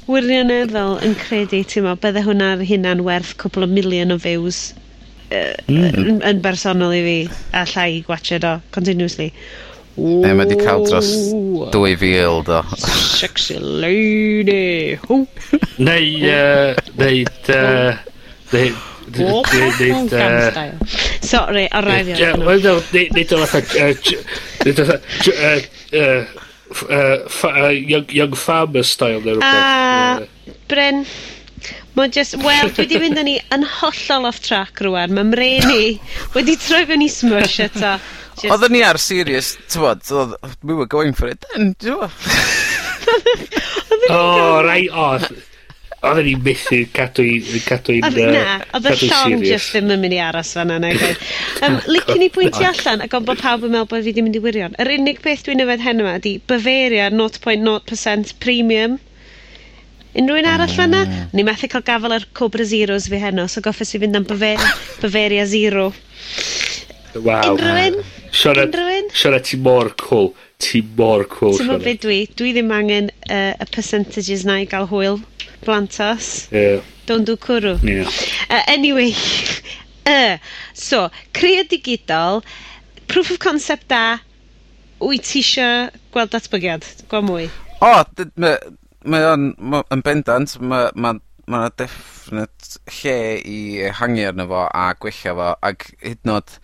Wirioneddol 0.09 0.97
yn 1.05 1.15
credu, 1.21 1.61
ti'n 1.69 1.85
mo, 1.85 1.93
bydde 2.01 2.25
hwnna'r 2.25 2.65
hunan 2.65 3.03
werth 3.05 3.35
cwpl 3.41 3.67
o 3.67 3.69
milion 3.69 4.15
o 4.15 4.17
views 4.19 4.71
uh, 5.29 5.53
mm. 5.69 5.99
yn, 6.01 6.21
yn 6.25 6.43
bersonol 6.43 6.95
i 6.97 7.01
fi, 7.05 7.17
a 7.53 7.63
llai 7.69 7.89
gwachod 8.07 8.47
o, 8.49 8.55
continuously. 8.75 9.29
Neu 9.97 10.35
mae 10.37 10.47
'di 10.47 10.57
cael 10.59 10.85
dros 10.85 11.09
dwy 11.73 11.95
fil 11.99 12.43
do. 12.47 12.61
Sexy 12.77 13.57
lady. 13.59 14.99
Ww. 15.07 15.25
Neu 15.81 16.03
yy 16.03 16.75
neud 16.99 17.49
yy 17.49 17.97
neu 18.53 18.69
neud 19.09 20.13
yy... 20.13 20.69
Sori, 21.25 21.65
o 21.73 21.81
rai 21.85 22.03
fi. 22.05 22.13
Wel, 22.19 22.61
no, 22.63 22.77
neud 22.93 23.33
o 23.33 23.41
fatha... 23.49 23.89
Neud 24.65 24.83
o 24.83 24.85
fatha... 24.91 24.99
Young 28.13 28.35
Farmer 28.37 28.85
style 28.85 29.21
neu 29.25 29.39
rhywbeth. 29.39 29.49
Ah, 29.49 30.21
Bryn, 30.69 31.03
Mae 31.97 32.07
just, 32.13 32.37
wel, 32.39 32.69
dwi 32.71 32.85
wedi 32.85 32.99
mynd 33.01 33.19
â 33.19 33.23
ni 33.25 33.33
yn 33.51 33.65
hollol 33.67 34.27
off 34.29 34.37
track 34.45 34.79
rwan. 34.85 35.11
Mae 35.17 35.25
mre 35.27 35.49
ni 35.65 35.97
wedi 36.35 36.55
troi 36.61 36.85
fewn 36.87 37.03
i 37.03 37.09
smush 37.11 37.57
eto. 37.65 37.97
Jyst... 38.39 38.53
Oedden 38.53 38.71
ni 38.71 38.81
ar 38.87 38.97
serious, 39.01 39.57
t'mod, 39.67 40.05
odd, 40.15 40.35
we 40.63 40.73
were 40.73 40.87
going 40.87 41.13
for 41.13 41.27
it 41.27 41.43
then, 41.49 41.73
ti'n 41.75 42.07
O, 44.09 44.61
rai, 44.63 44.87
o, 44.87 45.17
oedden 45.99 46.25
ni 46.25 46.35
methu 46.47 46.79
cadw 46.95 47.25
i... 47.25 47.59
Cadw 47.65 47.97
i 47.97 47.99
na, 48.03 48.45
oedd 48.77 48.87
y 48.93 48.95
llong 49.01 49.43
just 49.43 49.73
ddim 49.75 49.91
yn 49.91 50.03
mynd 50.05 50.15
i 50.15 50.21
aros 50.23 50.53
fan 50.55 50.71
yna. 50.77 50.93
Um, 51.65 51.75
Licen 51.91 52.23
i 52.23 52.31
pwyntio 52.31 52.69
allan 52.71 53.03
ac 53.05 53.17
ond 53.19 53.27
bod 53.27 53.43
pawb 53.43 53.67
yn 53.67 53.75
meddwl 53.75 53.91
bod 53.91 54.07
fi 54.07 54.15
ddim 54.15 54.29
yn 54.29 54.31
mynd 54.31 54.39
i 54.39 54.43
wirion. 54.45 54.79
Yr 54.79 54.93
unig 54.95 55.19
beth 55.25 55.43
dwi'n 55.47 55.65
yfed 55.65 55.83
hen 55.83 56.03
yma 56.05 56.15
ydi 56.21 56.37
Bavaria 56.47 57.09
0.0% 57.11 58.35
premium. 58.43 58.99
Unrhyw 60.17 60.39
un 60.41 60.47
arall 60.49 60.71
mm. 60.71 60.77
fanna? 60.79 61.03
Ni 61.35 61.45
methu 61.45 61.69
cael 61.71 61.85
gafel 61.85 62.15
ar 62.15 62.29
Cobra 62.37 62.65
Zeros 62.65 63.11
fi 63.11 63.19
heno, 63.21 63.49
so 63.51 63.61
goffes 63.65 63.93
i 63.93 64.01
fynd 64.01 64.17
am 64.17 64.29
Bavaria, 64.29 64.71
Bavaria 65.03 65.45
Zero. 65.49 65.91
Waw. 67.15 67.55
Unrhywun? 67.55 68.03
Siona, 68.31 68.65
Unrhywun? 68.67 69.09
Siona, 69.13 69.39
ti 69.39 69.57
mor 69.57 69.89
cool. 69.97 70.33
Ti 70.59 70.81
mor 70.97 71.23
cool, 71.31 71.57
Ti'n 71.57 71.69
mwyn 71.69 71.83
beth 71.83 72.01
dwi? 72.03 72.19
Dwi 72.35 72.53
ddim 72.55 72.71
angen 72.75 73.11
uh, 73.29 73.53
y 73.55 73.67
percentages 73.71 74.45
na 74.47 74.59
i 74.63 74.65
gael 74.69 74.89
hwyl 74.91 75.21
blantas. 75.65 76.49
Yeah. 76.51 76.81
Don't 77.07 77.25
do 77.25 77.37
cwrw. 77.37 77.77
Yeah. 77.83 78.09
Uh, 78.49 78.63
anyway, 78.67 79.13
uh, 80.05 80.37
so, 80.73 81.07
creu 81.33 81.63
digidol, 81.69 82.43
proof 83.07 83.31
of 83.31 83.39
concept 83.39 83.87
da, 83.89 84.19
wyt 84.99 85.25
ti 85.31 85.41
isio 85.43 85.69
gweld 86.13 86.35
datblygiad? 86.35 86.85
Gwa 87.09 87.23
mwy? 87.25 87.47
O, 87.79 87.89
oh, 87.89 88.03
mae 89.07 89.25
o'n 89.31 89.49
yn 89.79 90.03
bendant, 90.03 90.57
mae 90.59 90.91
ma, 90.99 91.13
ma 91.49 91.63
definite 91.79 92.79
lle 92.99 93.15
i 93.47 93.59
hangi 93.95 94.27
arno 94.27 94.45
fo 94.49 94.65
a 94.67 94.89
gwella 94.99 95.35
fo, 95.39 95.49
ac 95.69 95.87
hyd 96.03 96.19
yn 96.27 96.33
oed 96.35 96.57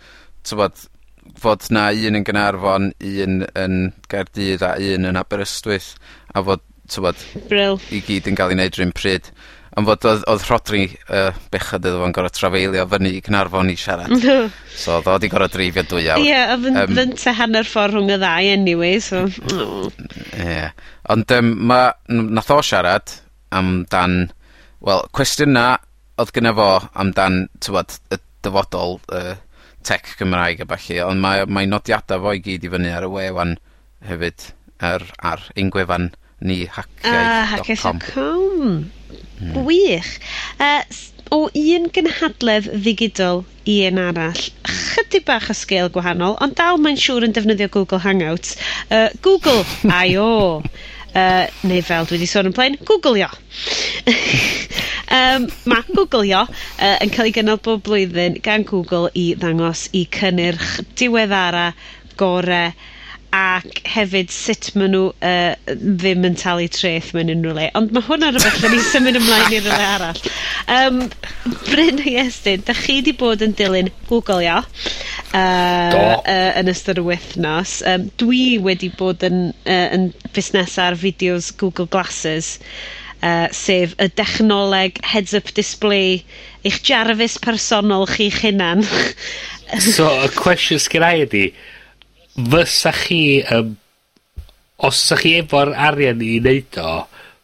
t'bod, 0.46 0.86
fod 1.42 1.68
'na 1.74 1.90
un 1.96 2.20
yn 2.20 2.28
Gynarfon, 2.28 2.92
un 3.02 3.44
yn 3.58 3.82
Gaerdydd 4.12 4.64
a 4.66 4.76
un 4.94 5.10
yn 5.12 5.20
Aberystwyth, 5.20 5.96
a 6.34 6.44
fod 6.46 6.64
t'bod... 6.92 7.28
Bril. 7.50 7.80
...i 7.92 8.02
gyd 8.06 8.30
yn 8.30 8.38
cael 8.38 8.54
ei 8.54 8.60
wneud 8.60 8.78
rhywun 8.78 8.96
pryd. 8.96 9.32
Ond 9.76 9.90
fod 9.90 10.06
oedd, 10.08 10.22
oedd 10.32 10.44
Rhodri 10.48 10.84
uh, 11.12 11.34
bechod 11.52 11.84
iddo 11.84 12.00
fo'n 12.00 12.14
gorau 12.16 12.32
trafeilio 12.32 12.86
fyny 12.92 13.10
i 13.18 13.24
Cynarfon 13.26 13.72
i 13.74 13.76
siarad. 13.80 14.14
so 14.84 15.00
oedd 15.00 15.10
o 15.12 15.18
'di 15.20 15.32
gorau 15.34 15.52
dreifio 15.52 15.84
dwy 15.90 16.06
awr. 16.14 16.22
Ie, 16.24 16.30
yeah, 16.30 16.54
a 16.54 16.60
fyn, 16.62 16.80
um, 16.80 16.94
fynta 16.96 17.34
hanner 17.36 17.68
ffordd 17.68 17.98
rhwng 17.98 18.14
y 18.16 18.20
ddau 18.22 18.52
anyway, 18.54 19.02
so... 19.04 19.26
Ie. 19.26 19.90
Yeah. 20.40 20.72
Ond 21.12 21.34
um, 21.36 21.52
ma, 21.72 21.82
nath 22.08 22.54
o 22.56 22.62
siarad 22.64 23.18
amdan... 23.56 24.30
Wel, 24.86 25.04
cwestiwn 25.18 25.56
na 25.58 25.68
oedd 26.22 26.32
gyna 26.36 26.54
fo 26.56 26.70
amdan, 27.02 27.46
tywod, 27.64 27.98
y 28.14 28.22
dyfodol, 28.46 29.00
Uh, 29.12 29.34
tech 29.86 30.16
Cymraeg 30.20 30.64
a 30.66 30.70
falle, 30.74 31.02
ond 31.06 31.24
mae, 31.24 31.46
mae 31.48 31.70
nodiadau 31.70 32.24
fo 32.26 32.36
i 32.36 32.44
gyd 32.44 32.66
i 32.66 32.72
fyny 32.74 32.92
ar 32.94 33.08
y 33.08 33.12
wewan 33.14 33.58
hefyd 34.10 34.52
ar, 34.84 35.06
ar 35.22 35.44
ein 35.56 35.72
gwefan 35.74 36.12
ni 36.46 36.66
haciau.com. 36.66 38.00
Ah, 38.16 39.42
mm. 39.42 39.54
Gwych. 39.54 40.20
Uh, 40.60 40.82
o 41.34 41.46
un 41.50 41.88
gynhadledd 41.94 42.70
ddigidol 42.84 43.44
i 43.70 43.80
un 43.88 44.02
arall. 44.02 44.44
Chydig 44.70 45.26
bach 45.28 45.50
o 45.50 45.56
sgil 45.58 45.90
gwahanol, 45.94 46.38
ond 46.44 46.58
dal 46.60 46.82
mae'n 46.82 47.00
siŵr 47.02 47.28
yn 47.28 47.36
defnyddio 47.36 47.72
Google 47.74 48.02
Hangouts. 48.04 48.58
Uh, 48.90 49.10
Google, 49.26 49.64
I.O. 49.90 50.62
Uh, 51.16 51.46
neu 51.64 51.80
fel 51.88 52.08
dwi 52.10 52.18
wedi 52.18 52.28
sôn 52.28 52.50
yn 52.50 52.56
plaen, 52.56 52.76
Google-io. 52.88 53.30
Um, 55.14 55.46
mae 55.70 55.86
Google 55.94 56.26
Io 56.26 56.42
uh, 56.48 56.98
yn 57.04 57.14
cael 57.14 57.30
ei 57.30 57.36
gynnal 57.36 57.62
bob 57.62 57.84
blwyddyn 57.86 58.40
gan 58.46 58.66
Google 58.66 59.12
i 59.14 59.28
ddangos 59.38 59.86
i 59.94 60.06
cynnyrch 60.16 60.80
diweddara 60.98 61.72
gore, 62.18 62.74
ac 63.36 63.82
hefyd 63.92 64.32
sut 64.32 64.70
maen 64.80 64.94
nhw 64.96 65.04
uh, 65.12 65.74
ddim 66.00 66.26
yn 66.30 66.38
talu 66.40 66.68
treth 66.72 67.12
mewn 67.16 67.34
unrhyw 67.34 67.56
le. 67.58 67.68
Ond 67.78 67.94
mae 67.96 68.06
hwnna 68.08 68.32
rhywbeth 68.32 68.62
nawn 68.64 68.76
ni 68.76 68.84
symud 68.88 69.20
ymlaen 69.20 69.56
i 69.58 69.62
rywle 69.66 69.88
arall. 69.90 70.22
Um, 70.76 71.02
Bryn 71.68 72.00
neu 72.00 72.16
Estyn, 72.24 72.64
da 72.68 72.76
chi 72.78 73.02
'di 73.04 73.16
bod 73.20 73.44
yn 73.46 73.56
dilyn 73.60 73.92
Googlio 74.10 74.62
yy... 74.62 75.96
Do. 75.96 76.04
uh, 76.22 76.52
yn 76.62 76.72
ystod 76.72 77.02
y 77.02 77.08
wythnos. 77.10 77.80
Um, 77.92 78.08
dwi 78.22 78.44
wedi 78.64 78.92
bod 79.02 79.26
yn 79.28 79.50
uh, 79.52 79.88
yn 79.98 80.12
busnes 80.36 80.78
ar 80.82 80.98
fideos 81.02 81.52
Google 81.60 81.90
glasses 81.92 82.56
uh, 83.26 83.48
sef 83.56 83.96
y 84.02 84.10
dechnoleg 84.18 85.00
heads-up 85.14 85.50
display 85.58 86.20
eich 86.66 86.82
jarfus 86.86 87.40
personol 87.42 88.08
chi'ch 88.10 88.44
hunan. 88.46 88.86
so, 89.96 90.10
y 90.22 90.30
cwestiwn 90.38 90.84
sgynnau 90.84 91.26
ydi, 91.26 91.48
fysa 92.38 92.94
chi, 92.96 93.20
um, 93.56 93.76
os 94.86 95.02
ydych 95.08 95.26
chi 95.26 95.36
efo'r 95.42 95.74
arian 95.90 96.24
i 96.24 96.38
wneud 96.40 96.80
o, 96.82 96.96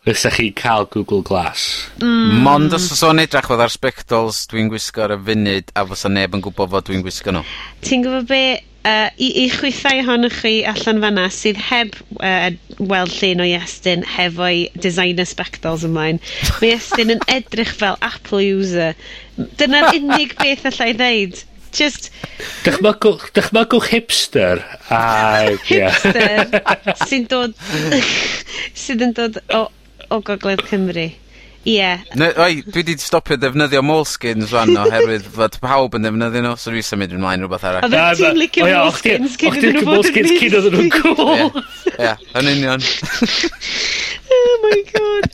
fysa 0.05 0.31
chi 0.33 0.49
cael 0.57 0.87
Google 0.93 1.21
Glass. 1.25 1.67
Mm. 2.01 2.41
Mond 2.45 2.73
os 2.77 2.89
oes 2.93 3.03
o'n 3.05 3.21
edrych 3.21 3.49
fod 3.51 3.61
ar 3.61 3.73
spectols 3.73 4.45
dwi'n 4.51 4.71
gwisgo 4.71 5.05
ar 5.05 5.15
y 5.17 5.21
funud 5.29 5.73
a 5.77 5.85
fysa 5.91 6.09
neb 6.09 6.37
yn 6.37 6.43
gwybod 6.45 6.73
fod 6.73 6.89
dwi'n 6.89 7.05
gwisgo 7.05 7.33
nhw. 7.35 7.45
Ti'n 7.85 8.05
gwybod 8.05 8.29
be, 8.29 8.43
uh, 8.87 9.09
i, 9.17 9.29
i 9.43 9.45
chwythau 9.53 10.01
ohonoch 10.01 10.41
chi 10.41 10.53
allan 10.71 11.01
fanna 11.03 11.27
sydd 11.33 11.59
heb 11.69 11.95
uh, 12.19 12.49
weld 12.79 13.13
llun 13.17 13.43
o 13.43 13.47
Iestyn 13.47 14.05
hefo'i 14.15 14.65
designer 14.85 15.27
spectols 15.29 15.85
ymlaen, 15.87 16.21
mae 16.61 16.73
Iestyn 16.75 17.13
yn 17.15 17.23
edrych 17.31 17.73
fel 17.81 17.99
Apple 18.05 18.43
user. 18.55 18.97
Dyna'r 19.61 19.91
unig 19.99 20.35
beth 20.41 20.67
allai 20.71 20.91
ddeud. 20.97 21.43
Just... 21.71 22.09
Dychmygwch, 22.65 23.29
dychmygwch 23.37 23.91
hipster. 23.93 24.63
A, 24.91 25.03
hipster 25.69 26.51
sy'n 27.07 27.29
dod... 27.31 27.55
sydd 28.75 29.05
yn 29.07 29.15
dod 29.15 29.39
o, 29.55 29.65
o 30.11 30.19
Gogledd 30.25 30.65
Cymru. 30.67 31.07
Ie. 31.65 31.89
Ne- 32.15 32.33
oi, 32.41 32.63
dwi 32.65 32.81
wedi 32.81 32.95
stopio 32.97 33.35
ddefnyddio 33.37 33.83
moleskins 33.85 34.49
rŵan 34.49 34.73
oherwydd 34.81 35.27
fod 35.35 35.59
pawb 35.61 35.93
yn 35.97 36.07
defnyddio 36.07 36.41
nhw, 36.41 36.53
so 36.57 36.73
dwi 36.73 36.81
symud 36.85 37.13
ymlaen 37.13 37.43
rhywbeth 37.45 37.67
arall. 37.69 37.85
arall. 37.85 38.15
Oddet 38.15 38.23
ti'n 38.23 38.39
licio 38.41 38.69
moleskins 38.71 39.35
cyn 39.37 39.57
iddyn 39.59 39.77
nhw 39.77 39.83
fod 39.91 40.09
yn 40.09 40.15
cyn 40.15 40.31
iddyn 40.47 40.77
nhw'n 40.77 40.89
cool. 40.95 41.61
Ie, 41.93 42.15
yn 42.41 42.49
union. 42.55 42.87
oh 44.39 44.57
my 44.65 44.81
god. 44.89 45.29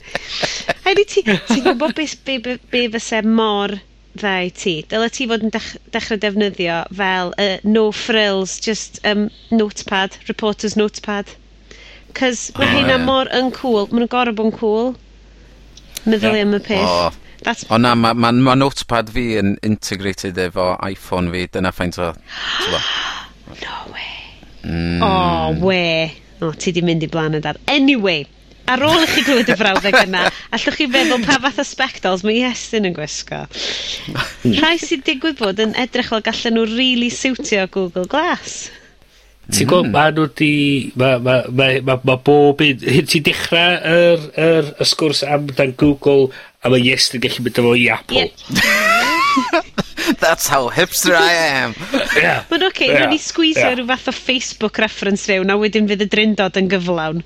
Hedi 0.84 1.06
ti, 1.14 1.24
ti'n 1.24 1.64
gwybod 1.64 1.96
be, 1.96 2.08
be, 2.44 2.58
be 2.76 2.84
fyse 2.98 3.24
mor 3.24 3.78
dda 4.18 4.36
i 4.44 4.52
ti? 4.52 4.76
Dyle 4.92 5.08
ti 5.08 5.30
fod 5.32 5.48
yn 5.48 5.56
dech, 5.56 5.72
dechrau 5.96 6.20
defnyddio 6.20 6.82
fel 7.00 7.32
uh, 7.40 7.56
no 7.64 7.88
frills, 8.04 8.60
just 8.60 9.00
um, 9.08 9.30
notepad, 9.48 10.20
reporter's 10.28 10.76
notepad. 10.76 11.32
Cys 12.18 12.50
mae 12.58 12.68
oh, 12.68 12.72
hynna 12.76 12.96
yeah. 12.98 13.04
mor 13.08 13.32
yn 13.32 13.48
cool. 13.56 13.86
Mae 13.88 14.02
nhw'n 14.02 14.12
gorau 14.12 14.36
bod 14.36 14.52
yn 14.52 14.58
cool 14.60 14.96
meddwl 16.12 16.34
yeah. 16.34 16.44
am 16.46 16.54
y 16.58 16.62
peth. 16.64 16.84
O. 16.84 17.26
That's... 17.42 17.66
O 17.70 17.78
na, 17.78 17.94
mae 17.94 18.16
ma, 18.18 18.32
ma 18.32 18.54
notepad 18.58 19.12
fi 19.14 19.26
yn 19.38 19.54
integrated 19.66 20.38
efo 20.42 20.72
iPhone 20.88 21.30
fi, 21.34 21.44
dyna 21.54 21.70
ffaint 21.74 22.00
o... 22.02 22.10
no 23.62 23.76
way. 23.92 24.08
Mm. 24.64 25.04
O, 25.04 25.12
oh, 25.12 25.66
we. 25.66 25.84
O, 26.42 26.50
ti 26.52 26.74
di 26.74 26.82
mynd 26.84 27.06
i 27.06 27.10
blaen 27.12 27.38
y 27.38 27.42
dar. 27.44 27.60
Anyway, 27.70 28.26
ar 28.68 28.82
ôl 28.84 29.04
i 29.04 29.08
chi 29.10 29.24
glwyd 29.26 29.48
y 29.48 29.56
frawddeg 29.58 29.96
yna, 30.02 30.26
allwch 30.56 30.80
chi 30.80 30.88
feddwl 30.92 31.24
pa 31.24 31.38
fath 31.44 31.62
o 31.62 31.66
spectols 31.66 32.24
mae 32.26 32.42
Iestyn 32.42 32.88
yn 32.90 32.96
gwisgo. 32.96 33.44
Rhai 34.58 34.74
sydd 34.82 35.06
digwydd 35.06 35.38
bod 35.40 35.62
yn 35.62 35.76
edrych 35.78 36.10
fel 36.12 36.24
gallen 36.26 36.58
nhw 36.58 36.66
really 36.74 37.12
siwtio 37.14 37.68
Google 37.74 38.08
Glass. 38.10 38.66
Ti'n 39.48 39.64
mm. 39.64 39.70
gweld, 39.70 39.90
ma 39.94 40.04
nhw 40.12 40.28
di... 40.36 40.52
Mae 41.00 41.18
ma, 41.24 41.38
ma, 41.48 41.70
ma, 41.86 41.98
ma 42.04 42.16
bob 42.20 42.60
un... 42.64 42.84
Hyn 42.84 43.08
ti'n 43.08 43.26
dechrau 43.30 43.78
yr, 43.94 44.28
yr, 44.36 44.72
y 44.76 44.88
sgwrs 44.92 45.24
am 45.24 45.48
dan 45.56 45.72
Google 45.80 46.28
a 46.60 46.72
mae 46.72 46.84
Yes 46.84 47.08
yn 47.16 47.24
gallu 47.24 47.46
mynd 47.46 47.62
efo 47.62 47.76
i 47.78 47.88
Apple. 47.94 48.28
Yeah. 48.28 49.84
That's 50.18 50.48
how 50.48 50.68
hipster 50.70 51.14
I 51.14 51.32
am. 51.32 51.74
yeah. 52.16 52.44
Mae'n 52.48 52.64
oce, 52.64 52.70
okay, 52.72 52.88
yeah. 52.92 53.08
ni 53.10 53.18
sgwisio 53.20 53.64
yeah. 53.64 53.74
rhyw 53.76 53.88
fath 53.90 54.08
o 54.10 54.14
Facebook 54.16 54.80
reference 54.82 55.26
fewn, 55.28 55.52
a 55.52 55.56
wedyn 55.60 55.88
fydd 55.90 56.04
y 56.04 56.08
drindod 56.12 56.56
yn 56.60 56.70
gyflawn. 56.72 57.20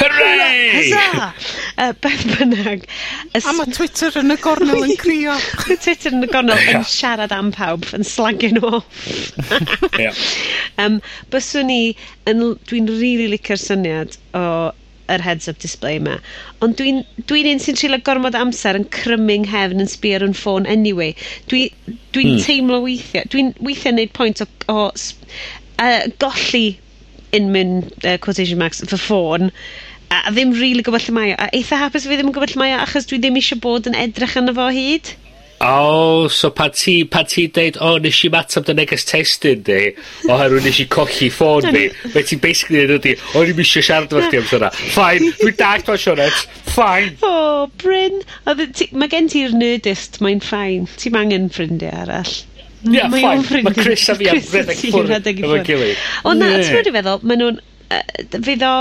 Hooray! 0.00 0.90
Hwza! 0.90 1.28
Uh, 1.76 1.92
beth 2.04 2.26
bynnag. 2.32 2.86
Ys... 3.34 3.46
A 3.46 3.54
mae 3.58 3.76
Twitter 3.76 4.18
yn 4.20 4.34
y 4.34 4.38
gornel 4.42 4.88
yn 4.88 4.96
crio. 5.00 5.36
Twitter 5.64 6.10
yn 6.10 6.26
y 6.26 6.30
gornel 6.32 6.60
yn 6.74 6.86
siarad 6.88 7.34
am 7.36 7.52
pawb, 7.54 7.86
yn 7.96 8.06
slagio 8.06 8.52
nhw 8.56 8.74
off. 8.80 9.06
yeah. 9.98 10.16
um, 10.82 11.00
byswn 11.30 11.70
ni, 11.70 11.80
dwi'n 12.26 12.90
rili 12.90 13.00
really 13.00 13.32
licio'r 13.36 13.60
syniad 13.60 14.18
o 14.36 14.44
yr 15.14 15.24
heads-up 15.24 15.60
display 15.62 15.98
yma. 16.00 16.18
Ond 16.64 16.78
dwi'n 16.80 17.02
dwi 17.30 17.44
un 17.52 17.62
sy'n 17.62 17.78
treulio 17.80 18.00
gormod 18.06 18.38
amser 18.38 18.78
yn 18.78 18.88
cryming 18.94 19.48
hefn 19.50 19.84
yn 19.84 19.90
sbio 19.90 20.20
ar 20.20 20.26
yn 20.28 20.36
ffôn 20.36 20.68
anyway. 20.70 21.14
Dwi'n 21.50 21.70
dwi, 21.86 21.98
dwi 22.16 22.26
hmm. 22.28 22.44
teimlo 22.46 22.80
weithiau, 22.86 23.28
dwi'n 23.34 23.52
weithiau 23.64 23.96
wneud 23.96 24.14
pwynt 24.16 24.44
o, 24.44 24.48
o 24.72 24.80
uh, 24.88 26.02
golli 26.22 26.66
in 27.36 27.52
mewn 27.54 27.78
uh, 28.02 28.18
quotation 28.22 28.58
marks 28.58 28.82
fy 28.82 28.98
ffôn 28.98 29.50
a, 30.10 30.26
a 30.26 30.30
ddim 30.34 30.52
rili 30.52 30.62
really 30.62 30.86
gwybod 30.86 31.06
lle 31.06 31.14
mae 31.16 31.34
o. 31.34 31.38
A 31.38 31.48
eitha 31.56 31.78
hapus 31.80 32.06
fi 32.06 32.16
ddim 32.18 32.30
yn 32.30 32.36
gwybod 32.36 32.54
lle 32.54 32.62
mae 32.62 32.76
o 32.76 32.80
achos 32.84 33.06
dwi 33.10 33.20
ddim 33.22 33.38
eisiau 33.40 33.62
bod 33.62 33.88
yn 33.90 33.98
edrych 33.98 34.36
arno 34.40 34.54
fo 34.56 34.66
hyd. 34.74 35.12
O 35.60 36.28
so 36.32 36.50
pan 36.50 36.70
ti 36.72 37.04
pan 37.04 37.26
ti 37.28 37.46
deud 37.52 37.76
o 37.84 37.96
nes 38.00 38.22
i 38.24 38.30
matab 38.32 38.64
dy 38.64 38.74
neges 38.78 39.04
testyn 39.08 39.60
di 39.66 39.80
oherwydd 40.32 40.64
nes 40.64 40.78
i 40.80 40.86
colli 40.94 41.28
ffôn 41.28 41.68
fi 41.74 41.82
fe 42.14 42.22
ti'n 42.30 42.40
basically 42.40 42.86
ddeud 42.86 43.04
ydi 43.04 43.12
o'n 43.36 43.52
i'm 43.52 43.60
misio 43.60 43.82
siarad 43.84 44.14
efo 44.14 44.24
chdi 44.30 44.40
am 44.40 44.62
'na. 44.64 44.70
Fine 44.94 45.32
dwi'n 45.42 45.58
dag 45.60 45.84
ma' 45.84 45.98
sionet, 46.00 46.46
Fine. 46.70 47.16
O 47.22 47.66
Bryn. 47.82 48.22
Odd 48.48 48.62
y 48.64 48.68
ti 48.72 48.88
ma' 48.96 49.08
gen 49.10 49.28
ti'r 49.32 49.52
nerdist 49.56 50.20
mae'n 50.24 50.40
ffein. 50.44 50.86
Ti'n 51.00 51.18
angen 51.20 51.48
ffrindiau 51.52 52.04
arall. 52.04 52.36
Ie, 52.86 52.94
Ia 52.96 53.08
fine. 53.12 53.64
Mae 53.66 53.76
Chris 53.76 54.06
a 54.08 54.16
fi 54.16 54.30
am 54.32 54.40
redeg 54.40 54.84
ffwrdd 54.86 55.28
efo'n 55.34 55.66
gilydd. 55.66 56.06
Ond 56.30 56.40
na, 56.40 56.54
ti'n 56.60 56.78
be' 56.78 56.84
dwi 56.86 56.94
feddwl 56.96 57.26
ma' 57.26 57.38
nw'n 57.40 57.60
fydd 57.90 58.62
o 58.62 58.74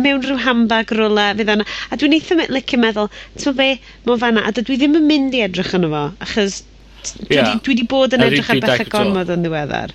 mewn 0.00 0.22
rhyw 0.24 0.38
handbag 0.44 0.92
rola, 0.96 1.30
e, 1.32 1.38
fydd 1.40 1.52
o'n... 1.54 1.64
A 1.64 1.98
dwi'n 2.00 2.14
eitha 2.16 2.36
me, 2.38 2.46
licio 2.52 2.80
meddwl, 2.80 3.10
ti'n 3.34 3.50
meddwl 3.50 3.58
be, 3.58 3.70
mae'n 4.06 4.22
fanna, 4.22 4.44
a 4.48 4.54
dwi 4.56 4.78
ddim 4.80 4.96
yn 5.00 5.08
mynd 5.08 5.36
i 5.36 5.42
edrych 5.44 5.74
yn 5.76 5.88
efo, 5.90 6.04
achos 6.24 6.62
dwi, 7.10 7.36
yeah. 7.36 7.50
dwi, 7.64 7.76
dwi 7.80 7.88
bod 7.90 8.16
yn 8.16 8.24
edrych 8.24 8.52
ar 8.54 8.62
bethau 8.64 8.92
gormod 8.94 9.32
yn 9.34 9.44
ddiweddar. 9.44 9.92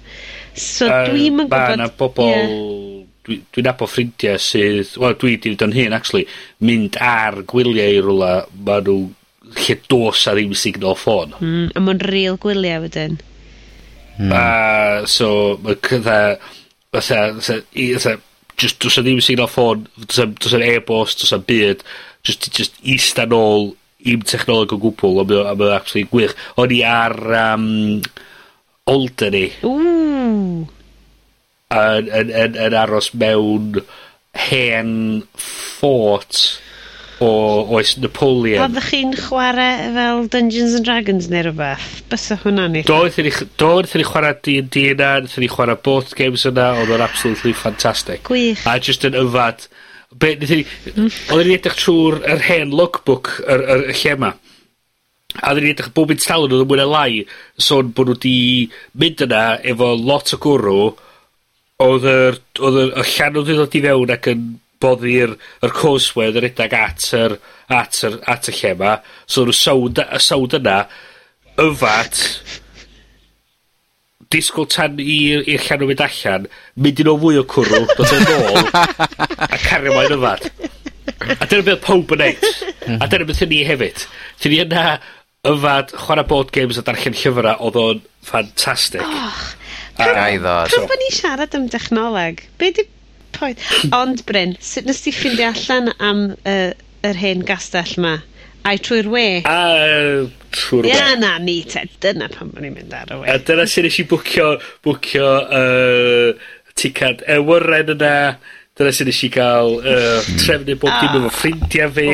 So 0.53 0.89
uh, 0.89 1.07
dwi'n 1.09 1.45
yn 1.45 1.49
gwybod... 1.49 1.81
Mae 1.81 1.95
bobl... 2.01 2.29
Yeah. 2.29 3.07
Dwi'n 3.29 3.41
dwi 3.55 3.65
nabod 3.65 3.91
ffrindiau 3.91 4.41
sydd... 4.41 4.93
Wel, 5.01 5.17
dwi 5.21 5.33
wedi 5.35 5.55
dod 5.55 5.65
yn 5.69 5.75
hyn, 5.79 5.97
actually, 5.97 6.27
mynd 6.65 6.99
ar 7.01 7.41
gwyliau 7.49 7.97
i 7.97 8.05
rwla, 8.05 8.31
maen 8.67 8.85
nhw 8.85 8.99
lle 9.57 9.79
dos 9.89 10.27
ar 10.29 10.37
ddim 10.37 10.53
signal 10.57 10.97
ffôn. 10.97 11.33
Mm, 11.41 11.73
a 11.73 11.81
mae'n 11.81 12.05
real 12.05 12.37
gwyliau 12.41 12.85
wedyn. 12.85 13.17
Mm. 14.19 14.33
A, 14.35 14.45
so, 15.09 15.57
mae 15.65 15.81
cydda... 15.89 16.21
Fytha, 16.89 17.19
fytha, 17.37 18.15
just 18.59 18.79
do's 18.83 18.97
a 18.99 19.01
e 19.01 19.07
ddim 19.07 19.21
signal 19.23 19.49
ffôn, 19.49 19.85
do's 19.97 20.19
'na'm 20.19 20.35
e, 20.35 20.39
do's 20.39 20.53
'na'm 20.53 20.65
e 20.67 20.71
e-bost, 20.77 21.21
do's 21.21 21.35
a'n 21.35 21.45
byd, 21.47 21.83
just, 22.27 22.49
jyst 22.55 22.79
ista 22.95 23.25
nôl 23.29 23.71
i'm 24.07 24.23
technoleg 24.23 24.75
o 24.75 24.79
gwbl, 24.79 25.21
a 25.21 25.27
mae 25.27 25.39
o 25.39 25.45
a 25.47 25.55
mae 25.59 25.71
o 25.71 25.77
actually'n 25.77 26.11
gwych. 26.11 26.35
O'n 26.59 26.75
i 26.75 26.81
ar 26.87 27.17
um, 27.43 27.67
Alderney. 28.89 29.49
Ww! 29.63 30.67
Yn, 31.69 32.07
yn, 32.19 32.31
yn, 32.33 32.55
yn 32.67 32.75
aros 32.79 33.11
mewn 33.13 33.83
hen 34.49 34.93
ffort 35.37 36.39
o 37.19 37.29
oes 37.75 37.95
Napoleon. 37.99 38.63
Pan 38.63 38.85
chi'n 38.87 39.11
chwarae 39.17 39.89
fel 39.95 40.27
Dungeons 40.31 40.75
and 40.77 40.87
Dragons 40.87 41.27
neu 41.31 41.43
rhywbeth, 41.45 41.87
bysa 42.11 42.37
hwnna'n 42.43 42.79
eitha. 42.79 42.87
Do, 43.59 43.71
wrthyn 43.79 44.01
ni 44.01 44.07
chwarae 44.07 44.37
D&D 44.45 44.85
yna, 44.93 45.11
wrthyn 45.23 45.43
ni 45.43 45.49
chwarae 45.51 45.79
both 45.83 46.15
games 46.19 46.45
yna, 46.47 46.69
oedd 46.79 46.93
o'n 46.95 47.03
absolutely 47.03 47.53
fantastic. 47.53 48.23
Gwych. 48.29 48.63
A 48.69 48.77
just 48.79 49.03
yn 49.07 49.17
yfad. 49.19 49.67
Be, 50.19 50.35
ni, 50.41 50.63
mm. 50.95 51.09
Ni 51.43 51.57
edrych 51.57 51.75
trwy'r 51.77 52.21
er 52.33 52.45
hen 52.47 52.71
logbook 52.73 53.35
yr, 53.43 53.65
yr, 53.75 53.83
y 53.91 53.97
lle 53.99 54.15
yma. 54.15 54.31
A 55.35 55.51
oedden 55.51 55.67
ni 55.67 55.75
edrych 55.75 55.91
bob 55.93 56.09
mynd 56.09 56.23
talon 56.23 56.55
oedd 56.55 56.63
yn 56.63 56.71
mwyn 56.71 56.87
lai 56.89 57.19
sôn 57.61 57.91
bod 57.93 58.09
nhw 58.09 58.15
wedi 58.15 58.39
mynd 58.97 59.27
yna 59.27 59.43
efo 59.73 59.91
lot 59.99 60.33
o 60.33 60.39
gwrw 60.41 60.79
oedd 61.83 62.07
y 62.09 62.17
llan 62.63 63.37
oedd 63.37 63.53
yn 63.53 63.59
ddod 63.59 63.77
i 63.77 63.83
fewn 63.85 64.15
ac 64.15 64.31
yn 64.33 64.49
bod 64.79 65.03
i'r 65.07 65.35
yr 65.65 65.75
courseware 65.75 66.35
yn 66.35 66.45
redag 66.45 66.75
at 66.77 67.11
yr 67.17 67.37
at 67.75 68.01
yr 68.07 68.17
at 68.31 68.49
y 68.49 68.55
lle 68.55 68.73
yma 68.77 68.95
so 69.25 69.43
odd 69.45 69.55
sawd 69.59 70.01
y 70.05 70.23
sawd 70.23 70.57
yna 70.59 70.79
yfad 71.59 72.23
disgwyl 74.33 74.67
tan 74.69 74.99
i'r 75.01 75.47
i'r 75.49 75.63
llanw 75.65 75.87
mynd 75.89 76.03
allan, 76.05 76.45
mynd 76.77 76.99
i 77.01 77.05
nôl 77.05 77.17
fwy 77.21 77.39
o 77.41 77.45
cwrw, 77.49 77.79
dod 77.97 78.11
yn 78.13 78.27
e 78.29 78.35
ôl, 78.51 78.59
a 78.77 79.57
cario 79.63 79.95
mae'n 79.95 80.13
yfad. 80.19 80.45
A 81.33 81.47
dyna 81.49 81.65
beth 81.65 81.81
pob 81.85 82.13
yn 82.13 82.21
neud. 82.21 82.45
A 82.99 83.07
dyna 83.09 83.25
beth 83.25 83.41
ni 83.49 83.63
hefyd. 83.65 84.05
Ti 84.39 84.51
ni 84.53 84.61
yna 84.61 84.83
yfad, 85.49 85.95
chwarae 86.03 86.27
board 86.29 86.53
games 86.53 86.77
a 86.77 86.85
darllen 86.85 87.17
llyfrau, 87.17 87.55
oedd 87.57 87.81
o'n 87.81 88.03
ffantastig. 88.29 89.01
Oh, 89.01 89.41
pam, 89.97 90.13
pam, 90.13 90.87
bod 90.93 91.01
ni 91.01 91.11
siarad 91.17 91.57
am 91.57 91.65
dechnoleg? 91.73 92.45
Be 92.61 92.69
di 92.77 92.85
coed. 93.39 93.63
Ond, 93.95 94.25
Bryn, 94.29 94.55
sut 94.63 94.89
nes 94.89 95.01
ti 95.03 95.13
ffindio 95.15 95.53
allan 95.53 95.93
am 95.97 96.25
uh, 96.43 96.71
yr 97.07 97.23
hen 97.23 97.45
gastell 97.47 97.95
yma? 97.97 98.19
Ai 98.67 98.75
trwy'r 98.83 99.07
we? 99.09 99.25
A, 99.47 100.27
trwy'r 100.55 100.89
we. 100.89 100.93
Ia, 100.93 101.15
na, 101.19 101.37
ni 101.41 101.61
te. 101.67 101.85
Dyna 102.03 102.27
pan 102.33 102.51
bod 102.51 102.65
ni'n 102.65 102.75
mynd 102.75 102.95
ar 102.95 103.13
y 103.15 103.19
we. 103.21 103.31
A 103.31 103.39
dyna 103.47 103.65
sy'n 103.69 103.87
nes 103.87 103.99
i 104.01 104.05
bwcio, 104.09 104.49
bwcio 104.85 105.29
uh, 105.59 106.51
ticad 106.79 107.23
ewyren 107.37 107.95
yna. 107.95 108.13
Dyna 108.79 108.93
sy'n 108.95 109.09
nes 109.09 109.23
i 109.25 109.31
gael 109.33 109.79
uh, 109.79 110.29
trefnu 110.35 110.77
bob 110.81 110.99
dim 110.99 111.17
efo 111.21 111.31
ah. 111.31 111.39
ffrindiau 111.39 111.95
fi. 111.95 112.07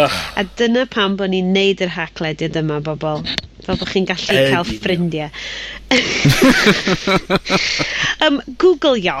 Oh. 0.00 0.18
A 0.38 0.46
dyna 0.56 0.86
pam 0.88 1.18
bod 1.18 1.34
ni'n 1.34 1.50
neud 1.54 1.82
yr 1.84 1.96
haclediad 1.96 2.56
yma, 2.62 2.78
bobl. 2.86 3.26
Fel 3.66 3.82
bod 3.82 3.90
chi'n 3.90 4.08
gallu 4.08 4.46
cael 4.54 4.70
ffrindiau. 4.70 5.34
um, 8.26 8.38
Google 8.62 8.96
yo. 9.02 9.18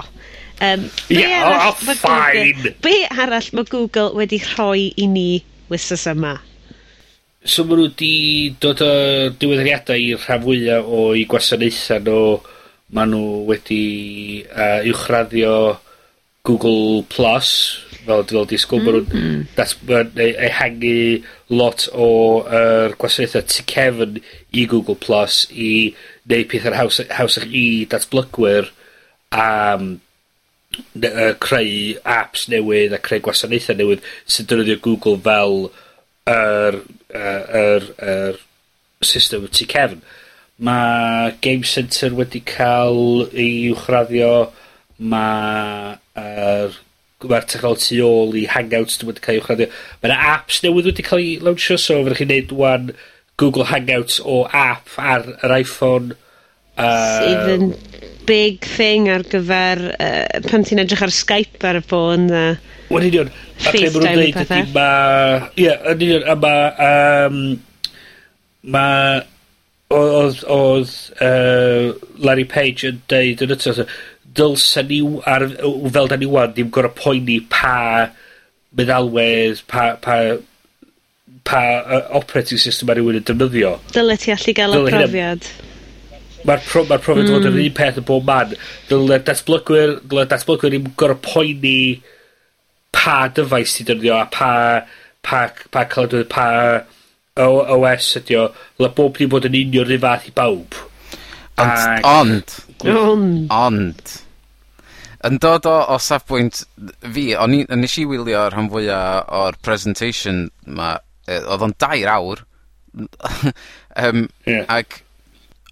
Um, 0.60 0.90
be 1.08 1.14
yeah, 1.16 1.40
arall 1.48 1.72
oh, 1.72 1.88
oh 1.88 1.94
fine. 1.94 2.52
Google, 2.52 2.74
be 2.84 2.94
arall 3.08 3.46
mae 3.56 3.64
Google 3.64 4.10
wedi 4.18 4.38
rhoi 4.44 4.90
i 5.00 5.06
ni 5.08 5.28
wythnos 5.72 6.04
yma? 6.12 6.34
So 7.48 7.64
maen 7.64 7.80
nhw 7.80 7.86
wedi 7.88 8.14
dod 8.60 8.82
o 8.84 8.92
diweddariadau 9.40 10.02
i'r 10.04 10.20
rhan 10.20 10.42
fwyaf 10.44 10.90
o'i 11.00 11.22
gwasanaethau 11.30 12.02
nhw. 12.04 12.24
Maen 12.92 13.14
nhw 13.14 13.22
wedi 13.48 13.84
uh, 14.50 14.82
uwchraddio 14.90 15.54
Google 16.44 17.06
Plus, 17.08 17.54
fel 18.04 18.26
dwi'n 18.28 18.50
disgwyl, 18.50 19.00
mm 19.00 19.08
-hmm. 19.08 19.48
maen 19.88 20.12
nhw'n 20.12 20.44
ehangu 20.50 21.22
lot 21.56 21.88
o 21.96 22.10
uh, 22.44 22.92
gwasanaethau 23.00 23.48
tu 23.48 23.64
cefn 23.72 24.20
i 24.52 24.66
Google 24.68 24.98
Plus 25.00 25.46
i 25.56 25.72
wneud 26.28 26.52
pethau'r 26.52 26.76
haws, 26.82 27.00
hawsach 27.16 27.48
i 27.48 27.66
datblygwyr 27.88 28.68
am 29.32 29.88
um, 29.88 29.90
ne- 30.94 31.12
yy 31.24 31.34
creu 31.42 31.74
apps 32.16 32.46
newydd 32.52 32.94
a 32.96 33.00
creu 33.02 33.22
gwasanaethau 33.24 33.78
newydd 33.80 34.04
sy'n 34.30 34.48
defnyddio 34.50 34.78
Google 34.86 35.18
fel 35.26 35.56
yr 36.30 36.80
yy 37.14 37.36
yr 37.64 37.86
yr 38.14 38.40
system 39.12 39.46
tu 39.48 39.66
cefn. 39.66 40.02
Mae 40.60 41.32
Game 41.40 41.64
Center 41.64 42.12
wedi 42.18 42.42
cael 42.44 43.26
ei 43.32 43.70
uwchraddio. 43.72 44.32
Ma' 45.00 45.96
yr 46.20 46.74
ma'r 47.30 47.46
technoleg 47.48 47.80
tu 47.84 47.96
ôl 48.04 48.34
i 48.36 48.42
Hangouts 48.54 49.00
wedi 49.08 49.24
cael 49.24 49.38
ei 49.38 49.40
uwchraddio. 49.42 49.70
Ma' 50.02 50.10
'na 50.12 50.18
aps 50.34 50.60
newydd 50.64 50.90
wedi 50.90 51.06
cael 51.06 51.22
ei 51.24 51.38
launchio, 51.40 51.78
so 51.80 52.02
fyddwch 52.02 52.20
chi'n 52.20 52.32
neud 52.34 52.52
wan 52.60 52.90
Google 53.40 53.70
Hangouts 53.72 54.20
o 54.20 54.42
app 54.52 54.92
ar 55.00 55.24
yr 55.40 55.56
IPhone 55.62 56.12
Sydd 56.80 57.52
yn 57.54 57.72
big 58.28 58.66
thing 58.76 59.08
ar 59.10 59.24
gyfer 59.26 59.86
uh, 59.94 60.40
pan 60.46 60.66
ti'n 60.66 60.82
edrych 60.84 61.02
ar 61.06 61.14
Skype 61.14 61.66
ar 61.66 61.80
y 61.80 61.84
ffôn 61.86 62.28
a 62.30 62.44
Wel, 62.90 63.06
union. 63.06 63.28
FaceTime 63.62 64.28
a 64.28 64.30
pethau. 64.34 64.70
Ma... 64.74 64.86
Ie, 65.54 65.74
yn 65.92 66.06
union. 66.06 66.24
A 66.26 66.38
ma... 66.38 66.54
Um, 66.86 67.42
ma... 68.76 68.86
Oedd, 69.90 70.44
oedd 70.46 70.90
uh, 71.18 71.96
Larry 72.22 72.44
Page 72.46 72.86
yn 72.86 73.00
deud 73.10 73.40
yn 73.42 73.54
ytro, 73.56 73.86
dylsa 74.38 74.84
ni, 74.86 75.00
ar, 75.26 75.48
fel 75.50 76.10
da 76.12 76.18
ni 76.20 76.28
wan, 76.30 76.52
ddim 76.54 76.68
gorau 76.70 76.94
poeni 76.94 77.40
pa 77.50 78.06
meddalwedd, 78.78 79.64
pa, 79.66 79.88
pa, 79.98 80.20
pa 81.42 81.64
uh, 81.80 82.04
operating 82.20 82.62
system 82.62 82.94
ar 82.94 83.00
rywun 83.00 83.18
yn 83.18 83.26
defnyddio. 83.26 83.72
Dyle 83.90 84.14
ti 84.22 84.30
allu 84.36 84.54
gael 84.60 84.78
y 84.78 84.84
profiad. 84.86 85.50
Hynna, 85.50 85.69
Mae'r 86.48 86.62
pro, 86.64 86.84
ma 86.88 86.98
profiad 87.02 87.26
mm. 87.26 87.34
fod 87.34 87.48
yn 87.48 87.52
hmm. 87.52 87.66
un 87.66 87.74
peth 87.76 88.00
yn 88.00 88.06
bob 88.08 88.28
man. 88.28 88.54
Dyle 88.88 89.20
datblygwyr, 89.26 89.98
dyle 90.08 90.24
datblygwyr 90.30 90.74
ddim 90.74 90.88
gorau 91.00 91.20
poeni 91.24 91.76
pa 92.94 93.18
dyfais 93.34 93.76
ti 93.76 93.86
defnyddio 93.88 94.16
a 94.16 94.24
pa, 94.32 94.52
pa, 95.26 95.42
pa 95.72 95.84
cael 95.92 96.24
pa 96.30 96.46
OS 97.40 98.14
ydi 98.22 98.38
o. 98.40 98.48
Dyle 98.78 98.92
bob 98.96 99.20
ni 99.20 99.28
bod 99.30 99.48
yn 99.50 99.60
union 99.60 99.88
rhyw 99.88 100.02
fath 100.02 100.28
i 100.30 100.34
bawb. 100.36 100.80
Ond, 101.60 101.76
Ac... 101.76 102.06
ond, 102.08 102.56
ond, 102.88 103.50
ond, 103.52 104.12
yn 105.28 105.36
dod 105.42 105.66
o, 105.68 105.76
o 105.92 105.98
safbwynt 106.00 106.62
fi, 107.12 107.26
o'n 107.36 107.58
i, 107.58 107.60
nes 107.76 107.96
i 108.00 108.06
wylio 108.08 108.46
rhan 108.48 108.70
fwyaf 108.72 109.28
o'r 109.36 109.58
presentation 109.64 110.46
ma, 110.64 110.94
e, 111.28 111.36
oedd 111.42 111.66
o'n 111.66 111.76
dair 111.84 112.08
awr, 112.14 112.44
um, 112.96 114.24
yeah. 114.48 114.64
ac 114.72 115.02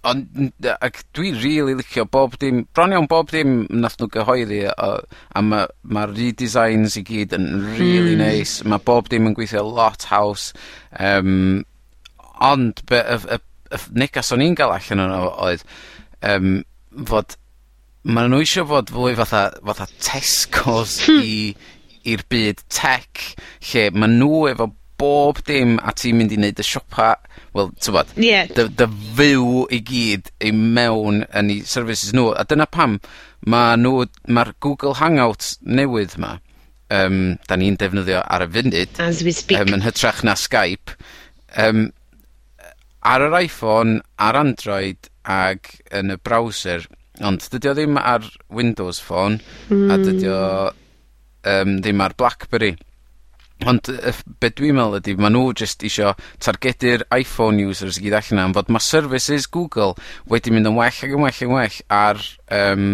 Ond, 0.07 0.53
ac 0.79 1.01
dwi 1.17 1.33
rili 1.35 1.75
licio 1.75 2.05
bob 2.07 2.37
dim, 2.39 2.61
bron 2.75 2.95
iawn 2.95 3.09
bob 3.11 3.33
dim 3.35 3.65
nath 3.83 3.97
nhw 3.99 4.07
gyhoeddi, 4.15 4.61
a, 4.71 4.91
a 5.35 5.43
mae'r 5.43 5.73
ma 5.91 6.05
redesigns 6.07 6.95
i 7.01 7.03
gyd 7.07 7.35
yn 7.35 7.49
really 7.75 8.15
mm. 8.15 8.23
nice, 8.23 8.63
Mae 8.69 8.79
bob 8.87 9.11
dim 9.11 9.27
yn 9.27 9.35
gweithio 9.35 9.65
lot 9.67 10.07
haws. 10.13 10.53
Um, 10.95 11.65
ond, 12.39 12.85
be, 12.87 13.03
y, 13.03 13.19
y, 13.35 13.41
y 13.75 13.83
negas 14.05 14.31
o'n 14.35 14.45
i'n 14.47 14.55
gael 14.59 14.77
allan 14.77 15.05
yno 15.09 15.21
oedd, 15.49 15.67
um, 16.31 16.61
fod, 17.11 17.35
maen 18.07 18.31
nhw 18.31 18.45
eisiau 18.45 18.71
fod 18.71 18.95
fwy 18.95 19.19
fatha, 19.19 19.49
fatha 19.67 19.89
Tesco's 19.99 21.01
hmm. 21.09 21.27
i, 21.27 21.75
i'r 22.15 22.23
byd 22.31 22.63
tech, 22.71 23.33
lle 23.73 23.89
maen 23.99 24.21
nhw 24.23 24.45
efo 24.53 24.71
bob 24.99 25.41
dim 25.47 25.77
a 25.79 25.95
ti'n 25.95 26.19
mynd 26.19 26.35
i 26.35 26.41
wneud 26.41 26.61
y 26.61 26.67
siopa, 26.67 27.13
wel 27.57 27.71
t'mod... 27.79 28.11
Ie. 28.19 28.43
...dy 28.57 28.67
dy 28.79 28.89
fyw 29.19 29.65
i 29.75 29.81
gyd 29.87 30.33
i 30.45 30.53
mewn 30.55 31.23
yn 31.29 31.55
'u 31.55 31.61
services 31.69 32.15
nhw 32.17 32.33
a 32.35 32.45
dyna 32.49 32.67
pam 32.67 32.99
ma' 33.47 33.77
nhw 33.79 34.09
ma'r 34.35 34.55
Google 34.65 34.97
Hangouts 34.99 35.57
newydd 35.63 36.19
'ma 36.19 36.37
um, 36.95 37.37
da 37.49 37.59
ni'n 37.59 37.79
defnyddio 37.81 38.23
ar 38.25 38.45
y 38.47 38.51
funud... 38.57 39.01
As 39.03 39.23
we 39.25 39.33
speak. 39.37 39.61
um, 39.61 39.73
yn 39.77 39.85
hytrach 39.85 40.23
na 40.27 40.35
Skype 40.39 40.97
um, 41.61 41.89
ar 43.07 43.25
yr 43.29 43.37
Iphone, 43.45 44.01
ar 44.19 44.39
Android 44.41 45.11
ag 45.29 45.71
yn 45.95 46.15
y 46.15 46.19
browser, 46.25 46.87
ond 47.25 47.45
dydy 47.53 47.71
o 47.71 47.77
ddim 47.77 48.01
ar 48.01 48.27
Windows 48.49 49.01
Phone... 49.05 49.41
Hmm. 49.69 49.89
...a 49.93 49.99
dydy 50.03 50.31
o 50.33 50.43
um, 51.49 51.79
ddim 51.83 52.05
ar 52.05 52.17
BlackBerry. 52.19 52.75
Ond 53.67 53.91
yy 53.91 54.13
be' 54.39 54.53
dwi'n 54.55 54.77
meddwl 54.77 55.01
ydy, 55.01 55.17
maen 55.19 55.35
nhw 55.35 55.51
jyst 55.59 55.83
isio 55.87 56.13
targedu'r 56.45 57.03
Iphone 57.17 57.65
users 57.67 57.99
i 57.99 58.05
gyd 58.05 58.15
allan 58.21 58.43
am 58.45 58.55
fod 58.55 58.71
mae 58.71 58.85
services 58.85 59.49
Google 59.51 59.97
wedi 60.31 60.53
mynd 60.55 60.71
yn 60.71 60.77
well 60.79 60.93
ac 60.93 61.11
yn 61.11 61.25
well 61.25 61.43
yn 61.43 61.55
well 61.57 61.79
ar 61.91 62.21
um, 62.55 62.85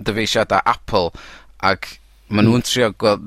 dyfeisiadau 0.00 0.64
Apple 0.72 1.10
ac 1.60 1.98
maen 2.32 2.48
nhw'n 2.48 2.64
trio 2.66 2.88
gwa- 2.98 3.18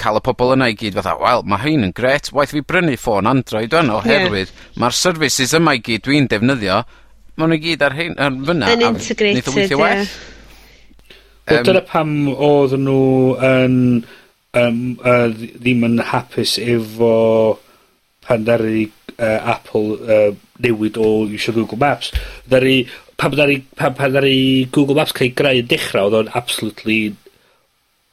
ca'l 0.00 0.20
y 0.20 0.22
pobl 0.24 0.54
yna 0.54 0.70
i 0.70 0.76
gyd 0.78 0.94
fatha 0.96 1.16
wel 1.20 1.42
mae 1.50 1.64
hyn 1.64 1.88
yn 1.88 1.96
gret, 1.96 2.30
waith 2.32 2.54
fi 2.54 2.62
brynu 2.62 2.94
ffôn 3.00 3.28
Android 3.28 3.74
o'n 3.76 3.90
oherwydd 3.98 4.54
mae'r 4.80 4.96
services 4.96 5.52
yma 5.58 5.74
i 5.76 5.82
gyd 5.84 6.06
dwi'n 6.06 6.30
defnyddio 6.30 6.78
maen 7.36 7.52
nw 7.52 7.58
i 7.58 7.64
gyd 7.66 7.82
ar 7.84 7.96
hyn, 7.98 8.14
ar 8.16 8.38
fyna... 8.48 8.70
Yn 8.72 8.86
integrated 8.86 9.26
ie. 9.26 9.34
...neith 9.36 9.50
o 9.50 9.56
weithio 9.58 9.80
well. 9.82 10.06
Yym. 10.06 11.50
Wel 11.50 11.66
dyna 11.68 11.82
pam 11.86 12.14
oedd 12.32 12.78
nhw 12.80 13.02
yn 13.44 13.76
um, 14.56 14.80
uh, 15.04 15.28
ddim 15.32 15.84
yn 15.88 16.00
hapus 16.12 16.56
efo 16.62 17.12
pan 18.26 18.46
ddaru 18.46 18.86
uh, 18.86 19.40
Apple 19.54 19.98
uh, 20.00 20.30
newid 20.64 20.98
o 20.98 21.10
iwsio 21.28 21.54
Google 21.56 21.80
Maps. 21.82 22.10
Ddaru, 22.48 22.80
pan 23.20 23.36
ddaru, 23.36 23.60
pan, 23.78 23.94
pan 23.98 24.14
ddaru 24.14 24.34
Google 24.74 24.98
Maps 24.98 25.14
cael 25.16 25.30
ei 25.30 25.36
greu 25.38 25.62
yn 25.62 25.70
dechrau, 25.70 26.10
oedd 26.10 26.20
o'n 26.24 26.34
absolutely 26.40 27.00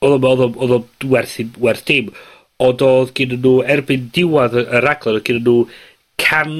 Oedd 0.04 0.18
o'n 0.18 0.26
odd 0.28 0.42
o'm 0.44 0.56
odd 0.60 0.72
o'm 0.76 1.12
werth 1.14 1.38
'i 1.40 1.46
werth 1.64 1.86
dim, 1.88 2.10
ond 2.60 2.82
oedd 2.84 3.14
gen 3.16 3.38
nhw, 3.38 3.54
erbyn 3.76 4.10
diwadd 4.16 4.58
y 4.60 4.64
y 4.66 4.82
raglen 4.84 5.20
oedd 5.20 5.28
gen 5.30 5.40
nhw 5.46 5.54
can 6.20 6.58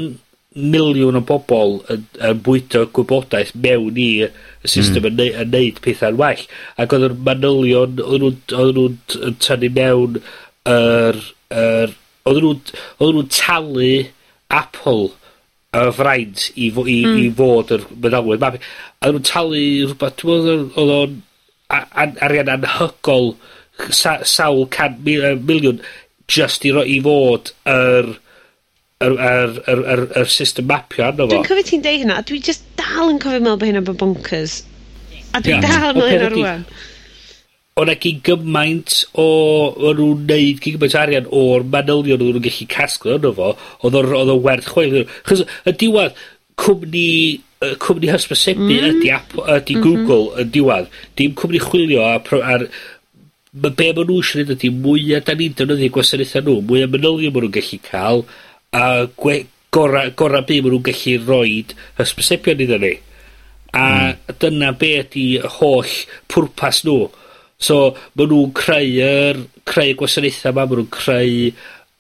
miliwn 0.54 1.18
o 1.18 1.24
bobl 1.26 1.80
yn, 1.92 2.06
yn 2.22 2.42
bwydo 2.46 2.84
gwybodaeth 2.94 3.54
mewn 3.58 3.98
i 3.98 4.10
y 4.26 4.30
system 4.70 5.04
mm. 5.04 5.10
yn, 5.10 5.18
neud, 5.20 5.40
yn 5.42 5.52
neud 5.56 5.82
pethau'n 5.86 6.20
well. 6.20 6.46
Ac 6.78 6.94
oedd 6.96 7.08
yr 7.10 7.18
manylion, 7.28 8.00
oedd 8.06 8.28
nhw'n 8.28 8.98
tynnu 9.44 9.74
mewn 9.80 10.22
yr... 10.70 11.20
yr 11.54 12.00
oedd 12.24 12.46
nhw'n 12.46 13.32
talu 13.34 13.92
Apple 14.54 15.10
y 15.74 15.84
fraint 15.98 16.46
i, 16.54 16.70
fo, 16.72 16.86
i, 16.86 17.00
mm. 17.02 17.18
i 17.18 17.28
hmm. 17.28 17.36
fod 17.38 17.74
yr 17.74 17.86
meddalwedd. 17.98 18.46
Oedd 19.02 19.16
nhw'n 19.16 19.28
talu 19.28 19.64
rhywbeth, 19.90 20.22
dwi'n 20.22 20.46
meddwl, 20.46 20.66
oedd 20.78 20.94
o'n 21.00 21.20
arian 22.28 22.52
anhygol 22.54 23.34
sa, 23.90 24.20
sawl 24.28 24.68
can, 24.74 25.00
mil, 25.06 25.26
miliwn 25.42 25.82
just 26.30 26.66
i, 26.68 26.74
ro, 26.76 26.86
i 26.86 27.00
fod 27.04 27.52
yr 27.70 28.14
yr, 29.08 29.18
yr, 29.18 29.58
yr, 29.74 29.84
yr, 29.96 30.04
yr 30.22 30.32
system 30.32 30.70
mapio 30.72 31.08
arno 31.08 31.28
fo. 31.28 31.36
Dwi'n 31.36 31.48
cofio 31.50 31.68
ti'n 31.70 31.84
deud 31.86 32.02
hynna, 32.04 32.22
a 32.22 32.28
dwi 32.28 32.42
just 32.44 32.66
dal 32.80 33.12
yn 33.12 33.22
cofio 33.24 33.44
meddwl 33.44 33.60
bod 33.60 33.70
hynna'n 33.70 33.88
bod 33.90 34.00
bonkers. 34.02 34.58
A 35.34 35.42
dwi'n 35.44 35.60
yeah. 35.60 35.68
dal 35.68 35.92
yn 35.92 36.00
meddwl 36.00 36.12
hynna 36.14 36.34
rwan. 36.34 36.66
O'n 37.74 37.88
O'na 37.88 37.96
gyn 37.98 38.20
gymaint 38.26 39.00
o... 39.18 39.24
O'n 39.90 39.98
nhw'n 39.98 40.28
neud 40.30 40.60
gyn 40.62 40.76
gymaint 40.78 40.98
arian 41.00 41.30
o'r 41.34 41.66
manylion 41.66 42.22
o'n 42.22 42.36
nhw'n 42.36 42.46
gallu 42.46 42.68
casglu 42.70 43.16
arno 43.16 43.34
fo. 43.34 43.56
Oedd 43.82 43.98
o'n 43.98 44.36
werth 44.46 44.70
chweil. 44.76 45.08
Chos 45.26 45.42
y 45.42 45.74
diwedd, 45.82 46.20
cwmni 46.62 47.08
cwmni 47.80 48.10
hysbysebu 48.12 48.66
mm. 48.68 48.90
ydy, 48.90 49.10
Apple, 49.16 49.46
ydy 49.48 49.78
mm 49.78 49.84
-hmm. 49.84 50.04
Google 50.06 50.42
yn 50.44 50.52
diwedd. 50.54 50.90
Dim 51.18 51.36
cwmni 51.40 51.62
chwilio 51.64 52.04
a, 52.06 52.18
ar, 52.44 52.68
Mae 53.54 53.70
be 53.78 53.86
maen 53.94 54.08
nhw 54.10 54.16
eisiau 54.18 54.40
gwneud 54.42 54.56
ydy 54.56 54.70
mwyaf 54.74 55.26
da 55.28 55.34
ni'n 55.38 55.52
defnyddio 55.54 55.94
gwasanaethau 55.94 56.42
nhw, 56.42 56.62
mwyaf 56.66 56.88
manylion 56.90 57.34
maen 57.36 57.44
nhw'n 57.46 57.52
gallu 57.54 57.78
cael, 57.86 58.24
a 58.74 59.08
gwe- 59.18 59.46
gora, 59.74 60.10
gora 60.16 60.42
be' 60.46 60.62
ma' 60.62 60.72
nhw'n 60.74 60.86
gallu 60.86 61.18
roid 61.28 61.74
hysbysebion 62.00 62.64
iddyn 62.66 62.84
ni. 62.86 62.94
A 63.74 63.86
hmm. 63.86 64.34
dyna 64.42 64.72
be' 64.78 64.98
ydy 65.02 65.28
y 65.40 65.54
holl 65.58 65.94
pwrpas 66.30 66.84
nhw. 66.88 67.08
So 67.58 67.80
ma' 68.18 68.28
nhw'n 68.28 68.52
creu 68.58 69.00
yr, 69.06 69.40
creu 69.70 69.96
gwasanaethau 70.00 70.54
yma, 70.54 70.68
ma' 70.68 70.78
nhw'n 70.78 70.92
creu 70.94 71.40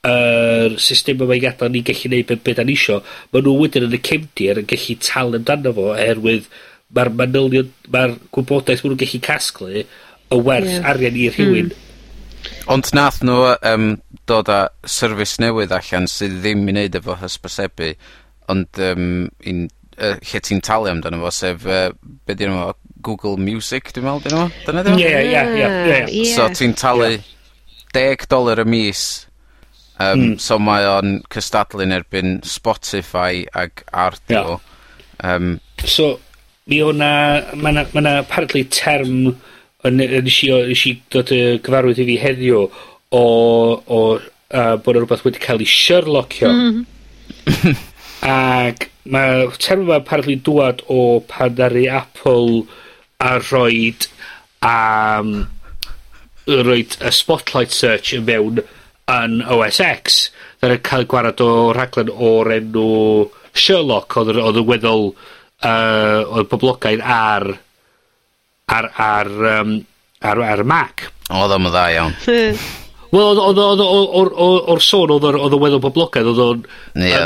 yr 0.03 0.77
system 0.83 1.23
yma 1.23 1.37
i 1.37 1.41
gadael 1.45 1.71
ni 1.71 1.81
gallu 1.87 2.11
neud 2.11 2.27
be' 2.29 2.41
be' 2.43 2.57
'dan 2.57 2.69
ni 2.69 2.77
isio. 2.77 2.99
Ma' 3.31 3.41
nw 3.41 3.55
wedyn 3.61 3.87
yn 3.87 3.97
y 3.97 4.01
cefndir 4.09 4.61
yn 4.61 4.69
gallu 4.69 4.99
talu 5.07 5.39
amdano 5.39 5.73
fo 5.77 5.89
oherwydd 5.95 6.51
mae'r 6.93 7.09
manylion 7.21 7.71
mae'r 7.93 8.19
gwybodaeth 8.35 8.83
ma' 8.83 8.91
nhw'n 8.91 9.01
gallu 9.05 9.23
casglu 9.29 9.73
y 9.81 10.43
werth... 10.49 10.75
Ie. 10.75 10.83
...arian 10.91 11.17
i 11.17 11.29
rhywun. 11.33 11.73
Hmm. 11.73 11.89
Ond 12.73 12.89
nath 12.95 13.21
nhw 13.25 13.53
um, 13.69 13.87
dod 14.29 14.51
â 14.51 14.59
service 14.87 15.41
newydd 15.43 15.73
allan 15.75 16.07
sydd 16.11 16.39
ddim 16.41 16.67
i 16.67 16.75
wneud 16.75 16.97
efo 16.99 17.17
hysbysebu 17.19 17.93
ond 18.51 18.81
um, 18.83 19.29
in, 19.47 19.67
uh, 19.97 20.15
lle 20.19 20.41
ti'n 20.43 20.63
talu 20.63 20.91
amdano 20.91 21.21
fo 21.23 21.33
sef 21.33 21.67
uh, 21.67 21.89
be' 22.27 22.37
dyn 22.39 22.53
nhw, 22.53 22.71
Google 23.03 23.35
Music 23.41 23.91
dwi'n 23.91 24.07
meddwl, 24.07 24.23
dyn 24.23 24.37
nhw? 24.37 24.47
fo. 24.47 24.65
Dyna 24.71 24.83
'di 24.83 24.95
nhw? 24.95 25.03
Ie 25.03 25.11
ie 25.11 25.21
ie 25.21 25.43
ie 25.59 25.67
ah, 25.99 26.09
ie. 26.09 26.25
So 26.33 26.47
ti'n 26.55 26.75
talu 26.79 27.11
10 27.93 28.27
dolar 28.31 28.63
y 28.63 28.67
mis 28.67 29.05
yym 29.99 30.19
hmm. 30.19 30.37
so 30.41 30.57
mae 30.59 30.85
o'n 30.89 31.17
cystadlu'n 31.31 31.93
erbyn 31.99 32.39
Spotify 32.47 33.43
ag 33.53 33.83
Ardio. 33.91 34.59
Um, 35.23 35.57
So 35.85 36.17
mi 36.67 36.79
o'na, 36.81 37.11
'na 37.53 37.59
ma' 37.59 37.71
'na 37.75 37.85
ma' 37.93 38.01
'na 38.01 38.19
apparently 38.23 38.63
term 38.63 39.35
yn 39.87 39.99
nesh 39.99 40.43
i 40.47 40.51
o 40.53 40.61
nesh 40.69 40.85
i 40.89 40.93
dod 41.13 41.31
y 41.35 41.41
gyfarwydd 41.63 42.01
i 42.03 42.07
fi 42.11 42.19
heddiw 42.21 42.61
o 42.63 43.23
o 43.83 44.01
uh, 44.53 44.75
bod 44.83 44.95
'na 44.95 45.03
rwbath 45.03 45.25
wedi 45.25 45.41
ca'l 45.43 45.63
'i 45.63 45.69
Sherlocio. 45.69 46.51
Hmm. 46.51 46.85
Ag 48.33 48.87
mae 49.03 49.49
term 49.59 49.83
yma 49.83 49.99
apparently'n 49.99 50.43
dŵad 50.47 50.85
o 50.91 51.01
pan 51.27 51.57
ddaru 51.57 51.83
Apple 51.91 52.63
a 53.19 53.35
rhoid 53.41 54.07
am 54.63 55.33
roed 56.47 56.95
y 56.99 57.11
spotlight 57.11 57.75
search 57.75 58.13
yn 58.15 58.25
mewn 58.27 58.63
yn 59.11 59.37
OS 59.55 59.81
X 59.83 60.19
ddaru 60.61 60.79
cael 60.87 61.07
gwarad 61.11 61.43
o 61.43 61.51
rhaglen 61.75 62.11
o'r 62.13 62.53
enw 62.57 62.87
Sherlock 63.53 64.15
oedd 64.19 64.33
yn 64.33 64.41
oedd 64.43 64.61
yn 64.63 64.69
weddol 64.69 65.09
uh, 65.11 66.21
oedd 66.23 66.49
poblogaidd 66.51 67.03
ar 67.03 67.49
ar, 68.77 68.89
ar, 68.97 69.33
um, 69.59 69.75
ar, 70.21 70.45
ar 70.53 70.63
Mac. 70.67 71.05
Oedd 71.33 71.57
o'n 71.57 71.69
dda 71.69 71.89
iawn. 71.95 72.17
Wel, 73.13 73.37
oedd 73.37 73.59
o'r 73.61 74.81
sôn, 74.81 75.11
oedd 75.13 75.27
o'n 75.37 75.59
weddol 75.61 75.81
poblogaidd, 75.83 76.31
oedd 76.31 76.39
o'n 76.47 76.63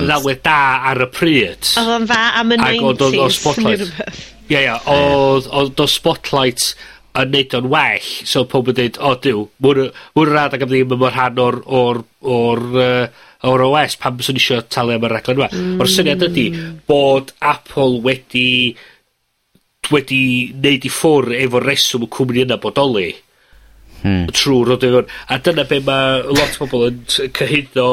ddawedd 0.03 0.41
da 0.43 0.59
ar 0.89 1.05
y 1.05 1.07
pryd. 1.15 1.69
Oedd 1.79 1.93
o'n 1.95 2.07
dda 2.09 2.23
am 2.41 2.51
y 2.51 2.57
90s. 2.59 2.65
Ie, 4.51 4.59
ie, 4.59 4.75
oedd 4.91 5.79
o 5.83 5.87
Spotlight 5.87 6.73
yn 7.17 7.31
neud 7.33 7.55
o'n 7.57 7.69
well, 7.71 8.09
so 8.29 8.43
pob 8.49 8.67
yn 8.71 8.77
dweud, 8.77 8.99
o 9.01 9.13
diw, 9.23 9.45
mwyn 9.63 9.87
yr 10.21 10.35
ac 10.43 10.59
am 10.59 10.69
ddim 10.69 10.93
yn 10.93 11.01
mor 11.01 11.15
rhan 11.15 11.39
o'r, 11.41 11.57
or, 11.79 12.01
or, 12.21 12.61
uh, 12.77 13.23
o'r 13.47 13.63
OS, 13.69 13.97
pam 14.01 14.19
sy'n 14.23 14.37
eisiau 14.41 14.65
talu 14.69 14.97
am 14.97 15.07
y 15.07 15.11
raglen 15.11 15.39
yma. 15.39 15.49
Mm. 15.53 15.79
O'r 15.81 15.91
syniad 15.91 16.27
ydy 16.27 16.45
bod 16.89 17.33
Apple 17.39 18.03
wedi 18.05 18.75
wedi 19.91 20.21
neud 20.53 20.85
i 20.87 20.91
ffwr' 20.91 21.33
efo 21.37 21.61
reswm 21.63 22.05
y 22.07 22.11
cwmni 22.17 22.45
yna 22.45 22.59
bodoli. 22.61 23.09
Hmm. 24.03 24.27
trwy 24.29 24.61
roedd 24.67 24.85
efo'r... 24.85 25.07
A 25.33 25.39
dyna 25.41 25.65
be 25.67 25.79
mae 25.85 26.21
lot 26.27 26.57
o 26.57 26.65
bobl 26.65 26.87
yn 26.91 26.99
t- 27.09 27.29
cyhuno 27.33 27.87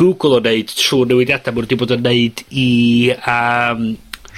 Google 0.00 0.36
o 0.36 0.42
wneud 0.42 0.74
trwy 0.74 1.08
newidiadau 1.08 1.54
maen 1.54 1.64
nhw 1.64 1.70
wedi 1.70 1.80
bod 1.80 1.96
yn 1.96 2.04
neud 2.04 2.44
i... 2.50 2.68
Um, 3.14 3.88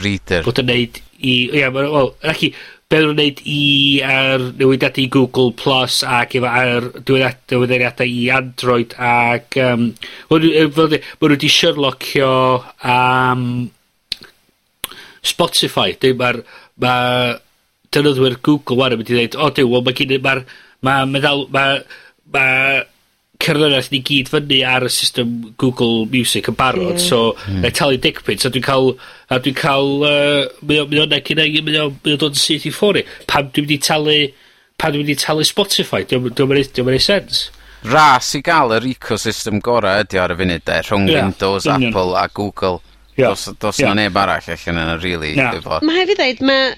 Reader. 0.03 0.47
Bod 0.47 0.63
yn 0.63 0.71
neud 0.71 1.01
i... 1.19 1.37
Ia, 1.57 1.71
maen 1.73 1.89
nhw... 1.89 1.93
Wel, 1.97 2.11
ac. 2.33 2.49
Be 2.87 3.01
nhw'n 3.03 3.17
neud 3.19 3.41
i 3.51 3.63
ar 4.07 4.45
newidiadau 4.61 5.03
i 5.03 5.09
Google 5.11 5.51
Plus 5.59 5.97
ac 6.07 6.37
efo 6.39 6.47
ar 6.47 6.91
diweddariadau 7.09 8.07
i 8.07 8.29
Android 8.37 8.95
ac... 9.03 9.59
Um, 9.59 9.89
maen 10.31 10.47
nhw 10.47 11.33
wedi 11.33 11.51
Sherlockio 11.51 12.35
um, 12.87 13.49
Spotify, 15.29 15.97
deu 16.01 16.17
ma'r 16.19 16.43
ma' 16.83 17.37
defnyddwyr 17.95 18.41
Google 18.45 18.81
ŵan 18.81 18.97
yn 18.97 19.03
mynd 19.03 19.13
i 19.13 19.19
ddeud 19.19 19.39
o 19.41 19.51
Duw, 19.55 19.71
wel 19.73 19.87
mae 19.87 19.97
gin 19.97 20.15
i 20.17 20.21
ma'r 20.23 20.45
Mae 20.85 21.09
meddal 21.09 21.47
Mae... 21.55 21.81
ma' 22.35 22.85
cerddoriaeth 23.43 23.91
ni 23.93 24.01
gyd 24.07 24.31
fyny 24.33 24.63
ar 24.65 24.87
y 24.87 24.91
system 24.93 25.33
Google 25.61 26.07
Music 26.13 26.49
yn 26.51 26.57
barod, 26.57 26.95
yeah. 26.97 27.03
so 27.05 27.19
mm. 27.35 27.61
na 27.65 27.71
talu 27.75 27.99
degpint, 28.01 28.47
a 28.49 28.51
dwi'n 28.53 28.65
cael, 28.65 28.95
a 29.29 29.39
dwi'n 29.45 29.59
cael, 29.59 29.91
uh, 30.07 30.47
mae 30.65 30.81
o'n 30.81 30.89
mynd 30.89 31.77
o'n 31.83 32.17
dod 32.17 32.33
yn 32.33 32.41
syth 32.41 32.65
i 32.69 32.73
ffori. 32.73 33.05
Pam 33.29 33.51
dwi'n 33.51 33.67
mynd 33.67 33.77
i 33.77 33.79
talu, 33.85 34.17
pam 34.81 34.95
dwi'n 34.95 35.05
mynd 35.05 35.13
i 35.13 35.19
talu 35.21 35.45
Spotify, 35.47 36.03
dwi'n 36.09 36.25
mynd 36.49 36.97
i 36.97 37.03
sens. 37.03 37.47
Ras 37.87 38.33
i 38.35 38.41
gael 38.43 38.73
yr 38.79 38.89
ecosystem 38.89 39.61
gorau 39.63 40.03
ydi 40.03 40.19
ar 40.19 40.33
y 40.33 40.41
funud 40.41 40.65
de, 40.67 40.81
rhwng 40.89 41.11
yeah, 41.13 41.29
Windows, 41.29 41.69
union. 41.69 41.93
Apple 41.93 42.17
a 42.17 42.27
Google. 42.33 42.81
Yeah. 43.17 43.33
Dos, 43.33 43.49
dos 43.59 43.81
yeah. 43.81 43.95
na 43.95 44.03
neb 44.05 44.17
arall 44.21 44.51
allan 44.53 44.83
yna, 44.83 44.97
really. 45.03 45.35
Yeah. 45.37 45.57
Efo. 45.57 45.81
Mae 45.87 46.03
hefyd 46.03 46.21
dweud, 46.21 46.43
mae 46.45 46.75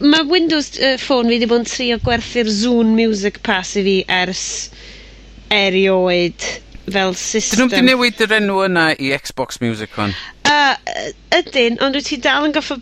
ma 0.00 0.22
Windows 0.30 0.72
uh, 0.78 0.96
Phone 1.02 1.28
fi 1.28 1.36
wedi 1.36 1.48
bod 1.50 1.64
yn 1.64 1.68
trio 1.68 1.98
gwerthu'r 2.04 2.50
Zoom 2.50 2.94
Music 2.96 3.42
Pass 3.46 3.74
i 3.76 3.84
fi 3.84 3.96
ers 4.20 4.44
erioed 5.52 6.46
fel 6.90 7.14
system. 7.18 7.68
Dyn 7.68 7.84
nhw 7.90 7.98
wedi 7.98 8.14
newid 8.16 8.22
yr 8.26 8.36
enw 8.38 8.60
yna 8.68 8.86
i 8.96 9.10
Xbox 9.18 9.60
Music 9.62 9.92
fan? 9.96 10.14
Uh, 10.48 10.78
ydyn, 11.36 11.78
ond 11.84 11.98
wyt 11.98 12.08
ti 12.10 12.20
dal 12.22 12.48
yn 12.48 12.54
goffo 12.56 12.78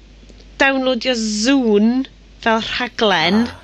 downloadio 0.60 1.14
Zoom 1.18 2.04
fel 2.44 2.62
rhaglen 2.74 3.44
ah. 3.46 3.56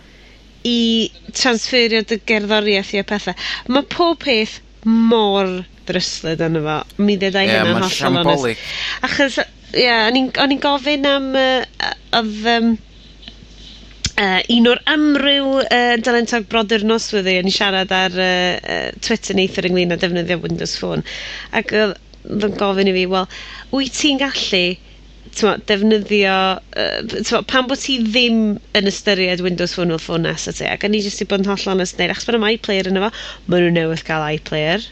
i 0.66 1.10
transferio 1.34 2.02
dy 2.08 2.18
gerddoriaeth 2.26 2.94
i 2.96 3.02
a 3.02 3.06
pethau. 3.06 3.36
Mae 3.68 3.86
pob 3.92 4.18
peth 4.24 4.58
mor 4.84 5.50
ddryslyd 5.88 6.42
yn 6.44 6.60
efo. 6.60 6.78
Mi 7.02 7.16
ddedai 7.20 7.44
yeah, 7.46 7.64
hynna'n 7.64 7.84
hollol 7.84 8.20
onest. 8.22 8.64
Achos, 9.06 9.38
ie, 9.74 9.84
yeah, 9.84 10.08
o'n 10.08 10.54
i'n 10.54 10.62
gofyn 10.62 11.08
am, 11.08 11.30
uh, 11.38 11.90
oedd, 12.20 12.48
um, 12.54 12.70
uh, 14.14 14.40
un 14.56 14.70
o'r 14.72 14.82
amryw 14.94 15.50
uh, 15.64 15.96
dalentog 16.04 16.48
brodyr 16.52 16.86
noswyddi 16.88 17.38
yn 17.42 17.52
siarad 17.52 17.92
ar 17.94 18.16
uh, 18.16 18.30
uh, 18.60 18.88
Twitter 19.04 19.38
neithio'r 19.38 19.70
ynglyn 19.70 19.96
â 19.96 20.00
defnyddio 20.00 20.40
Windows 20.44 20.76
Phone. 20.80 21.04
Ac 21.56 21.74
oedd, 21.74 21.96
uh, 21.98 22.40
yn 22.48 22.58
gofyn 22.60 22.90
i 22.90 22.96
fi, 22.96 23.06
wel, 23.12 23.28
wyt 23.74 24.00
ti'n 24.00 24.22
gallu 24.22 24.64
t'mo, 25.38 25.54
defnyddio, 25.68 26.34
uh, 26.80 27.14
t'mo, 27.14 27.42
pan 27.50 27.68
bod 27.70 27.80
ti 27.82 27.98
ddim 28.02 28.40
yn 28.78 28.90
ystyried 28.90 29.42
Windows 29.44 29.76
Phone 29.76 29.94
fel 29.94 30.02
ffôn 30.02 30.26
nesa 30.26 30.54
ti, 30.56 30.66
ac 30.70 30.86
o'n 30.86 30.96
i 30.96 31.02
jyst 31.04 31.24
i 31.24 31.28
bod 31.30 31.44
yn 31.44 31.50
holl 31.50 31.70
onest 31.74 32.00
neud, 32.00 32.12
achos 32.14 32.28
bod 32.28 32.38
yma 32.38 32.52
iPlayer 32.56 32.90
yn 32.90 33.00
efo, 33.00 33.10
maen 33.46 33.66
nhw 33.66 33.74
newydd 33.78 34.04
cael 34.08 34.26
iPlayer. 34.38 34.88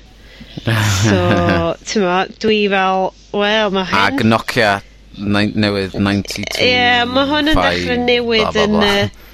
so, 1.03 1.19
t'mo, 1.91 2.17
dwi 2.45 2.63
fel, 2.73 3.11
wel, 3.33 3.75
mae 3.75 3.91
hyn... 3.91 4.01
Ag 4.03 4.25
Nokia 4.29 4.73
newydd 5.17 5.99
92... 5.99 6.47
Ie, 6.59 6.71
yeah, 6.71 7.03
mae 7.09 7.29
hwn 7.31 7.53
yn 7.53 7.61
dechrau 7.61 8.01
newid 8.07 8.63
yn, 8.63 8.79
uh, 8.79 9.29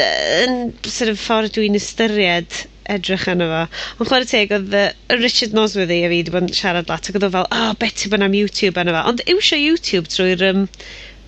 yn 0.00 0.58
sort 0.86 1.12
of 1.12 1.22
ffordd 1.22 1.54
dwi'n 1.56 1.78
ystyried 1.78 2.64
edrych 2.94 3.28
arno 3.30 3.48
fo. 3.50 3.60
Ond 3.98 4.10
chware 4.10 4.28
teg 4.30 4.54
oedd 4.56 4.74
yy, 4.76 4.88
Richard 5.20 5.56
Nosworthy 5.56 6.02
a 6.04 6.10
fi 6.10 6.18
wedi 6.20 6.34
bod 6.34 6.48
yn 6.48 6.56
siarad 6.56 6.90
lot 6.90 7.10
ac 7.10 7.16
oedd 7.18 7.28
o 7.28 7.32
fel 7.36 7.48
o 7.50 7.70
beti 7.80 8.10
bod 8.12 8.26
am 8.26 8.36
YouTube 8.36 8.80
arno 8.80 8.96
fo. 8.96 9.06
Ond 9.12 9.24
iwsio 9.30 9.58
YouTube 9.60 10.10
trwy'r 10.12 10.46
um, 10.50 10.68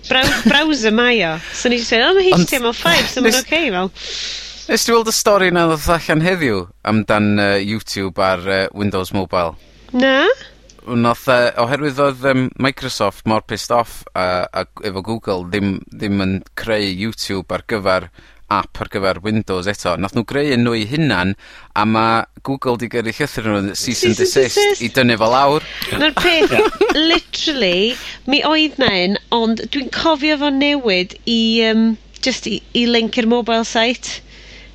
brow- 0.09 0.39
browser 0.51 0.95
mae 0.95 1.19
o. 1.27 1.35
So 1.51 1.69
o'n 1.69 1.77
i 1.77 1.81
jyst 1.81 1.97
yn 1.97 2.07
o 2.07 2.15
ma' 2.17 2.29
HTML5 2.29 3.11
so 3.11 3.25
ma'n 3.25 3.33
oce 3.33 3.45
okay, 3.45 3.69
fel. 3.73 3.93
Nes 4.63 4.85
ti 4.87 4.93
weld 4.95 5.11
y 5.11 5.13
stori 5.15 5.51
na 5.51 5.65
ddoth 5.67 5.89
allan 5.91 6.23
heddiw 6.23 6.65
amdan 6.87 7.33
uh, 7.35 7.53
YouTube 7.59 8.21
ar 8.23 8.43
uh, 8.47 8.65
Windows 8.71 9.11
Mobile? 9.15 9.57
Na? 9.91 10.23
Noth, 10.83 11.27
uh, 11.31 11.51
oherwydd 11.63 11.99
oedd 12.03 12.23
um, 12.27 12.45
Microsoft 12.63 13.27
mor 13.27 13.43
pissed 13.47 13.71
off 13.75 14.01
a, 14.15 14.47
a, 14.47 14.63
efo 14.87 15.03
Google 15.03 15.45
ddim, 15.47 15.77
ddim 15.91 16.23
yn 16.23 16.33
creu 16.59 16.87
YouTube 16.87 17.55
ar 17.55 17.63
gyfer 17.67 18.09
app 18.59 18.81
ar 18.83 18.89
gyfer 18.93 19.19
Windows 19.25 19.69
eto. 19.71 19.95
Nath 19.99 20.15
nhw 20.17 20.25
greu 20.29 20.53
yn 20.55 20.63
nhw 20.65 20.75
'u 20.77 20.87
hunan, 20.91 21.33
a 21.75 21.85
mae 21.89 22.23
Google 22.47 22.77
'di 22.79 22.89
gyrru 22.93 23.13
llythyr 23.15 23.49
i 23.49 23.53
nw'n 23.53 23.71
cease 23.79 24.09
and 24.09 24.19
desist 24.19 24.83
i 24.83 24.89
dynnu 24.95 25.17
fo 25.21 25.29
lawr. 25.33 25.67
Na'r 26.01 26.15
peth 26.17 26.55
literally 27.11 27.93
mi 28.27 28.43
oedd 28.49 28.79
'na 28.81 28.91
un, 29.05 29.17
ond 29.39 29.63
dwi'n 29.73 29.91
cofio 29.95 30.39
fo 30.41 30.51
newid 30.53 31.17
i 31.29 31.39
um, 31.69 31.87
just 32.25 32.47
i 32.51 32.59
i 32.77 32.85
link 32.89 33.17
i'r 33.19 33.29
mobile 33.37 33.65
site. 33.67 34.21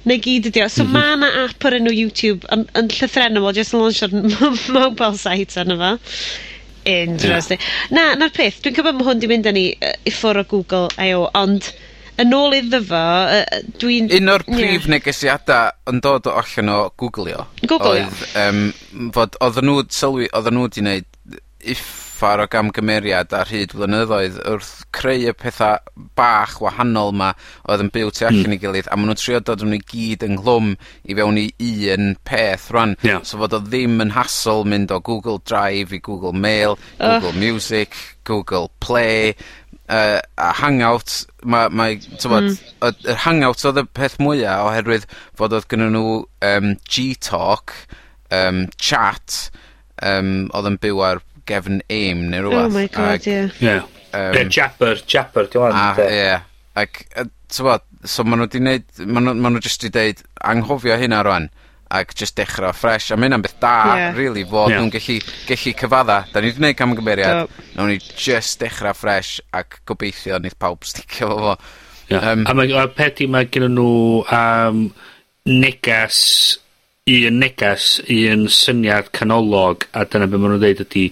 'Na 0.06 0.16
gyd 0.24 0.48
ydi 0.48 0.62
o. 0.64 0.68
So 0.72 0.84
mm 0.84 0.90
-hmm. 0.90 0.94
ma' 0.96 1.16
'na 1.20 1.44
app 1.46 1.64
ar 1.68 1.76
enw 1.78 1.92
YouTube 1.92 2.48
yn, 2.54 2.64
yn 2.78 2.92
llythren 2.94 3.40
o 3.40 3.52
just 3.52 3.74
yn 3.76 3.82
lawnsio'r 3.84 4.14
mobile 4.78 5.18
site 5.20 5.60
arno 5.60 5.76
fo. 5.82 5.92
Interesting. 6.88 7.60
Na, 7.90 8.14
'na'r 8.14 8.32
peth. 8.32 8.62
Dwi'n 8.64 8.76
cofio 8.78 8.94
mae 8.96 9.08
hwn 9.10 9.20
'di 9.20 9.28
mynd 9.30 9.48
â 9.50 9.52
ni 9.52 9.66
yy 9.70 9.92
i 10.08 10.14
ffwrdd 10.14 10.44
o 10.44 10.48
Google 10.54 10.88
I.O. 11.10 11.28
ond 11.36 11.72
yn 12.22 12.34
ôl 12.34 12.56
iddo 12.58 12.80
fo, 12.88 13.04
yy 13.32 13.62
dwi'n... 13.78 14.10
Un 14.18 14.32
o'r 14.34 14.44
prif 14.48 14.86
yeah. 14.86 14.90
negesiada 14.96 15.60
yn 15.90 16.02
dod 16.04 16.26
o 16.30 16.34
allan 16.40 16.72
o 16.74 16.80
gwglio... 16.98 17.46
Gwglio. 17.62 18.08
...oedd 18.08 18.26
um, 18.42 18.66
fod 19.14 19.38
odden 19.44 19.70
nhw 19.70 19.86
sylwi 19.94 20.30
odden 20.36 20.58
nhw 20.58 20.66
wedi 20.66 20.82
gwneud 20.82 21.08
uffar 21.68 22.42
o 22.42 22.46
gamgymeriad 22.50 23.32
ar 23.34 23.50
hyd 23.50 23.72
flynyddoedd 23.74 24.38
wrth 24.48 24.72
creu 24.94 25.28
y 25.30 25.34
pethau 25.36 25.78
bach 26.18 26.56
wahanol 26.62 27.12
'ma 27.14 27.32
oedd 27.68 27.84
yn 27.84 27.90
byw 27.94 28.12
tu 28.14 28.26
allan 28.26 28.44
hmm. 28.46 28.56
i 28.56 28.60
gilydd, 28.62 28.90
a 28.90 28.98
maen 28.98 29.12
nhw'n 29.12 29.20
trio 29.20 29.40
dod 29.42 29.64
nhw 29.66 29.78
i 29.78 29.82
gyd 29.92 30.26
ynghlwm 30.26 30.72
i 30.78 31.18
fewn 31.18 31.40
i 31.42 31.48
un 31.94 32.12
peth 32.26 32.68
rwan 32.74 32.96
Ie. 33.06 33.18
So 33.26 33.42
fod 33.42 33.58
o 33.58 33.62
ddim 33.64 33.98
yn 34.04 34.14
hassle 34.16 34.66
mynd 34.68 34.94
o 34.94 35.00
Google 35.04 35.42
Drive 35.44 35.94
i 35.94 36.02
Google 36.02 36.34
Mail, 36.34 36.78
Google 36.98 37.34
Music, 37.38 37.94
Google 38.28 38.70
Play, 38.80 39.34
uh, 39.88 40.18
a 40.36 40.50
hangout 40.60 41.14
ma' 41.42 41.68
mae 41.68 41.98
t'mod... 42.00 42.50
Hmm. 42.50 42.74
...y 42.84 43.12
y 43.12 43.16
Hangouts 43.24 43.66
odd 43.68 43.80
y 43.82 43.86
peth 43.96 44.18
mwyaf 44.22 44.66
oherwydd 44.68 45.06
fod 45.38 45.56
oedd 45.56 45.68
gynnyn 45.70 45.96
nhw 45.96 46.18
um, 46.50 46.74
G-talk 46.88 47.74
um, 48.34 48.66
chat 48.76 49.48
um, 50.02 50.48
oedd 50.54 50.70
yn 50.72 50.78
byw 50.82 51.02
ar 51.10 51.22
gefn 51.48 51.80
AIM 51.88 52.28
neu 52.32 52.44
rwbath. 52.44 52.68
Oh 52.68 52.76
my 52.76 52.86
God, 52.92 53.26
ie. 53.26 53.40
Ie. 53.64 53.78
Yym. 54.12 54.52
Jabber, 54.52 55.00
Jabber, 55.08 55.48
di 55.50 55.60
wan. 55.60 55.76
A 55.76 56.08
ie. 56.08 56.38
Ac 56.78 57.02
yy 57.08 57.28
t'mod, 57.48 57.84
so 58.04 58.24
ma' 58.28 58.36
nhw 58.36 58.48
'di 58.52 58.60
neud, 58.60 58.84
ma' 59.08 59.22
nhw, 59.24 59.34
ma' 59.40 59.52
nhw 59.52 59.62
jyst 59.64 59.82
'di 59.82 59.90
deud 59.94 60.20
anghofio 60.52 60.98
hynna 61.00 61.22
rwan 61.24 61.48
ac 61.90 62.14
just 62.14 62.36
dechrau 62.36 62.74
fresh. 62.74 63.10
A 63.10 63.16
mae 63.16 63.28
hynna'n 63.28 63.44
beth 63.44 63.58
da, 63.62 63.74
yeah. 63.96 64.16
really, 64.16 64.44
fod 64.48 64.72
yeah. 64.72 64.82
nhw'n 64.82 64.92
gallu, 64.94 65.18
gallu 65.48 65.74
cyfadda. 65.82 66.18
Da 66.32 66.42
ni 66.42 66.50
wedi 66.50 66.60
gwneud 66.60 66.78
camgymeriad, 66.78 67.40
so. 67.46 67.66
nawn 67.76 67.92
ni 67.92 67.98
just 67.98 68.60
dechrau 68.62 68.96
fresh 68.96 69.38
ac 69.56 69.80
gobeithio 69.88 70.40
nid 70.42 70.58
pawb 70.60 70.86
sticio 70.88 71.30
fo 71.32 71.38
fo. 71.46 71.56
Yeah. 72.08 72.30
Um, 72.32 72.46
a 72.48 72.56
mae 72.56 72.76
a 72.76 72.86
peth 72.92 73.24
i 73.24 73.30
mae 73.30 73.48
gen 73.52 73.70
nhw 73.74 73.88
um, 74.32 74.84
negas, 75.48 76.20
un 77.08 77.42
negas, 77.42 77.98
un 78.12 78.46
syniad 78.52 79.12
canolog, 79.16 79.88
a 79.92 80.04
dyna 80.04 80.28
beth 80.28 80.44
maen 80.44 80.56
nhw'n 80.56 80.64
dweud 80.66 80.86
ydy 80.88 81.08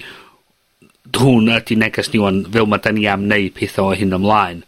hwn 1.16 1.48
ydy 1.54 1.76
negas 1.78 2.10
ni 2.12 2.20
wan 2.20 2.42
fel 2.52 2.66
mae 2.68 2.82
da 2.84 2.92
ni 2.92 3.06
am 3.08 3.28
neud 3.30 3.54
pethau 3.56 3.92
o 3.92 3.96
hyn 3.96 4.16
ymlaen 4.16 4.65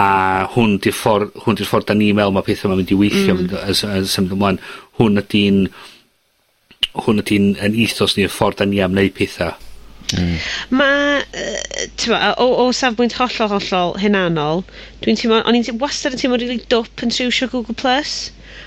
a 0.00 0.10
hwn 0.54 0.76
'di'r 0.82 0.96
ffordd 0.96 1.40
hwn 1.44 1.58
'di'r 1.58 1.70
ffordd 1.70 1.88
da 1.90 1.96
ni'n 1.98 2.18
meddwl 2.18 2.36
mae 2.36 2.46
pethau 2.46 2.70
'ma'n 2.70 2.82
mynd 2.82 2.92
i 2.94 3.00
weithio... 3.00 3.34
mm. 3.34 3.40
...mynd 3.40 3.56
yy 3.56 3.96
yn 4.02 4.12
symud 4.12 4.36
ymlaen. 4.36 4.60
Hwn 5.00 5.24
ydy'n 5.24 5.64
hwn 7.04 7.24
ydy'n 7.24 7.50
'yn 7.66 7.82
ethos 7.86 8.16
ni'r 8.16 8.32
ffordd 8.32 8.62
da 8.62 8.68
ni 8.68 8.82
am 8.84 8.96
neud 8.96 9.16
pethau 9.16 9.56
Hmm. 10.10 10.38
Ma' 10.74 11.22
t'mo' 12.00 12.18
o, 12.42 12.46
o 12.64 12.64
safbwynt 12.74 13.14
hollol 13.14 13.52
hollol 13.52 13.92
hynanol, 14.02 14.64
dwi'n 15.04 15.18
teimlo 15.20 15.38
o'n 15.46 15.58
i'n 15.58 15.78
wastad 15.78 16.16
yn 16.16 16.22
teimlo 16.22 16.40
really 16.40 16.58
dwp 16.72 17.04
yn 17.06 17.14
triwsio 17.14 17.46
Google 17.52 17.76
Plus 17.78 18.14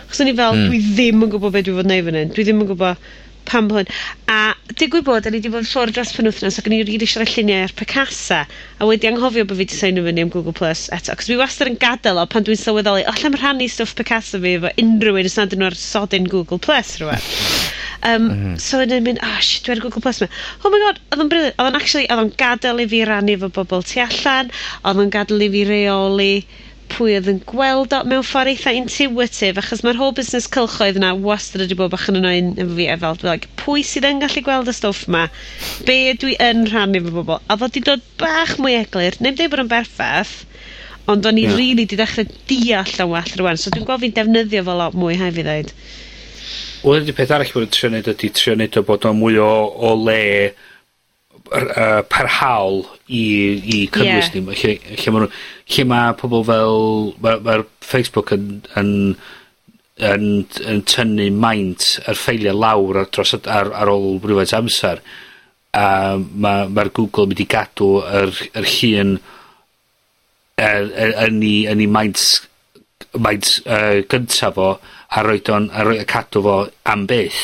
chos 0.08 0.22
o'n 0.24 0.32
i 0.32 0.36
fel 0.38 0.56
mm. 0.56 0.70
dwi 0.70 0.80
ddim 0.86 1.26
yn 1.26 1.34
gwybod 1.34 1.56
beth 1.56 1.66
dwi 1.68 1.76
fod 1.76 1.90
yn 1.90 1.92
neud 1.92 2.08
fan 2.08 2.20
hyn 2.20 2.32
dwi 2.36 2.46
ddim 2.48 2.64
yn 2.64 2.70
gwybod 2.70 3.12
pam 3.50 3.70
hwn. 3.72 3.90
A 4.32 4.40
digwydd 4.80 5.06
bod, 5.08 5.28
o'n 5.28 5.36
i 5.36 5.40
wedi 5.40 5.52
bod 5.54 5.68
ffwrdd 5.70 5.96
dros 5.98 6.14
pen 6.16 6.30
wythnos 6.30 6.60
ac 6.60 6.70
o'n 6.70 6.76
i 6.78 6.82
rili 6.84 7.08
eisiau 7.08 7.24
rhoi 7.24 7.34
lluniau 7.36 7.68
ar 7.68 7.76
Picasa. 7.80 8.40
A 8.80 8.90
wedi 8.90 9.10
anghofio 9.10 9.46
bod 9.48 9.60
fi 9.60 9.66
wedi 9.66 9.80
seinio 9.80 10.06
fyny 10.08 10.24
am 10.26 10.32
Google 10.34 10.56
Plus 10.58 10.86
eto. 10.96 11.16
Cos 11.20 11.30
fi 11.32 11.38
wastad 11.40 11.72
yn 11.72 11.80
gadael 11.82 12.22
o 12.22 12.26
pan 12.30 12.48
dwi'n 12.48 12.60
sylweddoli, 12.60 13.06
o, 13.08 13.16
lle 13.20 13.34
mae 13.34 13.42
rhannu 13.44 13.70
stwff 13.72 13.96
Picasa 14.00 14.42
fi 14.44 14.58
efo 14.58 14.74
unrhyw 14.84 15.22
un 15.22 15.32
ysnad 15.32 15.56
nhw 15.58 15.70
ar 15.70 15.80
sodyn 15.80 16.30
Google 16.32 16.62
Plus 16.64 16.98
rhywbeth. 17.02 17.32
Um. 18.04 18.28
Mhm. 18.30 18.60
So 18.60 18.82
yn 18.84 18.92
mynd, 19.06 19.22
oh 19.24 19.40
shit, 19.40 19.64
dwi'n 19.68 19.84
Google 19.84 20.04
Plus 20.04 20.20
me. 20.22 20.28
Oh 20.64 20.72
my 20.74 20.82
god, 20.84 21.00
oedd 21.12 21.24
o'n 21.24 21.32
brilliant. 21.32 21.56
oedd 21.58 21.70
o'n 21.70 21.80
actually, 21.80 22.10
oedd 22.10 22.26
o'n 22.26 22.36
gadael 22.42 22.84
i 22.84 22.90
fi 22.92 23.06
rannu 23.08 23.38
efo 23.38 23.52
bobl 23.60 23.86
tu 23.88 24.02
allan, 24.04 24.52
oedd 24.84 25.04
o'n 25.06 25.14
gadael 25.14 25.46
i 25.48 25.50
fi 25.54 25.64
reoli 25.70 26.34
pwy 26.94 27.16
oedd 27.18 27.30
yn 27.32 27.40
gweld 27.50 27.94
o 27.98 28.00
mewn 28.08 28.26
ffordd 28.28 28.52
eitha 28.52 28.74
intuitive, 28.78 29.62
achos 29.62 29.82
mae'r 29.86 30.00
whole 30.00 30.16
business 30.18 30.50
cylchoedd 30.54 31.00
yna 31.00 31.12
wastad 31.26 31.64
wedi 31.64 31.78
bod 31.80 31.92
bach 31.94 32.06
yn 32.12 32.20
annoying 32.20 32.54
efo 32.62 32.78
fi, 32.78 32.88
efo, 32.94 33.12
fel 33.22 33.32
like 33.32 33.50
pwy 33.62 33.84
sydd 33.88 34.08
yn 34.10 34.22
gallu 34.22 34.44
gweld 34.46 34.72
y 34.72 34.76
stwff 34.78 35.08
'ma? 35.10 35.26
Be' 35.88 36.16
dwi 36.22 36.38
yn 36.44 36.66
rhannu 36.70 37.02
efo 37.02 37.16
bobl, 37.20 37.42
A 37.50 37.58
fo 37.58 37.70
'di 37.70 37.84
dod 37.88 38.06
bach 38.22 38.56
mwy 38.62 38.78
eglur, 38.80 39.18
nem 39.20 39.38
dweud 39.38 39.54
bod 39.54 39.64
yn 39.66 39.72
berffaith, 39.74 40.36
ond 41.12 41.26
o'n 41.30 41.42
i... 41.42 41.48
Ie. 41.48 41.56
really 41.58 41.88
'di 41.90 42.00
dechrau 42.00 42.30
deall 42.50 43.00
o'n 43.06 43.14
well 43.16 43.34
rwan, 43.42 43.60
so 43.60 43.74
dwi'n 43.74 43.88
gweld 43.90 44.06
fi'n 44.06 44.18
defnyddio 44.20 44.66
fo 44.68 44.78
lot 44.80 44.98
mwy 44.98 45.18
hefyd 45.20 45.50
ddeud. 45.50 45.74
Wel 46.84 47.00
ydy 47.00 47.16
peth 47.16 47.32
arall 47.32 47.52
bod 47.56 47.66
yn 47.68 47.74
trio 47.74 47.90
neud 47.94 48.12
ydy 48.12 48.30
trio 48.36 48.56
neud 48.60 48.78
o 48.80 48.86
bod 48.88 49.06
o'n 49.08 49.20
mwy 49.20 49.42
o 49.42 49.52
o 49.90 49.96
le 50.04 50.22
uh, 51.54 52.02
parhaol 52.10 52.84
i 53.08 53.24
i 53.76 53.80
cynnwys... 53.94 54.32
Ie. 54.34 54.42
...ni 54.42 54.58
lle 54.58 54.98
lle 54.98 55.14
ma' 55.14 55.24
nw 55.24 55.30
lle 55.76 55.88
ma' 55.90 56.04
pobl 56.20 56.46
fel 56.50 56.80
Mae'r 57.24 57.44
ma' 57.46 57.60
Facebook 57.94 58.34
yn 58.36 58.48
yn 58.80 58.94
yn 60.04 60.26
yn 60.66 60.82
tynnu 60.90 61.28
maint 61.38 61.92
yr 62.10 62.18
ffeiliau 62.18 62.58
lawr 62.58 63.04
ar 63.04 63.12
dros 63.14 63.36
ar 63.38 63.70
ar 63.70 63.92
ôl 63.94 64.18
rhywfaint 64.24 64.56
amser 64.58 65.04
a 65.74 65.86
mae'r 66.18 66.34
ma' 66.46 66.72
ma'r 66.74 66.90
Google 66.98 67.30
mynd 67.30 67.44
i 67.44 67.50
gadw 67.50 67.92
yr 68.22 68.34
yr 68.54 68.72
llun 68.78 69.14
yy 70.62 70.66
yy 70.66 71.14
yn 71.28 71.40
ei, 71.42 71.62
yn 71.70 71.86
ei 71.86 71.90
maint 71.90 72.26
maint 73.22 73.50
uh, 73.66 74.02
gyntaf 74.10 74.58
o 74.58 74.70
a 75.14 75.24
roed 75.26 75.50
o'n 75.54 75.70
a 75.74 75.86
roi 75.86 76.00
a 76.02 76.06
cadw 76.10 76.42
fo 76.46 76.56
am 76.90 77.06
byth 77.10 77.42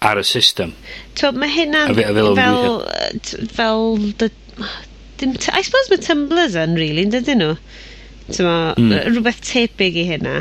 ar 0.00 0.20
y 0.20 0.24
system. 0.26 0.74
To, 1.20 1.32
mae 1.32 1.52
hynna'n 1.52 1.94
fel, 1.96 2.36
fel, 2.36 3.46
fel 3.56 3.86
dy, 4.20 4.30
dim, 5.20 5.36
I 5.52 5.62
suppose 5.64 5.92
mae 5.92 6.02
Tumblrs 6.02 6.58
yn, 6.60 6.76
really, 6.78 7.06
yn 7.06 7.14
dydyn 7.14 7.42
nhw. 7.42 7.54
Tyma, 8.26 8.58
mm. 8.74 8.92
rhywbeth 9.06 9.40
tebyg 9.46 9.96
i 10.02 10.04
hynna. 10.10 10.40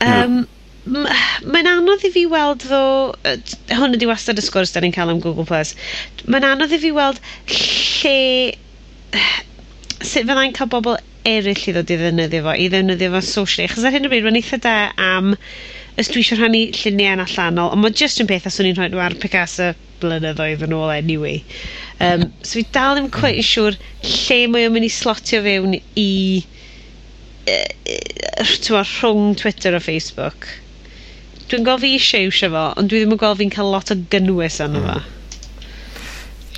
Hmm. 0.00 0.38
Um, 0.38 0.40
no. 0.86 1.04
Mae'n 1.44 1.68
anodd 1.68 2.06
i 2.06 2.12
fi 2.14 2.24
weld 2.30 2.64
ddo, 2.64 2.82
hwn 3.74 3.98
ydi 3.98 4.08
wastad 4.08 4.40
y 4.40 4.44
sgwrs 4.44 4.72
da 4.74 4.82
ni'n 4.82 4.94
cael 4.94 5.12
am 5.12 5.20
Google+, 5.22 5.44
Plus. 5.48 5.74
mae'n 6.30 6.46
anodd 6.52 6.72
i 6.72 6.80
fi 6.80 6.92
weld 6.96 7.20
lle, 7.50 8.16
sut 10.00 10.24
fyddai'n 10.24 10.56
cael 10.56 10.70
bobl 10.72 10.96
eraill 11.28 11.66
i 11.68 11.74
ddod 11.76 11.92
i 11.92 11.98
ddefnyddio 12.00 12.46
fo, 12.46 12.56
i 12.56 12.70
ddefnyddio 12.72 13.12
fo 13.12 13.20
socially, 13.26 13.68
Chos 13.68 13.84
ar 13.84 13.94
hyn 13.94 14.08
o 14.08 14.12
bryd, 14.12 14.24
mae'n 14.26 14.40
eitha 14.40 14.62
da 14.64 14.78
am... 14.96 15.34
Um, 15.34 15.36
ys 16.00 16.10
dwi 16.12 16.22
eisiau 16.24 16.40
rhannu 16.40 16.62
lluniau 16.76 17.16
yn 17.18 17.22
allanol, 17.26 17.72
ond 17.74 17.82
mae 17.84 17.94
jyst 17.96 18.22
yn 18.22 18.28
peth 18.30 18.48
os 18.48 18.58
o'n 18.60 18.70
i'n 18.70 18.78
rhoi 18.78 18.88
nhw 18.92 19.02
ar 19.04 19.16
Picasso 19.20 19.70
blynyddoedd 20.00 20.64
yn 20.64 20.76
ôl 20.76 20.92
anyway. 20.94 21.42
Um, 22.00 22.30
so 22.40 22.56
fi 22.56 22.64
dal 22.72 22.96
ddim 22.96 23.10
quite 23.12 23.42
yn 23.42 23.46
siŵr 23.46 23.76
lle 24.06 24.40
mae 24.52 24.68
o'n 24.68 24.74
mynd 24.76 24.88
i 24.88 24.92
slotio 24.94 25.42
fewn 25.44 25.76
i 26.00 26.08
uh, 27.52 28.44
rhwng 28.80 29.36
Twitter 29.40 29.76
a 29.76 29.82
Facebook. 29.84 30.48
Dwi'n 31.50 31.66
gweld 31.66 31.84
fi 31.84 31.94
eisiau 31.98 32.28
iwsio 32.28 32.52
fo, 32.54 32.66
ond 32.80 32.92
dwi 32.92 33.02
ddim 33.02 33.16
yn 33.16 33.20
gweld 33.20 33.40
fi'n 33.42 33.52
cael 33.52 33.72
lot 33.74 33.92
o 33.92 33.98
gynnwys 34.14 34.60
arno 34.64 34.84
fo. 34.86 35.00
Hmm. 35.00 35.16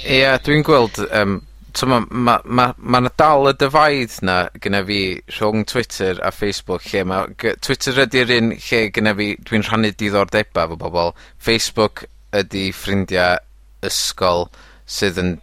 Ie, 0.02 0.18
yeah, 0.18 0.38
dwi'n 0.42 0.64
gweld 0.66 0.98
um, 1.14 1.40
t'mo' 1.78 2.00
ma' 2.10 2.40
ma' 2.44 2.72
ma' 2.76 3.00
'na 3.02 3.12
dal 3.20 3.48
y 3.50 3.54
divide 3.60 4.20
'na 4.26 4.36
gyda 4.64 4.82
fi 4.88 5.00
rhwng 5.38 5.64
Twitter 5.72 6.20
a 6.22 6.30
Facebook 6.34 6.86
lle 6.92 7.04
ma' 7.08 7.22
gy- 7.40 7.56
Twitter 7.64 8.02
ydy'r 8.04 8.34
un 8.38 8.52
lle 8.56 8.82
gyda 8.98 9.14
fi 9.18 9.28
dwi'n 9.48 9.66
rhannu 9.68 9.92
diddordeba 9.96 10.68
'fo 10.68 10.78
bobl 10.84 11.12
Facebook 11.48 12.06
ydy 12.42 12.68
ffrindiau 12.76 13.40
ysgol 13.88 14.48
sydd 14.86 15.20
yn 15.22 15.34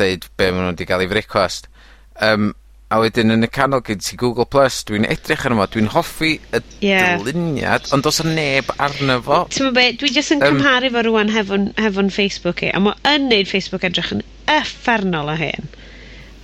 deud 0.00 0.28
be' 0.36 0.50
maen 0.50 0.70
nw 0.72 0.76
'di 0.78 0.88
ga'l 0.90 1.06
ei 1.06 1.10
frecwast. 1.14 1.70
um, 2.22 2.52
a 2.94 2.98
wedyn 3.02 3.32
yn 3.34 3.46
y 3.46 3.48
canol 3.50 3.82
gyd 3.82 4.02
ti 4.04 4.16
Google 4.20 4.46
Plus. 4.46 4.82
Dwi'n 4.86 5.06
edrych 5.10 5.46
arno 5.48 5.64
fo. 5.64 5.66
Dwi'n 5.74 5.88
hoffi 5.94 6.34
y... 6.54 6.60
Ie. 6.84 6.98
...dyluniad, 7.24 7.88
ond 7.96 8.06
os 8.06 8.20
y 8.22 8.28
neb 8.28 8.70
arno 8.76 9.16
fo. 9.24 9.40
T'mo' 9.50 9.72
be' 9.74 9.94
dwi 9.98 10.12
jyst 10.14 10.34
yn... 10.36 10.44
Yym. 10.44 10.60
...cymharu 10.60 10.92
fo 10.94 11.02
rwan 11.08 11.32
hefo'n 11.34 11.66
hefo 11.80 12.06
Facebook 12.14 12.62
i, 12.62 12.70
a 12.70 12.82
mae 12.84 12.94
yn 13.16 13.26
neud 13.32 13.50
Facebook 13.50 13.86
edrych 13.88 14.12
yn 14.14 14.22
effernol 14.50 15.32
o 15.32 15.36
hyn. 15.38 15.70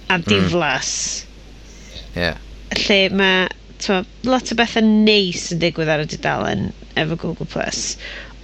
A 0.08 0.18
hmm. 0.18 0.26
diflas. 0.26 0.92
Mm. 1.24 2.20
Yeah. 2.20 2.38
Lle 2.76 3.00
mae 3.14 3.48
twa, 3.82 4.02
lot 4.28 4.52
o 4.52 4.56
bethau 4.58 4.84
neis 4.84 5.48
yn 5.54 5.60
digwydd 5.62 5.90
ar 5.90 6.04
y 6.04 6.08
dudalen 6.10 6.68
efo 7.00 7.18
Google+. 7.20 7.48
Plus. 7.50 7.94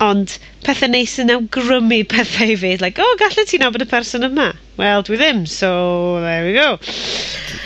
Ond 0.05 0.37
pethau 0.67 0.91
neis 0.93 1.17
yn 1.23 1.33
awgrymu 1.35 2.03
pethau 2.13 2.53
i 2.53 2.57
fi. 2.61 2.77
Like, 2.83 3.03
oh, 3.03 3.17
gallu 3.21 3.47
ti'n 3.49 3.65
nabod 3.65 3.85
y 3.85 3.89
person 3.91 4.27
yma? 4.29 4.53
Wel, 4.81 5.05
dwi 5.07 5.21
ddim, 5.21 5.45
so 5.49 6.21
there 6.25 6.47
we 6.47 6.55
go. 6.57 6.79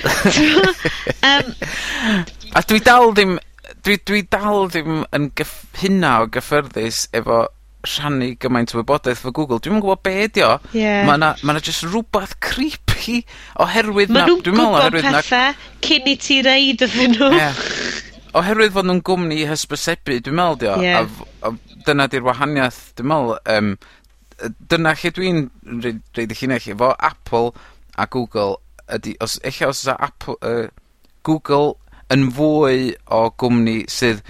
um, 1.31 1.55
a 2.55 2.67
dwi 2.67 2.83
dal 2.87 3.15
ddim... 3.15 3.39
Dwi, 3.81 3.95
dwi 4.05 4.19
dal 4.29 4.67
ddim 4.69 5.07
yn 5.17 5.31
gyff, 5.39 5.63
hynna 5.81 6.19
o 6.21 6.27
gyffyrddus 6.29 7.07
efo 7.17 7.47
rhannu 7.87 8.35
gymaint 8.43 8.75
o 8.75 8.81
wybodaeth 8.81 9.23
fo 9.25 9.33
Google. 9.37 9.59
Dwi'm 9.63 9.79
yn 9.79 9.83
gwbo 9.85 9.97
be' 10.05 10.27
ydi 10.27 10.43
o. 10.47 10.53
Ie. 10.77 10.91
Ma' 11.09 11.17
'na 11.21 11.33
ma' 11.43 11.55
'na 11.57 11.63
jyst 11.65 11.87
rwbath 11.89 12.35
creepy 12.45 13.23
oherwydd 13.65 14.13
'na. 14.13 14.27
Ma' 14.27 14.33
nw'n 14.35 14.43
gwbod 14.45 14.97
pethe 14.99 15.43
cyn 15.87 16.11
i 16.13 16.17
ti 16.21 16.41
reid 16.47 16.85
iddyn 16.87 17.17
nhw. 17.17 17.31
Ie. 17.39 17.49
Oherwydd 18.41 18.75
fod 18.77 18.87
nhw'n 18.87 19.01
gwmni 19.07 19.41
hysbysebu 19.49 20.19
dwi'n 20.27 20.37
meddwl, 20.39 20.59
'di 20.61 20.69
o. 20.71 20.77
Ie. 20.85 20.93
A 20.95 21.03
f- 21.07 21.25
a 21.49 21.55
dyna 21.89 22.07
'di'r 22.13 22.27
wahaniaeth, 22.29 22.83
dwi'n 23.01 23.11
meddwl, 23.11 23.39
um, 23.57 23.73
dyna 24.71 24.93
lle 25.01 25.11
dwi'n 25.17 25.41
reid 25.85 26.03
roid 26.17 26.35
y 26.37 26.39
llinell 26.39 26.69
efo 26.77 26.93
Apple 27.11 27.51
a 27.97 28.07
Google 28.07 28.59
ydy, 28.93 29.17
os 29.25 29.39
eich 29.47 29.63
os 29.67 29.83
'sa 29.87 29.97
Apple 29.99 30.37
uh, 30.45 30.69
Google 31.27 31.75
yn 32.11 32.29
fwy 32.35 32.95
o 33.13 33.25
gwmni 33.39 33.85
sydd 33.91 34.23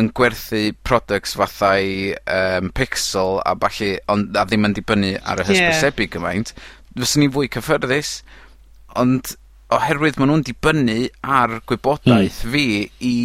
yn 0.00 0.10
gwerthu 0.16 0.62
products 0.86 1.36
fathau 1.38 2.14
um, 2.34 2.70
Pixel 2.76 3.38
a 3.44 3.54
ballu, 3.58 3.94
ond 4.12 4.36
a 4.36 4.46
ddim 4.48 4.68
yn 4.68 4.76
dibynnu 4.76 5.14
ar 5.20 5.42
y 5.42 5.48
hysbysebu... 5.50 6.06
Ie. 6.06 6.12
...gymaint, 6.16 6.52
fyswn 6.98 7.24
ni'n 7.24 7.34
fwy 7.36 7.50
cyffyrddus, 7.52 8.12
ond 9.00 9.34
oherwydd 9.74 10.18
maen 10.18 10.32
nhw'n 10.32 10.46
dibynnu 10.48 11.00
ar 11.38 11.60
gwybodaeth... 11.70 12.42
Hmm. 12.44 12.54
...fi 12.54 12.66
i 13.06 13.16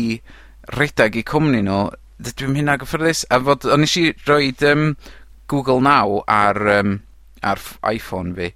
redag 0.75 1.17
i 1.19 1.25
cwmni 1.27 1.63
nhw, 1.65 1.81
dydw 2.21 2.49
i'm 2.49 2.59
hynna 2.59 2.77
gyffyrddus. 2.81 3.25
A 3.33 3.41
fod... 3.43 3.67
o'n 3.71 3.85
nesh 3.85 3.97
i 4.01 4.07
roed 4.27 4.65
um, 4.69 4.89
Google 5.51 5.81
Now 5.83 6.23
ar 6.31 6.59
um, 6.79 6.97
ar 7.45 7.61
ff- 7.61 7.79
iPhone 7.85 8.33
fi 8.37 8.51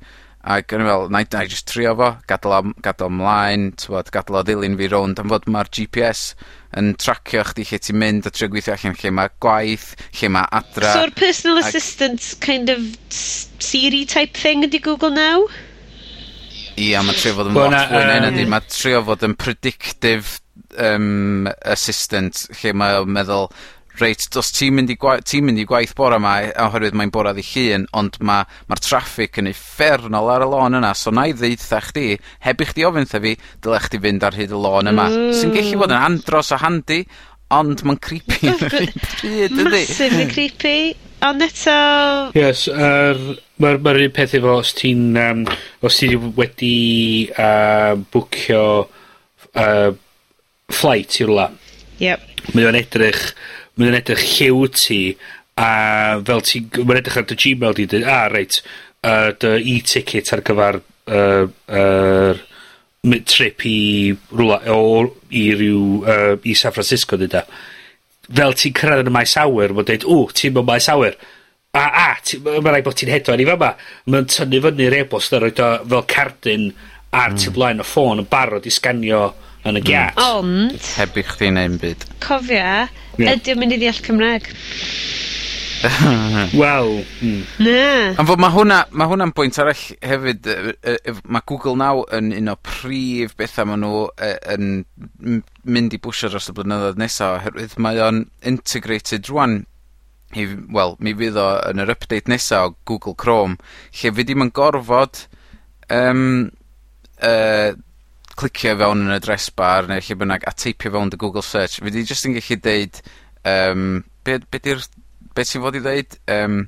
Ac 0.50 0.74
o'n 0.74 0.82
i'n 0.82 0.88
me'wl 0.88 1.12
nai 1.14 1.26
nai 1.30 1.44
jyst 1.46 1.68
trio 1.70 1.92
fo, 2.00 2.08
gadael 2.30 2.56
am 2.56 2.72
gadal 2.82 3.12
ymlaen, 3.12 3.20
mlaen 3.20 3.66
t'mod 3.78 4.08
gadal 4.16 4.40
o 4.40 4.42
ddilyn 4.48 4.78
fi 4.80 4.88
rownd 4.90 5.22
am 5.22 5.30
fod 5.30 5.46
mae'r 5.46 5.70
GPS 5.78 6.24
yn 6.80 6.96
tracio 6.98 7.44
chdi 7.52 7.68
lle 7.70 7.80
ti'n 7.86 8.00
mynd 8.02 8.26
a 8.26 8.32
trio 8.34 8.50
gweithio 8.50 8.74
allan 8.74 8.98
lle 8.98 9.12
mae 9.14 9.30
gwaith, 9.46 9.92
lle 10.18 10.32
mae 10.34 10.50
adra. 10.60 10.96
So'r 10.98 11.14
personal 11.18 11.62
ac... 11.62 11.70
assistant 11.70 12.32
kind 12.42 12.74
of 12.74 12.82
Siri 13.14 14.06
type 14.10 14.42
thing 14.42 14.66
ydi 14.66 14.82
Google 14.82 15.14
Now? 15.14 15.46
Ia, 16.80 17.04
mae 17.06 17.18
trio 17.20 17.36
fod 17.38 17.52
yn 17.52 17.58
lot 17.60 17.78
fwy 17.92 18.06
na 18.08 18.20
hynny. 18.26 18.50
mae 18.50 18.66
trio 18.74 19.04
fod 19.06 19.26
yn 19.30 19.38
predictive 19.38 20.40
um, 20.82 21.50
assistant 21.62 22.48
lle 22.64 22.74
mae'n 22.74 23.14
meddwl, 23.20 23.52
reit 24.00 24.28
dos 24.34 24.54
ti'n 24.56 24.78
mynd 24.78 24.94
i 24.94 24.98
gwa- 25.00 25.20
ti'n 25.26 25.48
mynd 25.48 25.60
i 25.60 25.68
gwaith 25.70 25.96
bore 25.98 26.20
yma, 26.20 26.36
oherwydd 26.68 26.98
mae'n 26.98 27.14
bore 27.14 27.34
ddi 27.36 27.46
Llun 27.50 27.88
ond 28.00 28.20
mae'r 28.22 28.46
ma' 28.70 28.80
traffic 28.80 29.20
traffig 29.20 29.40
yn 29.42 29.50
uffernol 29.52 30.30
ar 30.32 30.46
y 30.46 30.50
lôn 30.50 30.78
yna 30.80 30.94
so 30.96 31.12
'na 31.12 31.28
i 31.30 31.34
ddeitha 31.34 31.82
chdi 31.90 32.18
heb 32.46 32.62
i 32.62 32.68
chdi 32.70 32.86
ofyn 32.88 33.08
'tha 33.10 33.22
fi 33.24 33.36
dylech 33.64 33.90
chdi 33.90 34.00
fynd 34.06 34.24
ar 34.24 34.38
hyd 34.38 34.54
y 34.54 34.60
lôn 34.60 34.92
yma. 34.92 35.10
Hmm. 35.10 35.34
Sy'n 35.36 35.54
gallu 35.56 35.76
mm. 35.76 35.82
bod 35.84 35.94
yn 35.94 36.06
andros 36.08 36.52
o 36.56 36.60
handi 36.62 37.04
ond 37.50 37.84
mae'n 37.84 38.00
creepy 38.00 38.52
yn 38.52 38.64
yr 38.68 38.76
un 38.80 38.96
pryd 39.04 39.56
yndi? 39.58 39.72
Massively 39.74 40.28
creepy. 40.32 40.80
Ond 41.26 41.44
eto... 41.44 41.76
Yes, 42.38 42.68
er, 42.72 43.18
mae'r 43.60 43.82
ma 43.84 43.92
un 43.92 44.14
peth 44.16 44.38
efo 44.38 44.54
os 44.62 44.72
ti'n 44.78 45.18
um, 45.20 45.42
os 45.84 45.98
ti 46.00 46.14
wedi 46.16 47.28
uh, 47.34 47.98
bwcio 48.14 48.64
uh, 48.86 49.90
flight 50.72 51.20
i 51.20 51.28
rwla. 51.28 51.50
Yep. 52.00 52.28
Mae 52.54 52.70
o'n 52.70 52.80
edrych 52.80 53.26
mae 53.80 53.92
o'n 53.92 53.98
edrych 54.00 54.26
lliw 54.36 54.68
ti, 54.76 55.02
a 55.60 56.20
fel 56.28 56.44
ti 56.46 56.62
Mae'n 56.76 57.00
edrych 57.00 57.18
ar 57.20 57.28
dy 57.30 57.40
Gmail 57.40 57.76
di, 57.78 57.88
dweud, 57.90 58.06
a, 58.08 58.20
reit, 58.32 58.60
uh, 59.08 59.32
dy 59.40 59.56
e-ticket 59.76 60.32
ar 60.36 60.44
gyfer 60.46 60.80
yr 61.10 61.50
uh, 61.66 62.44
uh, 63.10 63.26
trip 63.26 63.66
i 63.66 63.80
rwla, 64.36 64.62
o, 64.76 65.04
i 65.32 65.50
ryw, 65.56 65.84
uh, 66.04 66.38
i 66.44 66.56
San 66.60 66.76
Francisco, 66.76 67.18
dweud 67.20 67.34
da. 67.34 67.46
Fel 68.30 68.56
ti'n 68.60 68.76
cyrraedd 68.78 69.06
yn 69.06 69.12
y 69.12 69.16
maes 69.16 69.36
awyr, 69.42 69.74
mae'n 69.74 69.90
dweud, 69.90 70.08
o, 70.12 70.22
ti'n 70.36 70.56
mynd 70.58 70.70
maes 70.70 70.90
awyr. 70.92 71.18
A, 71.78 71.84
a, 71.86 72.08
mae'n 72.44 72.72
rhaid 72.74 72.86
bod 72.86 73.00
ti'n 73.00 73.14
hedo 73.14 73.34
yn 73.36 73.44
i 73.44 73.50
fama. 73.50 73.74
Mae'n 74.10 74.30
tynnu 74.30 74.64
fyny'r 74.66 75.00
e-bost 75.04 75.36
a 75.36 75.42
roed 75.44 75.62
o 75.64 75.70
fel 75.86 76.08
cardyn 76.10 76.72
ar 77.10 77.34
mm. 77.34 77.38
tu 77.40 77.50
hmm. 77.50 77.56
blaen 77.56 77.82
y 77.82 77.86
ffôn 77.88 78.22
yn 78.22 78.28
barod 78.30 78.68
i 78.70 78.74
sganio 78.74 79.30
yn 79.68 79.80
y 79.80 79.84
giat. 79.86 80.20
Ond... 80.22 80.76
Heb 80.96 81.20
i 81.20 81.26
chdi 81.28 81.52
neud 81.56 81.80
byd. 81.82 82.06
Cofia, 82.24 82.88
yeah. 83.18 83.34
ydy 83.36 83.56
o'n 83.56 83.64
mynd 83.64 83.76
i 83.76 83.80
ddeall 83.82 84.04
Cymraeg. 84.06 84.52
Wel. 86.60 87.06
Mm. 87.24 87.44
Na. 87.64 87.84
Am 88.20 88.28
fod 88.28 88.42
mae 88.44 88.52
hwnna, 88.52 88.82
mae 88.92 89.08
hwnna'n 89.08 89.32
bwynt 89.36 89.60
arall 89.64 89.84
hefyd. 90.04 90.50
Mae 91.24 91.46
Google 91.48 91.78
Now 91.80 92.04
yn 92.16 92.34
un 92.36 92.52
o 92.52 92.56
prif 92.66 93.36
bethau 93.40 93.70
maen 93.70 93.86
nhw 93.86 94.06
yn 94.56 94.70
mynd 95.64 95.96
i 95.96 96.02
bwysio 96.04 96.32
dros 96.34 96.52
y 96.52 96.56
blynyddoedd 96.58 97.00
nesaf. 97.00 97.40
Oherwydd 97.40 97.78
mae 97.82 98.02
o'n 98.04 98.26
integrated 98.52 99.32
rwan 99.32 99.62
i, 100.38 100.46
wel, 100.46 100.96
mi 101.02 101.16
fydd 101.18 101.40
o 101.42 101.50
yn 101.72 101.82
yr 101.82 101.96
update 101.96 102.30
nesaf 102.30 102.70
o 102.70 102.74
Google 102.90 103.16
Chrome, 103.18 103.58
lle 104.02 104.12
fi 104.14 104.26
ddim 104.26 104.46
yn 104.46 104.52
gorfod 104.56 105.24
um, 105.96 106.50
uh, 107.26 107.72
clicio 108.40 108.76
fewn 108.80 109.06
yn 109.06 109.16
y 109.18 109.20
dress 109.24 109.52
bar 109.56 109.90
neu 109.90 110.02
lle 110.04 110.20
bynnag 110.20 110.48
a 110.48 110.56
teipio 110.56 110.94
fewn 110.96 111.12
dy 111.12 111.20
Google 111.22 111.46
search 111.46 111.80
fi 111.84 111.94
'di 111.94 112.06
jyst 112.08 112.30
yn 112.30 112.38
gallu 112.38 112.60
deud 112.66 113.00
um, 113.54 113.86
be' 114.24 114.42
be' 114.48 114.62
'di'r 114.64 114.84
be' 115.36 115.48
ti 115.48 115.64
fod 115.64 115.80
i 115.80 115.84
ddeud 115.84 116.20
Um, 116.40 116.62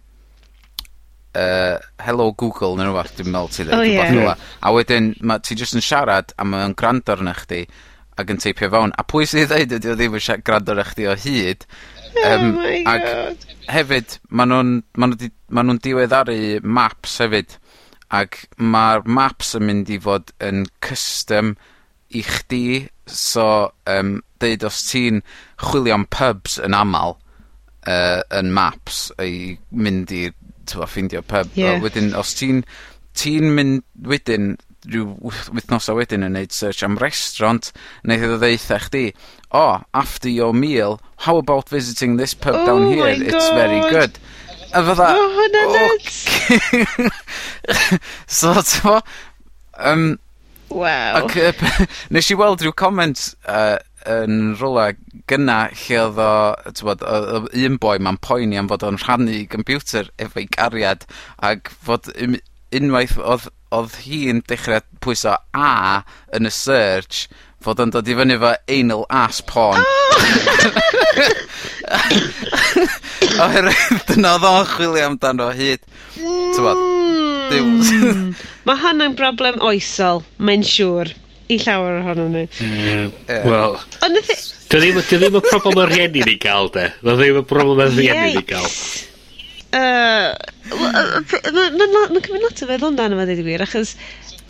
uh, 1.35 1.77
hello 2.03 2.31
Google 2.31 2.75
neu 2.77 2.89
rhywbeth 2.89 3.15
dwi'n 3.19 3.31
meddwl 3.31 3.53
ti 3.53 3.65
ddeud... 3.67 3.77
O 3.77 3.85
ie. 3.85 3.95
...rwbath 3.95 4.17
fela. 4.17 4.35
A 4.61 4.73
wedyn 4.75 5.13
ma' 5.27 5.39
ti 5.43 5.57
jyst 5.59 5.77
yn 5.77 5.85
siarad 5.85 6.35
a 6.35 6.47
mae'n 6.47 6.71
o'n 6.71 6.77
gwrando 6.79 7.15
arna 7.15 7.35
chdi 7.37 7.63
ac 8.19 8.33
yn 8.33 8.41
teipio 8.43 8.69
fewn 8.73 8.93
a 8.99 9.05
pwy 9.07 9.27
sy 9.29 9.45
i 9.45 9.49
ddeud 9.49 9.77
ydi 9.79 9.91
o 9.93 9.95
ddim 9.97 10.17
yn 10.19 10.23
sia- 10.23 10.41
grando 10.43 10.75
arna 10.75 10.85
chdi 10.89 11.07
o 11.07 11.15
hyd. 11.15 11.65
Oh 12.11 12.25
yym... 12.25 12.47
Oh 12.49 12.59
my 12.59 12.77
God. 12.83 13.47
Ag 13.61 13.71
hefyd 13.71 14.17
ma' 14.35 14.47
nw'n 14.49 14.75
ma' 14.99 15.07
nhw, 15.07 15.17
'di 15.19 15.31
ma' 15.55 15.63
nw'n 15.63 15.79
diweddaru 15.85 16.39
maps 16.67 17.19
hefyd 17.23 17.55
Ac 18.11 18.41
ma'r 18.59 19.05
maps 19.07 19.53
yn 19.55 19.67
mynd 19.69 19.91
i 19.93 19.99
fod 20.03 20.33
yn 20.43 20.65
custom 20.83 21.55
i 22.11 22.23
chdi, 22.27 22.89
so 23.07 23.71
um, 23.87 24.17
deud 24.43 24.65
os 24.67 24.81
ti'n 24.89 25.21
chwilio 25.63 25.95
am 25.95 26.07
pubs 26.11 26.57
yn 26.59 26.75
amal 26.75 27.15
uh, 27.87 28.19
yn 28.35 28.51
maps 28.55 29.05
i 29.23 29.55
mynd 29.71 30.11
i 30.15 30.25
t'mo' 30.67 30.89
ffindio 30.89 31.23
pub... 31.27 31.55
Ie. 31.55 31.69
...a 31.69 31.77
wedyn 31.83 32.11
os 32.19 32.35
ti'n 32.39 32.65
ti'n 33.17 33.47
mynd 33.55 33.85
wedyn 34.07 34.53
rhyw 34.87 35.11
wth- 35.21 35.51
wythnosa 35.53 35.93
wedyn 35.93 36.25
yn 36.25 36.33
neud 36.33 36.53
search 36.55 36.81
am 36.85 36.97
restaurant 37.01 37.69
neith 38.07 38.23
iddo 38.25 38.39
ddeitha 38.41 38.79
chdi 38.87 39.03
oh, 39.53 39.83
after 39.93 40.31
your 40.31 40.55
meal 40.57 40.97
how 41.27 41.37
about 41.37 41.69
visiting 41.69 42.17
this 42.17 42.33
pub 42.33 42.57
down 42.65 42.87
oh 42.87 42.89
here 42.89 43.11
it's 43.11 43.49
very 43.53 43.81
good. 43.91 44.17
A 44.73 44.81
fydda... 44.87 45.07
Ma' 45.15 45.29
hwnna'n 45.35 45.73
nyts! 45.77 46.19
So 48.27 48.53
t'mo' 48.61 49.01
Um, 49.81 50.19
wow. 50.69 51.15
Ac 51.23 51.33
yy 51.39 51.53
nesh 52.13 52.29
i 52.33 52.35
weld 52.37 52.61
rhyw 52.61 52.73
comment 52.77 53.17
uh, 53.49 53.77
yn 54.11 54.51
rwla 54.59 54.91
gynna 55.31 55.55
lle 55.79 55.97
oedd 56.03 56.19
o 56.21 56.31
t'mod 56.77 57.01
o- 57.07 57.21
odd 57.39 57.47
un 57.57 57.77
boi 57.81 57.95
'ma'n 58.03 58.19
poeni 58.21 58.59
am 58.59 58.69
fod 58.69 58.83
o'n 58.85 58.99
rhannu 59.01 59.39
computer 59.49 60.11
efo'i 60.21 60.45
gariad 60.53 61.07
ac 61.49 61.71
fod 61.87 62.11
um- 62.13 62.37
unwaith 62.77 63.17
oedd, 63.17 63.47
oedd 63.73 63.97
hi'n 64.05 64.43
dechrau 64.51 64.83
pwyso 65.03 65.33
a 65.57 65.71
yn 66.37 66.51
y 66.51 66.53
search 66.53 67.25
fod 67.61 67.81
o'n 67.83 67.91
dod 67.93 68.07
i 68.09 68.15
fyny 68.17 68.35
efo 68.37 68.51
anal 68.77 69.03
ass 69.21 69.41
porn. 69.45 69.81
Oh! 69.81 69.87
Oherwydd 73.41 74.05
dyna 74.09 74.35
oedd 74.37 74.45
o'n 74.49 74.67
chwilio 74.75 75.05
amdano 75.09 75.47
hyd. 75.55 75.81
T'mod? 76.17 76.79
Duw. 77.51 77.65
Hmm. 77.89 78.31
Mae 78.67 78.77
hwnna'n 78.83 79.15
broblem 79.19 79.57
oesol, 79.65 80.21
mae'n 80.39 80.63
siŵr, 80.67 81.11
i 81.51 81.57
llawer 81.63 81.99
ohono 82.01 82.25
ni. 82.31 82.43
Mm, 82.63 83.07
Wel... 83.47 83.77
Ond 84.07 84.19
y 84.19 84.23
thi- 84.27 84.37
e- 84.39 84.59
Dy 84.71 84.77
ddim, 84.79 85.01
dy 85.03 85.17
ddim 85.19 85.35
y 85.35 85.41
problem 85.43 85.81
o'r 85.83 85.89
rhieni 85.91 86.21
ni 86.23 86.37
gael, 86.39 86.69
de. 86.71 86.85
Dy 87.03 87.15
ddim 87.19 87.41
y 87.41 87.43
problem 87.49 87.81
o'r 87.83 87.91
rhieni 87.91 88.29
ni 88.37 88.43
gael. 88.47 88.69
Mae'n 90.71 92.23
cymryd 92.23 92.45
lot 92.45 92.61
o 92.63 92.69
feddwl 92.69 92.91
amdano 92.93 93.17
fe, 93.19 93.25
dweud 93.27 93.41
y 93.41 93.45
gwir, 93.49 93.63
achos 93.65 93.89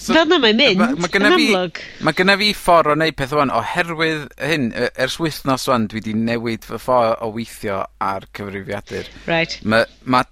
So, 0.02 0.16
Fel 0.16 0.26
na 0.32 0.40
mae'n 0.42 0.58
mynd, 0.58 0.80
ma, 0.80 0.88
ma 0.98 1.10
yn 1.14 1.28
amlwg. 1.28 1.80
Mae 2.02 2.16
gyna 2.18 2.34
fi 2.40 2.48
ffordd 2.58 2.90
o 2.90 2.94
wneud 2.96 3.18
peth 3.20 3.36
o'n 3.38 3.52
oherwydd 3.54 4.24
hyn, 4.42 4.72
ers 4.74 5.20
wythnos 5.22 5.68
o'n 5.70 5.86
dwi 5.92 6.02
wedi 6.02 6.16
newid 6.18 6.66
fy 6.66 6.80
ffordd 6.82 7.22
o 7.22 7.30
weithio 7.36 7.84
ar 8.02 8.26
cyfrifiadur. 8.34 9.12
Right. 9.30 9.60
Mae 9.62 9.86
ma 10.10 10.24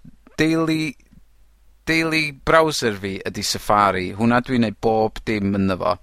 daily, 0.41 0.95
daily 1.85 2.31
browser 2.31 2.97
fi 2.97 3.19
ydy 3.29 3.45
Safari, 3.45 4.07
hwnna 4.17 4.41
dwi'n 4.47 4.65
neud 4.65 4.79
bob 4.81 5.21
dim 5.29 5.53
ynddo 5.59 5.77
fo. 5.83 5.93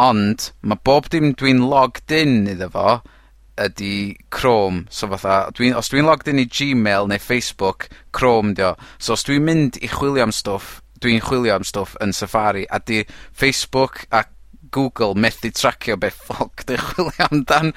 Ond 0.00 0.48
mae 0.64 0.80
bob 0.88 1.12
dim 1.12 1.34
dwi'n 1.36 1.66
logged 1.68 2.16
in 2.16 2.40
iddo 2.54 2.72
fo 2.72 2.98
ydy 3.60 4.16
Chrome. 4.32 4.86
So 4.88 5.12
fatha, 5.12 5.52
dwi, 5.52 5.74
os 5.76 5.92
dwi'n 5.92 6.08
logged 6.08 6.32
in 6.32 6.40
i 6.40 6.48
Gmail 6.48 7.12
neu 7.12 7.20
Facebook, 7.20 7.90
Chrome 8.16 8.56
dio. 8.56 8.78
So 8.96 9.12
os 9.18 9.28
dwi'n 9.28 9.44
mynd 9.44 9.82
i 9.84 9.92
chwilio 9.92 10.24
am 10.24 10.32
stwff 10.32 10.78
dwi'n 11.02 11.22
chwilio 11.24 11.54
am 11.58 11.66
stwff 11.66 11.96
yn 12.04 12.14
Safari 12.16 12.66
a 12.70 12.80
'di 12.80 13.04
Facebook 13.32 14.06
a 14.10 14.24
Google 14.70 15.14
methu 15.14 15.50
tracio 15.54 15.96
be' 15.96 16.12
ffwc 16.12 16.66
dwi'n 16.68 16.82
chwilio 16.90 17.28
amdan. 17.28 17.72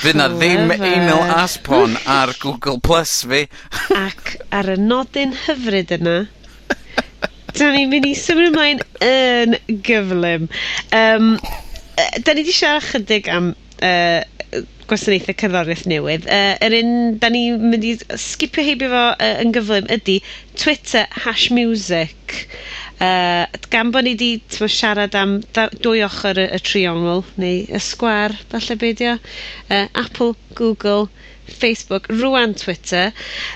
Fydd 0.00 0.18
'na 0.18 0.30
ddim 0.32 0.72
email 0.74 1.22
ass 1.36 1.58
porn 1.66 1.98
ar 2.10 2.34
Google 2.42 2.80
Plus 2.82 3.20
fi. 3.28 3.44
Ac 3.98 4.36
ar 4.50 4.72
y 4.74 4.78
nodyn 4.80 5.36
hyfryd 5.44 5.94
yna 5.98 6.24
Da 7.54 7.68
ni'n 7.70 7.86
mynd 7.86 8.06
i 8.08 8.16
symud 8.18 8.48
ymlaen 8.48 8.80
yn 9.06 9.54
gyflym. 9.86 10.48
Um, 10.90 11.36
da 11.94 12.34
ni 12.34 12.42
wedi 12.42 12.54
siarad 12.56 12.82
chydig 12.88 13.28
am 13.30 13.52
uh, 13.78 14.22
gwasanaethau 14.90 15.36
cerddoriaeth 15.40 15.84
newydd. 15.90 16.26
Uh, 16.30 16.54
yr 16.66 16.76
un 16.80 16.92
da 17.22 17.30
ni 17.32 17.42
mynd 17.58 17.84
i 17.88 17.92
sgipio 18.20 18.64
heibio 18.66 18.90
fo 18.92 19.02
uh, 19.14 19.34
yn 19.42 19.52
gyflym 19.56 19.88
ydy 19.96 20.18
Twitter 20.60 21.06
hash 21.24 21.48
music. 21.54 22.46
Uh, 23.02 23.44
gan 23.72 23.90
bod 23.94 24.06
ni 24.06 24.14
wedi 24.14 24.68
siarad 24.70 25.16
am 25.18 25.38
da- 25.56 25.70
dwy 25.82 26.04
ochr 26.06 26.38
y, 26.38 26.46
y 26.56 26.60
triongl, 26.62 27.24
neu 27.42 27.64
y 27.66 27.80
sgwar, 27.82 28.36
falle 28.52 28.76
beidio, 28.80 29.16
uh, 29.68 29.86
Apple, 30.04 30.34
Google, 30.54 31.08
Facebook, 31.48 32.06
rwan 32.14 32.54
Twitter. 32.56 33.10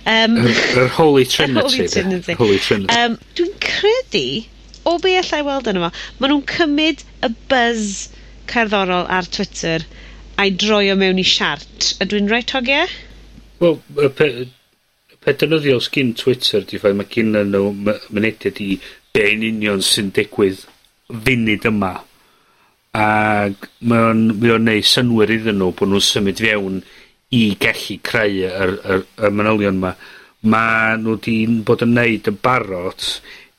Um, 0.04 0.36
yr, 0.42 0.58
yr 0.84 0.90
holy 0.98 1.24
trinity. 1.34 1.62
holy 1.78 1.88
trinity. 1.88 2.34
Holy 2.40 2.58
trinity. 2.58 2.98
Yym, 2.98 3.16
dwi'n 3.38 3.54
credu, 3.64 4.24
o 4.88 4.98
be 5.04 5.14
allai 5.20 5.40
weld 5.46 5.70
yno 5.70 5.86
fo, 5.86 5.92
maen 6.18 6.34
nhw'n 6.34 6.44
cymryd 6.50 7.06
y 7.24 7.32
buzz 7.52 8.08
cerddorol 8.50 9.06
ar 9.12 9.26
Twitter 9.38 9.84
a'i 10.38 10.54
droi 10.54 10.92
o 10.92 10.96
mewn 10.98 11.18
i 11.20 11.26
siart. 11.26 11.92
Ydw 12.02 12.20
i'n 12.20 12.30
reit 12.30 12.54
hogia? 12.54 12.86
Wel, 13.62 13.78
y 13.98 14.10
pe, 14.14 14.28
pe 15.24 15.34
dynyddiol 15.40 15.82
sgyn 15.82 16.14
Twitter, 16.18 16.62
di 16.62 16.78
ffaith, 16.78 16.98
mae 16.98 17.10
gen 17.10 17.34
nhw 17.34 17.72
mynediad 17.74 18.60
i 18.62 18.76
be 19.14 19.24
yn 19.32 19.46
union 19.48 19.82
sy'n 19.82 20.12
digwydd 20.14 20.62
funud 21.08 21.66
yma. 21.72 21.94
Ac 22.98 23.66
mae 23.90 24.06
o'n, 24.12 24.22
mae 24.38 24.54
on 24.54 24.64
neud 24.68 24.86
synwyr 24.88 25.34
iddyn 25.34 25.58
nhw 25.60 25.72
bod 25.76 25.90
nhw'n 25.90 26.06
symud 26.06 26.44
fewn 26.44 26.78
i 27.34 27.42
gallu 27.60 27.98
creu 28.06 28.46
yr, 28.48 28.76
yr, 28.78 29.04
y 29.26 29.32
manylion 29.34 29.82
yma. 29.82 29.92
Mae 30.48 30.96
nhw 31.02 31.16
wedi 31.16 31.36
bod 31.66 31.82
yn 31.84 31.96
neud 31.98 32.30
yn 32.30 32.38
barod 32.44 33.10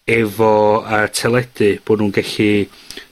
efo 0.10 0.54
a 0.86 1.04
teledu 1.14 1.76
bod 1.86 2.02
nhw'n 2.02 2.16
gallu 2.16 2.50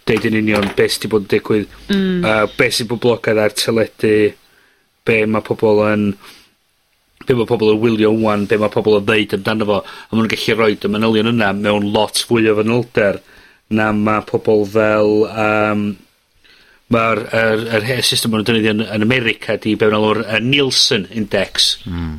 deud 0.08 0.26
yn 0.30 0.40
union 0.40 0.72
beth 0.78 0.96
sydd 0.96 1.06
wedi 1.06 1.12
bod 1.14 1.26
yn 1.26 1.32
digwydd. 1.34 1.78
Hmm. 1.92 2.26
A 2.26 2.34
be' 2.58 2.72
sy'n 2.74 2.90
boblogaidd 2.90 3.42
ar 3.44 3.56
teledu, 3.58 4.16
be' 5.08 5.22
mae 5.30 5.46
pobl 5.46 5.84
yn 5.88 6.10
be' 7.28 7.36
mae 7.36 7.50
pobl 7.50 7.74
yn 7.74 7.82
wylio 7.84 8.14
ŵan, 8.16 8.48
be' 8.48 8.60
mae 8.62 8.74
pobl 8.74 9.00
yn 9.02 9.08
ddeud 9.08 9.38
amdano 9.38 9.68
fo, 9.68 9.80
a 9.84 10.10
maen 10.12 10.24
nhw'n 10.24 10.34
gallu 10.34 10.58
rhoi 10.58 10.78
y 10.78 10.92
manylion 10.94 11.32
yna 11.34 11.52
mewn 11.58 11.90
lot 11.96 12.24
fwy 12.30 12.48
o 12.52 12.56
fanylder 12.62 13.22
na 13.78 13.92
mae 13.96 14.24
pobl 14.30 14.64
fel 14.72 15.26
um, 15.28 15.84
mae'r 16.94 17.24
er, 17.36 17.66
er, 17.80 17.90
er 17.98 18.08
system 18.08 18.32
maen 18.32 18.46
nhw'n 18.46 18.50
defnyddio 18.50 18.76
yn 18.78 18.86
yn 18.96 19.06
America 19.10 19.58
'di 19.60 19.76
be' 19.76 19.92
ma' 19.92 20.00
alw'r 20.00 20.24
Nielsen 20.48 21.08
Index. 21.12 21.76
uh 21.92 22.16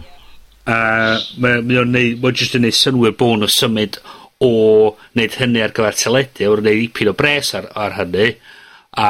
A 0.68 1.16
mae 1.40 1.62
mae 1.64 1.78
o'n 1.80 1.94
neu' 1.94 2.16
mae 2.20 2.28
o 2.28 2.36
jyst 2.36 2.58
yn 2.58 2.66
neu' 2.66 2.76
synnwyr 2.76 3.14
bo' 3.16 3.30
nw 3.40 3.48
symud 3.48 3.96
o 4.44 4.50
wneud 5.14 5.38
hynny 5.40 5.62
ar 5.64 5.74
gyfer 5.74 5.96
teledu 5.98 6.46
a 6.46 6.50
ma' 6.50 6.60
nw 6.60 6.66
neud 6.68 6.82
dipyn 6.84 7.10
o 7.10 7.14
bres 7.18 7.54
ar 7.58 7.70
ar 7.74 7.96
hynny 7.98 8.28
a 8.98 9.08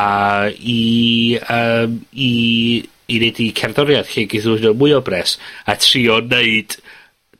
i 0.49 0.79
um, 1.57 1.99
i 2.13 2.33
i 3.09 3.19
wneud 3.19 3.41
i 3.45 3.49
cerddoriaeth 3.57 4.15
hi 4.15 4.25
gyda 4.33 4.55
nhw'n 4.55 4.79
mwy 4.81 4.95
o 4.97 5.03
bres 5.05 5.37
a 5.69 5.77
trio 5.81 6.19
wneud 6.25 6.79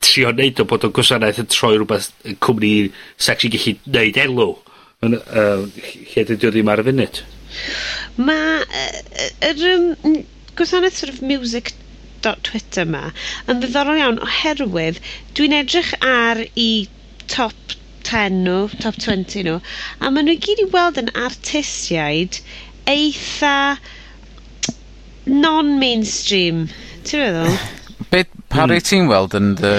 trio 0.05 0.33
wneud 0.33 0.61
o 0.61 0.67
bod 0.69 0.85
o'n 0.87 0.93
gwasanaeth 0.95 1.41
yn 1.43 1.49
troi 1.51 1.75
rhywbeth 1.75 2.11
y 2.29 2.35
cwmni 2.45 2.73
's 2.89 3.29
actually 3.33 3.57
gellu 3.57 3.75
neud 3.97 4.21
elw 4.25 4.53
yn 5.07 5.17
uh, 5.19 5.65
lle 6.13 6.25
dydi 6.29 6.47
o 6.47 6.53
ddim 6.53 6.71
ar 6.71 6.81
y 6.83 6.85
funud. 6.89 7.21
Mae 8.19 8.59
yy 9.49 9.49
yr 9.49 9.65
um, 9.73 10.17
gwasanaeth 10.59 11.01
sort 11.01 11.13
of 11.15 11.21
music.twitter 11.25 12.85
yma 12.85 13.05
yn 13.49 13.63
ddiddorol 13.63 14.01
iawn 14.01 14.21
oherwydd 14.25 15.01
dwi'n 15.37 15.57
edrych 15.61 15.93
ar 16.05 16.43
'i 16.53 16.69
top 17.31 17.78
10 18.09 18.41
nhw, 18.43 18.59
top 18.81 18.97
20 18.97 19.45
nhw, 19.45 19.59
a 20.01 20.11
maen 20.11 20.29
nhw 20.29 20.37
gyd 20.45 20.63
i 20.63 20.67
weld 20.73 20.99
yn 21.01 21.11
artistiaid 21.27 22.39
eitha 22.89 23.55
non-mainstream, 25.29 26.67
ti'n 27.05 27.25
meddwl? 27.25 27.57
Be, 28.13 28.23
pa 28.49 28.65
hmm. 28.65 28.85
ti'n 28.85 29.09
weld 29.11 29.35
yn 29.37 29.51
dy... 29.59 29.73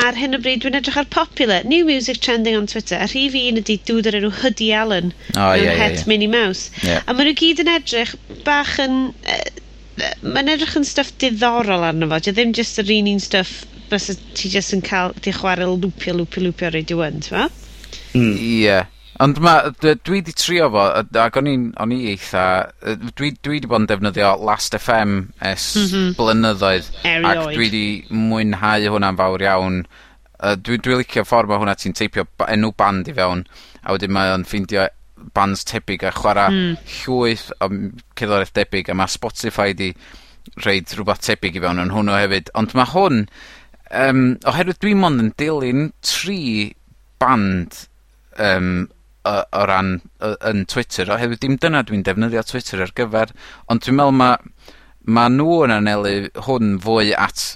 Ar 0.00 0.16
hyn 0.16 0.36
o 0.36 0.38
bryd, 0.40 0.62
dwi'n 0.62 0.78
edrych 0.78 0.96
ar 1.00 1.08
popular, 1.12 1.64
new 1.68 1.84
music 1.84 2.20
trending 2.24 2.56
on 2.56 2.68
Twitter, 2.70 2.96
a 2.96 3.08
rhif 3.10 3.34
un 3.36 3.58
ydy 3.60 3.76
dŵd 3.88 4.08
ar 4.08 4.20
enw 4.20 4.30
Hoodie 4.40 4.70
Allen, 4.72 5.10
oh, 5.34 5.50
mewn 5.50 5.66
yeah, 5.66 5.80
Het 5.80 5.98
yeah. 5.98 6.06
Minnie 6.08 6.30
Mouse. 6.30 6.70
Yeah. 6.86 7.02
A 7.04 7.16
maen 7.16 7.28
nhw 7.28 7.36
gyd 7.42 7.64
yn 7.64 7.72
edrych 7.74 8.14
bach 8.46 8.76
yn... 8.82 9.10
Uh, 9.26 9.42
mae'n 10.24 10.48
edrych 10.54 10.78
yn 10.78 10.86
stuff 10.88 11.10
diddorol 11.20 11.84
arno 11.84 12.08
fo, 12.08 12.20
ddim 12.24 12.54
just 12.56 12.78
yr 12.80 12.94
un 12.94 13.10
un 13.10 13.20
stuff 13.20 13.50
fysa 13.90 14.16
ti 14.36 14.50
jyst 14.52 14.76
yn 14.76 14.84
cael, 14.86 15.14
di 15.22 15.34
chwarae 15.34 15.68
lwpio, 15.68 16.16
lwpio, 16.20 16.46
lwpio 16.46 16.72
reid 16.74 16.92
i 16.92 16.98
wyn, 16.98 17.20
ti'n 17.24 17.36
fa? 17.36 17.46
Hmm. 18.14 18.34
Ie. 18.38 18.80
Ond 19.20 19.36
ma, 19.44 19.54
dwi 19.80 20.22
di 20.24 20.32
trio 20.32 20.70
fo, 20.72 20.84
ac 21.20 21.34
o'n 21.36 21.48
i'n 21.50 21.64
o'n 21.82 21.90
eitha, 21.92 22.44
dwi, 23.18 23.34
dwi 23.44 23.58
di 23.60 23.68
bod 23.68 23.82
yn 23.82 23.88
defnyddio 23.90 24.30
Last 24.48 24.76
FM 24.78 25.18
es 25.44 25.66
mm 25.76 25.88
-hmm. 25.90 26.14
blynyddoedd. 26.16 26.88
Erioed. 27.04 27.28
Ac 27.28 27.58
dwi 27.58 27.68
di 27.74 27.82
mwynhau 28.08 28.86
hwnna'n 28.94 29.18
fawr 29.20 29.44
iawn. 29.44 29.82
Dwi, 30.64 30.78
dwi 30.80 31.02
licio 31.02 31.26
ffordd 31.28 31.50
mae 31.50 31.60
hwnna 31.60 31.76
ti'n 31.76 31.98
teipio 31.98 32.24
enw 32.48 32.72
band 32.72 33.12
i 33.12 33.16
fewn, 33.18 33.44
a 33.84 33.92
wedyn 33.92 34.14
mae 34.16 34.32
o'n 34.32 34.48
ffeindio 34.48 34.88
bands 35.36 35.66
tebyg 35.68 36.06
a 36.08 36.14
chwarae 36.16 36.48
mm. 36.48 36.76
llwyth 37.02 37.50
o 37.60 37.68
cerddoriaeth 38.16 38.56
debyg, 38.56 38.88
a 38.88 38.96
mae 38.96 39.12
Spotify 39.12 39.74
di 39.76 39.92
reid 40.64 40.96
rhywbeth 40.96 41.20
tebyg 41.26 41.58
i 41.58 41.62
fewn 41.66 41.82
yn 41.82 41.92
hwnnw 41.92 42.16
hefyd. 42.16 42.48
Ond 42.56 42.72
mae 42.78 42.88
hwn, 42.94 43.26
um, 43.90 44.24
oherwydd 44.48 44.80
dwi 44.82 44.94
mond 44.98 45.22
yn 45.22 45.30
dilyn 45.40 45.90
tri 46.06 46.40
band 47.20 47.84
um, 48.38 48.88
o, 49.28 49.34
o 49.52 49.64
ran 49.68 49.96
yy 50.22 50.34
yn 50.50 50.66
Twitter 50.70 51.10
oherwydd 51.12 51.42
dim 51.44 51.56
dyna 51.60 51.82
dwi'n 51.86 52.04
defnyddio 52.06 52.44
Twitter 52.48 52.84
ar 52.84 52.92
gyfer, 52.96 53.34
ond 53.68 53.84
dwi'n 53.84 53.98
meddwl 53.98 54.18
ma' 54.20 54.36
ma' 55.10 55.30
nhw 55.32 55.64
yn 55.66 55.74
anelu 55.78 56.14
hwn 56.46 56.76
fwy 56.84 57.14
at 57.16 57.46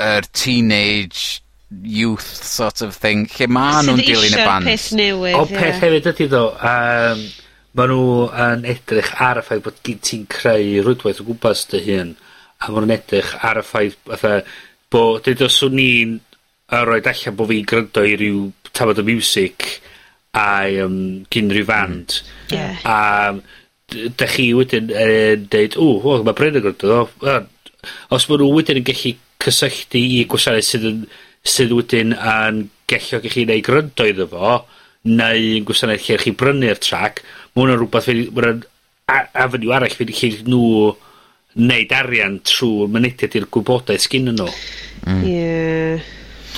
yr 0.00 0.26
teenage 0.32 1.40
youth 1.70 2.26
sort 2.26 2.82
of 2.82 2.96
thing 2.96 3.28
lle 3.36 3.46
ma' 3.46 3.82
nhw'n 3.86 4.02
dilyn 4.02 4.34
y 4.34 4.46
band. 4.46 4.66
peth 4.66 4.88
newydd. 4.96 5.36
Ond 5.38 5.52
peth 5.54 5.84
hefyd 5.84 6.08
ydy 6.10 6.26
ddo, 6.32 6.46
um, 6.56 7.22
ma' 7.78 7.86
nhw 7.90 8.06
yn 8.46 8.66
edrych 8.72 9.12
ar 9.22 9.38
y 9.40 9.44
ffaith 9.46 9.62
bod 9.68 9.78
gin 9.86 10.00
ti'n 10.06 10.26
creu 10.32 10.82
rwydwaith 10.82 11.22
o 11.22 11.28
gwmpas 11.28 11.68
dy 11.70 11.84
hun, 11.86 12.16
a 12.58 12.72
ma' 12.72 12.82
nhw'n 12.82 12.96
edrych 12.96 13.36
ar 13.46 13.62
y 13.62 13.64
ffaith 13.66 14.00
fatha 14.08 14.40
bo', 14.90 15.20
dyd 15.24 15.44
os 15.46 15.60
o'n 15.66 15.78
i'n 15.80 16.18
a 16.70 16.82
roid 16.86 17.08
allan 17.10 17.36
bod 17.38 17.50
fi'n 17.50 17.70
gryndo 17.70 18.04
i 18.06 18.16
ryw 18.18 18.44
tafod 18.76 19.00
o 19.02 19.06
Music 19.06 19.80
a 20.38 20.66
um, 20.84 21.24
gyn 21.30 21.50
rhyw 21.50 21.66
fand. 21.66 22.20
Mm. 22.50 22.54
Yeah. 22.54 22.76
A 22.84 22.98
da 23.90 24.28
chi 24.30 24.52
wedyn 24.54 24.92
yn 24.94 25.02
e, 25.02 25.36
deud, 25.50 25.76
o, 25.82 25.96
o, 25.98 26.20
mae 26.26 26.36
Bryn 26.38 26.60
yn 26.60 26.64
gwrando. 26.64 27.00
O, 27.02 27.34
os 28.14 28.28
maen 28.30 28.44
nhw 28.44 28.52
wedyn 28.54 28.78
yn 28.80 28.86
gallu 28.86 29.14
cysylltu 29.42 29.98
i 29.98 30.20
gwasanaeth 30.30 30.68
sydd, 30.68 30.86
yn, 30.86 31.00
sydd 31.42 31.74
wedyn 31.74 32.14
yn 32.14 32.62
gellio 32.90 33.22
gallu 33.24 33.46
gwneud 33.46 33.66
gryndo 33.66 34.06
iddo 34.06 34.28
fo, 34.30 34.56
neu 35.10 35.46
yn 35.58 35.66
gwasanaeth 35.66 36.06
lle 36.06 36.20
chi 36.22 36.34
brynu'r 36.38 36.82
trac, 36.82 37.24
mae 37.54 37.64
hwnna'n 37.64 37.80
rhywbeth, 37.80 38.10
mae 38.12 38.28
hwnna'n 38.30 38.66
afenw 39.44 39.74
arall, 39.74 39.96
fe 39.96 40.06
nhw 40.46 40.92
neud 41.58 41.94
arian 41.94 42.38
trwy'r 42.46 42.90
mynediad 42.94 43.36
i'r 43.38 43.48
gwybodaeth 43.52 44.06
sgyn 44.06 44.30
nhw. 44.34 44.50
Mm. 45.06 45.22
Ie. 45.26 46.02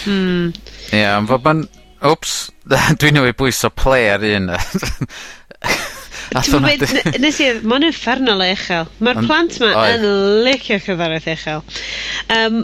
Hmm. 0.03 0.51
Ie, 0.90 0.99
yeah, 1.01 1.20
fod 1.28 1.47
ma'n... 1.47 1.64
Oops, 2.03 2.34
dwi'n 2.99 3.14
newid 3.14 3.38
bwys 3.38 3.62
o 3.68 3.70
play 3.70 4.09
ar 4.11 4.24
un. 4.26 4.51
Nes 6.32 7.40
i, 7.45 7.49
mae'n 7.68 7.86
effernol 7.86 8.43
o 8.43 8.47
uchel. 8.55 8.88
Mae'r 9.05 9.20
plant 9.26 9.59
ma 9.62 9.72
yn 9.93 10.07
licio 10.47 10.78
cyfarwydd 10.82 11.28
uchel. 11.34 11.62
Um, 12.32 12.62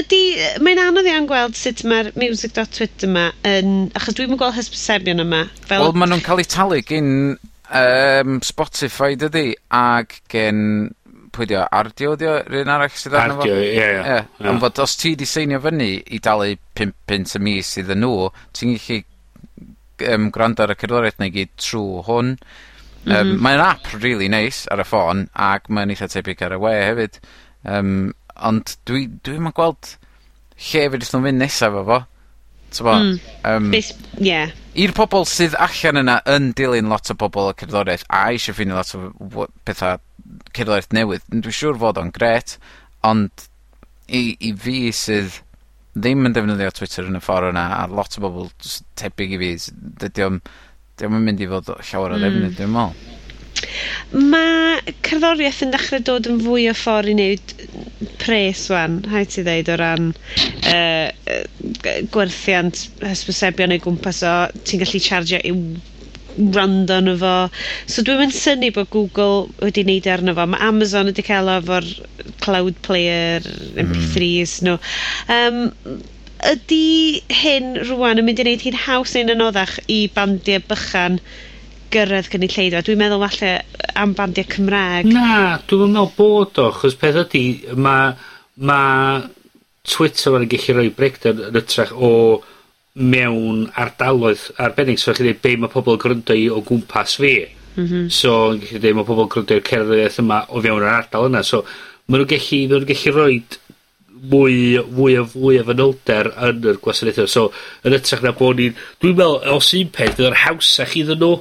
ydy, 0.00 0.20
mae'n 0.64 0.80
anodd 0.82 1.08
iawn 1.10 1.28
gweld 1.30 1.56
sut 1.58 1.84
mae'r 1.88 2.10
music.twitter 2.18 3.08
yma 3.08 3.28
yn, 3.48 3.90
achos 3.98 4.16
dwi'n 4.18 4.38
gweld 4.40 4.56
hysbysebion 4.58 5.22
yma. 5.24 5.44
Fel... 5.66 5.84
Wel, 5.84 5.96
maen 6.00 6.14
nhw'n 6.14 6.24
cael 6.26 6.42
eu 6.42 6.48
talu 6.48 6.80
gyn 6.88 7.10
um, 7.78 8.40
Spotify 8.44 9.14
dydy, 9.18 9.52
Ag 9.72 10.18
gen 10.32 10.90
pwy 11.32 11.48
'di 11.48 11.56
o 11.56 11.62
Ardio 11.72 12.16
'di 12.16 12.28
o? 12.28 12.34
Yr 12.44 12.68
arall 12.68 12.92
sydd 12.92 13.16
arno 13.16 13.38
fo? 13.38 13.46
Ardio 13.46 13.60
ie 13.62 13.70
ie. 13.72 14.18
Ie. 14.18 14.48
Am 14.50 14.60
fod 14.62 14.82
os 14.84 14.96
ti 15.00 15.14
'di 15.16 15.28
seinio 15.28 15.60
fyny 15.64 15.94
i 16.12 16.20
dalu 16.22 16.52
5 16.78 16.92
pint 17.08 17.36
y 17.38 17.42
mis 17.42 17.72
iddyn 17.80 18.04
nhw, 18.04 18.28
ti'n 18.56 18.76
gallu 18.76 19.00
um, 20.12 20.28
gwrando 20.34 20.66
ar 20.66 20.74
y 20.74 20.78
cerddoriaeth 20.82 21.20
neu 21.22 21.32
gyd 21.32 21.54
trwy 21.60 22.04
hwn. 22.08 22.36
Um, 23.02 23.12
M-hm. 23.12 23.38
...mae 23.42 23.56
o'n 23.58 23.64
ap 23.64 23.88
rili 23.98 24.28
neis 24.30 24.64
ar 24.70 24.82
y 24.82 24.86
ffôn, 24.86 25.26
ac 25.34 25.66
mae'n 25.72 25.90
eitha 25.94 26.10
tebyg 26.12 26.44
ar 26.46 26.56
y 26.56 26.60
we 26.62 26.74
hefyd. 26.78 27.18
Um, 27.66 28.12
ond 28.42 28.76
dwi 28.88 29.08
dwi'm 29.26 29.50
yn 29.50 29.56
gweld 29.56 29.94
lle 30.62 30.84
fedrith 30.92 31.12
nw 31.14 31.24
mynd 31.24 31.42
nesaf 31.42 31.74
efo 31.74 31.86
fo. 31.88 32.00
T'bo? 32.72 32.94
Hmm. 32.96 33.20
Yym. 33.44 33.70
Beth... 33.74 33.92
Ie. 34.22 34.40
I'r 34.82 34.94
pobol 34.96 35.26
sydd 35.28 35.56
allan 35.60 36.00
yna 36.02 36.18
yn 36.32 36.50
dilyn 36.56 36.88
lot 36.92 37.12
o 37.12 37.16
bobl 37.20 37.50
y 37.50 37.56
cerddoriaeth 37.60 38.06
a 38.08 38.24
eisiau 38.32 38.56
ffeindio 38.56 38.78
lot 38.78 38.92
o 38.96 39.02
wo- 39.34 39.48
petha 39.68 39.98
cerddoriaeth 40.56 40.92
newydd, 40.96 41.26
dwi'n 41.34 41.56
siŵr 41.58 41.80
fod 41.82 42.00
o'n 42.00 42.12
gret, 42.16 42.56
ond 43.04 43.46
i 44.08 44.22
i 44.40 44.52
fi 44.56 44.76
sydd 44.96 45.40
ddim 45.92 46.24
yn 46.28 46.32
defnyddio 46.36 46.72
Twitter 46.72 47.08
yn 47.10 47.20
y 47.20 47.22
ffordd 47.24 47.52
yna, 47.52 47.66
a 47.82 47.86
lot 47.92 48.16
o 48.16 48.24
bobl 48.24 48.48
s- 48.64 48.80
tebyg 48.96 49.36
i 49.36 49.40
fi, 49.42 49.50
s- 49.60 49.72
dydi 50.00 50.24
o'm 50.24 50.40
'di 50.96 51.08
yn 51.08 51.24
mynd 51.26 51.40
i 51.42 51.48
fod 51.50 51.68
llawer 51.74 52.14
o 52.14 52.16
hmm. 52.16 52.24
ddefnydd... 52.24 52.54
Hmm. 52.54 52.60
...dwi'n 52.62 52.76
meddwl 52.78 53.20
Mae 54.12 54.94
cerddoriaeth 55.06 55.62
yn 55.66 55.72
dechrau 55.74 56.02
dod 56.08 56.28
yn 56.30 56.40
fwy 56.44 56.66
o 56.70 56.74
ffordd 56.76 57.12
i 57.12 57.14
wneud 57.16 57.54
pres 58.22 58.66
wan, 58.72 59.00
rhaid 59.08 59.32
ti 59.32 59.44
ddeud, 59.46 59.70
o 59.72 59.78
ran 59.80 60.10
uh, 60.72 61.08
gwerthiant 62.14 62.84
hysbysebion 63.02 63.74
o'i 63.74 63.82
gwmpas 63.82 64.22
o, 64.28 64.36
ti'n 64.66 64.82
gallu 64.84 65.02
chargio 65.06 65.40
i 65.42 65.54
rando 66.56 66.96
yn 67.02 67.12
fo. 67.20 67.34
So 67.90 68.04
dwi'n 68.06 68.22
mynd 68.22 68.36
syni 68.36 68.72
bod 68.74 68.90
Google 68.94 69.50
wedi 69.60 69.84
wneud 69.86 70.08
e 70.08 70.14
arno 70.14 70.34
fo. 70.38 70.48
Mae 70.48 70.64
Amazon 70.68 71.10
wedi 71.10 71.24
cael 71.26 71.50
o'r 71.52 71.88
cloud 72.44 72.80
player, 72.86 73.44
MP3s 73.84 74.58
mm. 74.62 74.68
nhw. 74.68 74.78
Um, 75.36 76.02
ydy 76.52 77.22
hyn 77.42 77.76
rwan 77.86 78.18
yn 78.18 78.26
mynd 78.26 78.42
i 78.42 78.46
wneud 78.46 78.66
hi'n 78.66 78.82
haws 78.86 79.14
neu'n 79.14 79.34
anoddach 79.36 79.76
i 79.92 80.04
bandiau 80.16 80.64
bychan 80.70 81.20
gyrraedd 81.92 82.30
cynulleidfa. 82.32 82.82
Dwi'n 82.86 83.00
meddwl 83.00 83.22
falle 83.26 83.52
am 84.02 84.14
bandiau 84.16 84.48
Cymraeg. 84.52 85.10
Na, 85.12 85.58
dwi'n 85.68 85.92
meddwl 85.92 86.12
bod 86.16 86.60
o, 86.62 86.70
chos 86.76 86.96
peth 86.98 87.20
ydy, 87.26 87.44
mae 87.76 88.12
ma 88.68 88.80
Twitter 89.88 90.38
yn 90.38 90.48
gallu 90.50 90.76
rhoi 90.76 90.90
breakdown 90.94 91.42
yn 91.48 91.58
ytrach 91.58 91.92
o 91.94 92.12
mewn 92.94 93.66
ardaloedd 93.78 94.50
arbennig. 94.62 95.00
So, 95.00 95.14
chi'n 95.16 95.28
dweud, 95.30 95.42
be 95.42 95.56
mae 95.58 95.72
pobl 95.72 95.96
yn 95.96 96.02
gryndo 96.02 96.36
i 96.36 96.48
o 96.52 96.60
gwmpas 96.66 97.16
fi. 97.20 97.34
Mm 97.76 97.86
-hmm. 97.86 98.10
So, 98.12 98.52
chi'n 98.60 98.82
dweud, 98.82 98.98
mae 99.00 99.08
pobl 99.08 99.26
yn 99.26 99.32
gryndo 99.32 99.58
i'r 99.58 99.66
cerddoriaeth 99.68 100.20
yma 100.22 100.44
o 100.48 100.62
fewn 100.62 100.82
yr 100.82 100.92
ardal 100.92 101.28
yna. 101.30 101.42
So, 101.46 101.64
maen 102.06 102.22
nhw'n 102.22 102.32
gallu, 102.34 102.60
maen 102.68 102.84
nhw'n 102.84 102.90
gallu 102.92 103.14
rhoi 103.16 103.38
mwy, 104.32 104.56
mwy 104.92 105.16
o 105.18 105.24
fwy 105.26 105.58
o 105.58 105.64
fanylder 105.66 106.30
yn 106.48 106.68
yr 106.70 106.78
gwasanaethau. 106.84 107.30
So, 107.30 107.48
yn 107.82 107.96
ytrach 107.96 108.22
na 108.22 108.34
bod 108.38 108.60
ni'n... 108.60 108.76
Dwi'n 109.02 109.16
meddwl, 109.18 109.40
os 109.56 109.72
un 109.78 109.90
peth, 109.96 110.14
bydd 110.18 110.30
yr 110.30 110.40
hawsach 110.44 110.94
iddyn 111.00 111.22
nhw 111.22 111.32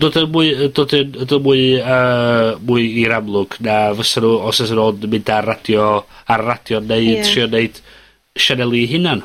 dod 0.00 0.16
yn 0.16 0.30
mwy, 0.32 0.52
dod 0.72 0.94
yn, 0.96 1.10
dod 1.18 1.34
yn 1.36 1.42
mwy, 1.44 1.64
uh, 1.80 2.54
mwy 2.64 2.86
i'r 3.02 3.16
amlwg 3.18 3.58
na 3.64 3.76
fysa 3.98 4.22
nhw, 4.24 4.32
os 4.48 4.62
ydyn 4.64 4.80
nhw'n 4.80 5.10
mynd 5.12 5.32
ar 5.34 5.48
radio, 5.50 5.88
ar 6.32 6.44
radio 6.46 6.80
neu 6.84 7.10
yeah. 7.10 7.26
trio 7.28 7.48
neud 7.52 7.80
sianel 8.38 8.72
i 8.78 8.86
hunan. 8.94 9.24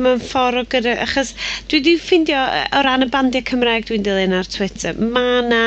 Mae'n 0.00 0.22
ffordd 0.22 0.62
o 0.62 0.64
gyda, 0.70 0.94
achos 1.04 1.34
dwi 1.68 1.80
wedi 1.80 1.96
ffeindio 2.00 2.40
o 2.78 2.84
ran 2.86 3.04
y 3.04 3.10
bandiau 3.10 3.44
Cymraeg 3.50 3.88
dwi'n 3.88 4.06
dilyn 4.06 4.36
ar 4.38 4.48
Twitter, 4.48 4.96
mae 4.96 5.42
yna 5.42 5.62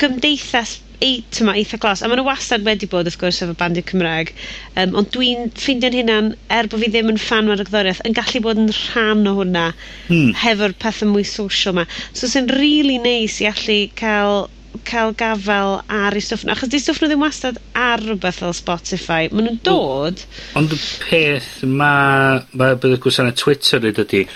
gymdeithas 0.00 0.78
eit, 1.04 1.40
yma, 1.42 1.54
eitha 1.58 1.78
glas. 1.82 2.02
A 2.02 2.08
maen 2.08 2.20
nhw 2.20 2.26
wastad 2.28 2.64
wedi 2.66 2.88
bod, 2.90 3.08
wrth 3.08 3.20
gwrs, 3.20 3.42
efo 3.44 3.56
bandiau 3.58 3.86
Cymraeg. 3.90 4.32
Um, 4.80 4.96
ond 5.00 5.10
dwi'n 5.14 5.50
ffeindio'n 5.56 5.96
hynna'n 6.00 6.32
er 6.56 6.70
bod 6.72 6.82
fi 6.82 6.90
ddim 6.92 7.12
yn 7.12 7.20
fan 7.20 7.52
o'r 7.52 7.64
agddoriaeth, 7.64 8.02
yn 8.08 8.16
gallu 8.16 8.42
bod 8.44 8.60
yn 8.62 8.72
rhan 8.72 9.28
o 9.28 9.36
hwnna, 9.40 9.68
hmm. 10.08 10.34
hefo'r 10.42 10.76
pethau 10.82 11.12
mwy 11.12 11.26
social 11.28 11.76
ma. 11.76 11.86
So, 12.12 12.30
sy'n 12.30 12.50
really 12.56 12.98
neis 13.02 13.40
i 13.42 13.50
allu 13.52 13.80
cael 13.98 14.46
cael 14.86 15.14
gafel 15.16 15.78
ar 15.92 16.16
ei 16.16 16.22
stwff 16.24 16.44
nhw. 16.44 16.52
Achos 16.54 16.70
di 16.72 16.80
stwff 16.82 17.00
nhw 17.00 17.08
ddim 17.10 17.22
wastad 17.24 17.60
ar 17.80 18.02
rhywbeth 18.02 18.42
fel 18.42 18.54
Spotify. 18.56 19.30
Maen 19.32 19.48
nhw'n 19.48 19.62
dod... 19.66 20.24
Ond 20.58 20.74
y 20.74 20.80
peth, 21.02 21.48
mae... 21.64 22.42
ma 22.52 22.74
bydd 22.74 22.98
y 22.98 23.00
gwasanaeth 23.02 23.40
Twitter 23.40 23.88
yn 23.88 24.02
ydy, 24.04 24.26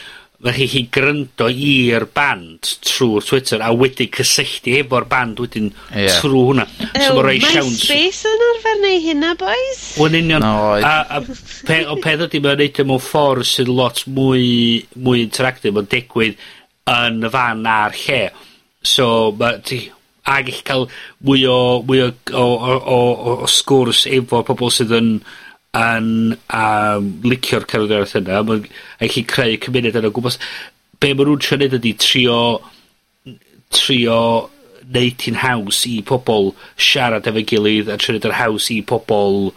ma' 0.41 0.53
chi 0.57 0.67
hi'n 0.73 0.87
gryndo 0.93 1.51
i'r 1.53 2.07
band 2.17 2.71
trwy'r 2.87 3.27
Twitter, 3.29 3.61
a 3.61 3.69
wedi 3.77 4.07
cysylltu 4.15 4.73
efo'r 4.79 5.05
band 5.11 5.43
wedyn 5.43 5.69
yeah. 5.93 6.17
trwy 6.17 6.45
hwnna. 6.47 6.65
So 6.71 7.11
ma' 7.13 7.19
oh, 7.19 7.25
rhai 7.27 7.37
siawn... 7.45 7.69
MySpace 7.69 8.31
yn 8.31 8.45
arfer 8.47 8.81
neu 8.81 9.03
hynna, 9.05 9.35
boys? 9.41 9.83
Wel, 10.01 10.17
union. 10.23 10.45
No, 10.45 10.55
a, 10.79 10.95
a 11.19 11.21
pe, 11.69 11.83
o 11.85 11.99
peth 12.01 12.25
ydy, 12.29 12.41
mae'n 12.45 12.63
neud 12.63 12.81
e 12.81 12.89
mewn 12.89 13.05
ffordd 13.05 13.51
sydd 13.51 13.69
lot 13.69 14.01
mwy, 14.09 14.47
mwy 14.97 15.27
interactive, 15.27 15.77
mae'n 15.77 15.93
digwydd 15.93 16.41
yn 16.95 17.21
y 17.29 17.33
fan 17.37 17.67
a'r 17.69 18.01
lle. 18.07 18.23
So, 18.81 19.11
ma, 19.37 19.53
ti, 19.61 19.83
ag 20.31 20.49
eich 20.49 20.65
cael 20.65 20.89
mwy 21.27 21.45
o, 21.53 21.61
mwy 21.85 22.07
o, 22.07 22.11
o, 22.33 22.47
o, 22.47 22.81
o, 22.81 23.37
o 23.45 23.51
sgwrs 23.51 24.07
efo 24.09 24.41
pobl 24.49 24.73
sydd 24.73 24.97
yn 24.97 25.13
yn 25.79 26.35
um, 26.35 27.09
licio'r 27.23 27.67
cerddoriaeth 27.71 28.17
yna, 28.19 28.43
mae'n 28.47 28.65
gallu 29.01 29.25
creu 29.31 29.59
cymuned 29.63 29.99
yna 30.01 30.11
gwmpas. 30.15 30.41
Be 31.01 31.13
maen 31.15 31.31
nhw'n 31.31 31.43
trio 31.45 31.59
neud 31.61 31.77
ydy 31.79 31.93
trio, 32.03 32.39
trio 33.71 34.21
neud 34.91 35.27
hi'n 35.27 35.39
haws 35.45 35.85
i 35.87 36.01
pobl 36.07 36.51
siarad 36.75 37.29
efo'i 37.31 37.47
gilydd 37.47 37.93
a 37.93 37.99
trio 38.01 38.17
neud 38.17 38.27
yr 38.27 38.39
haws 38.41 38.71
i 38.75 38.81
pobl 38.87 39.53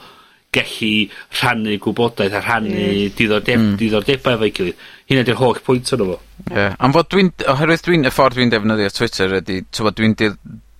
gallu 0.53 0.91
rhannu 1.39 1.80
gwybodaeth 1.82 2.36
a 2.38 2.41
rhannu 2.43 2.76
mm. 2.78 3.16
diddordeb, 3.18 3.64
mm. 3.64 3.78
diddordebau 3.82 4.38
efo'i 4.38 4.53
gilydd. 4.59 4.84
Hynna 5.09 5.24
di'r 5.28 5.39
holl 5.41 5.57
pwynt 5.66 5.89
o'n 5.95 6.05
fo. 6.11 6.20
Ie, 6.43 6.53
yeah. 6.53 6.76
am 6.78 6.93
fod 6.93 7.09
dwi'n, 7.09 7.34
oherwydd 7.49 7.88
dwi'n, 7.88 8.05
y 8.05 8.14
ffordd 8.14 8.38
dwi'n 8.38 8.53
defnyddio 8.53 8.93
Twitter 8.93 9.39
ydy, 9.39 9.64
ti'n 9.74 9.97
dwi'n 9.97 10.16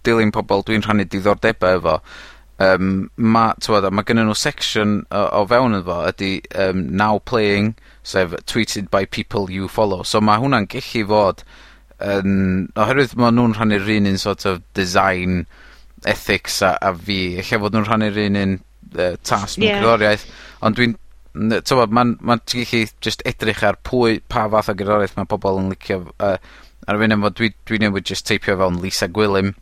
dilyn 0.06 0.36
pobl 0.36 0.62
dwi'n 0.68 0.86
rhannu 0.86 1.08
diddordebau 1.10 1.80
efo, 1.80 1.98
um, 2.64 3.10
ma' 3.18 3.52
t'mod 3.62 3.90
ma' 3.92 4.06
gynnu 4.08 4.26
nhw 4.28 4.38
section 4.38 4.96
o 5.12 5.24
o 5.40 5.44
fewn 5.50 5.78
iddo 5.80 5.86
fo 5.90 6.00
ydi 6.12 6.32
yym 6.40 6.86
now 7.02 7.20
playing 7.32 7.74
sef 8.04 8.36
tweeted 8.52 8.90
by 8.92 9.06
people 9.06 9.52
you 9.52 9.68
follow. 9.68 10.04
So 10.04 10.22
ma' 10.22 10.40
hwnna'n 10.42 10.70
gallu 10.72 11.06
fod 11.12 11.46
yn... 12.04 12.34
Oherwydd 12.80 13.16
ma' 13.20 13.32
nhw'n 13.36 13.56
rhannu'r 13.58 13.94
un 13.98 14.12
un 14.12 14.20
sort 14.22 14.46
of 14.50 14.62
design 14.78 15.46
ethics 16.06 16.62
a 16.66 16.76
a 16.82 16.92
fi, 16.96 17.20
ella 17.40 17.62
fod 17.64 17.78
nhw'n 17.78 17.88
rhannu'r 17.90 18.20
un 18.26 18.42
un 18.44 18.60
yy 18.94 19.16
tasg... 19.24 19.62
Ie. 19.62 19.72
...gerddoriaeth, 19.72 20.28
ond 20.62 20.80
dwi'n 20.80 20.98
n- 21.40 21.62
t'mod 21.62 21.96
ma'n 21.96 22.18
ma'n 22.22 22.44
ti 22.46 22.66
gellu 22.66 22.92
jyst 23.04 23.24
edrych 23.30 23.64
ar 23.68 23.80
pwy, 23.88 24.20
pa 24.30 24.46
fath 24.52 24.74
o 24.74 24.78
gerddoriaeth 24.78 25.18
ma' 25.20 25.30
pobol 25.30 25.62
yn 25.64 25.72
licio 25.74 26.04
uh, 26.20 26.38
ar 26.88 26.98
y 26.98 27.04
funud 27.04 27.20
'ma 27.22 27.32
dwi 27.32 27.54
dwi 27.68 27.80
newydd 27.82 28.10
jyst 28.12 28.28
teipio 28.28 28.58
fewn 28.60 28.82
Lisa 28.84 29.08
Gwilym 29.08 29.54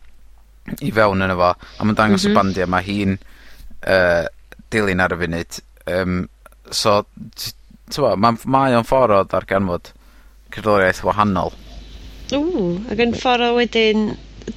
i 0.82 0.92
fewn 0.94 1.26
yno 1.26 1.40
fo, 1.40 1.52
a 1.56 1.88
ma'n 1.88 1.98
dangos... 1.98 2.26
mm 2.26 2.28
-hmm. 2.28 2.30
...y 2.30 2.34
mhm. 2.34 2.40
bandie 2.40 2.70
ma' 2.70 2.86
hi'n 2.86 3.18
uh, 3.18 4.24
dilyn 4.72 5.04
ar 5.04 5.18
y 5.18 5.22
funud, 5.24 5.62
Um, 5.88 6.30
so 6.72 7.06
t- 7.36 7.54
t'mo' 7.92 8.16
ma'n 8.22 8.38
mae 8.46 8.76
o'n 8.78 8.88
ffordd 8.88 9.16
o 9.16 9.22
darganfod 9.32 9.92
cerddoriaeth 10.54 11.02
wahanol. 11.08 11.56
Ww, 12.32 12.68
ac 12.94 13.02
yn 13.04 13.16
ffordd 13.18 13.48
o 13.50 13.56
wedyn 13.58 14.12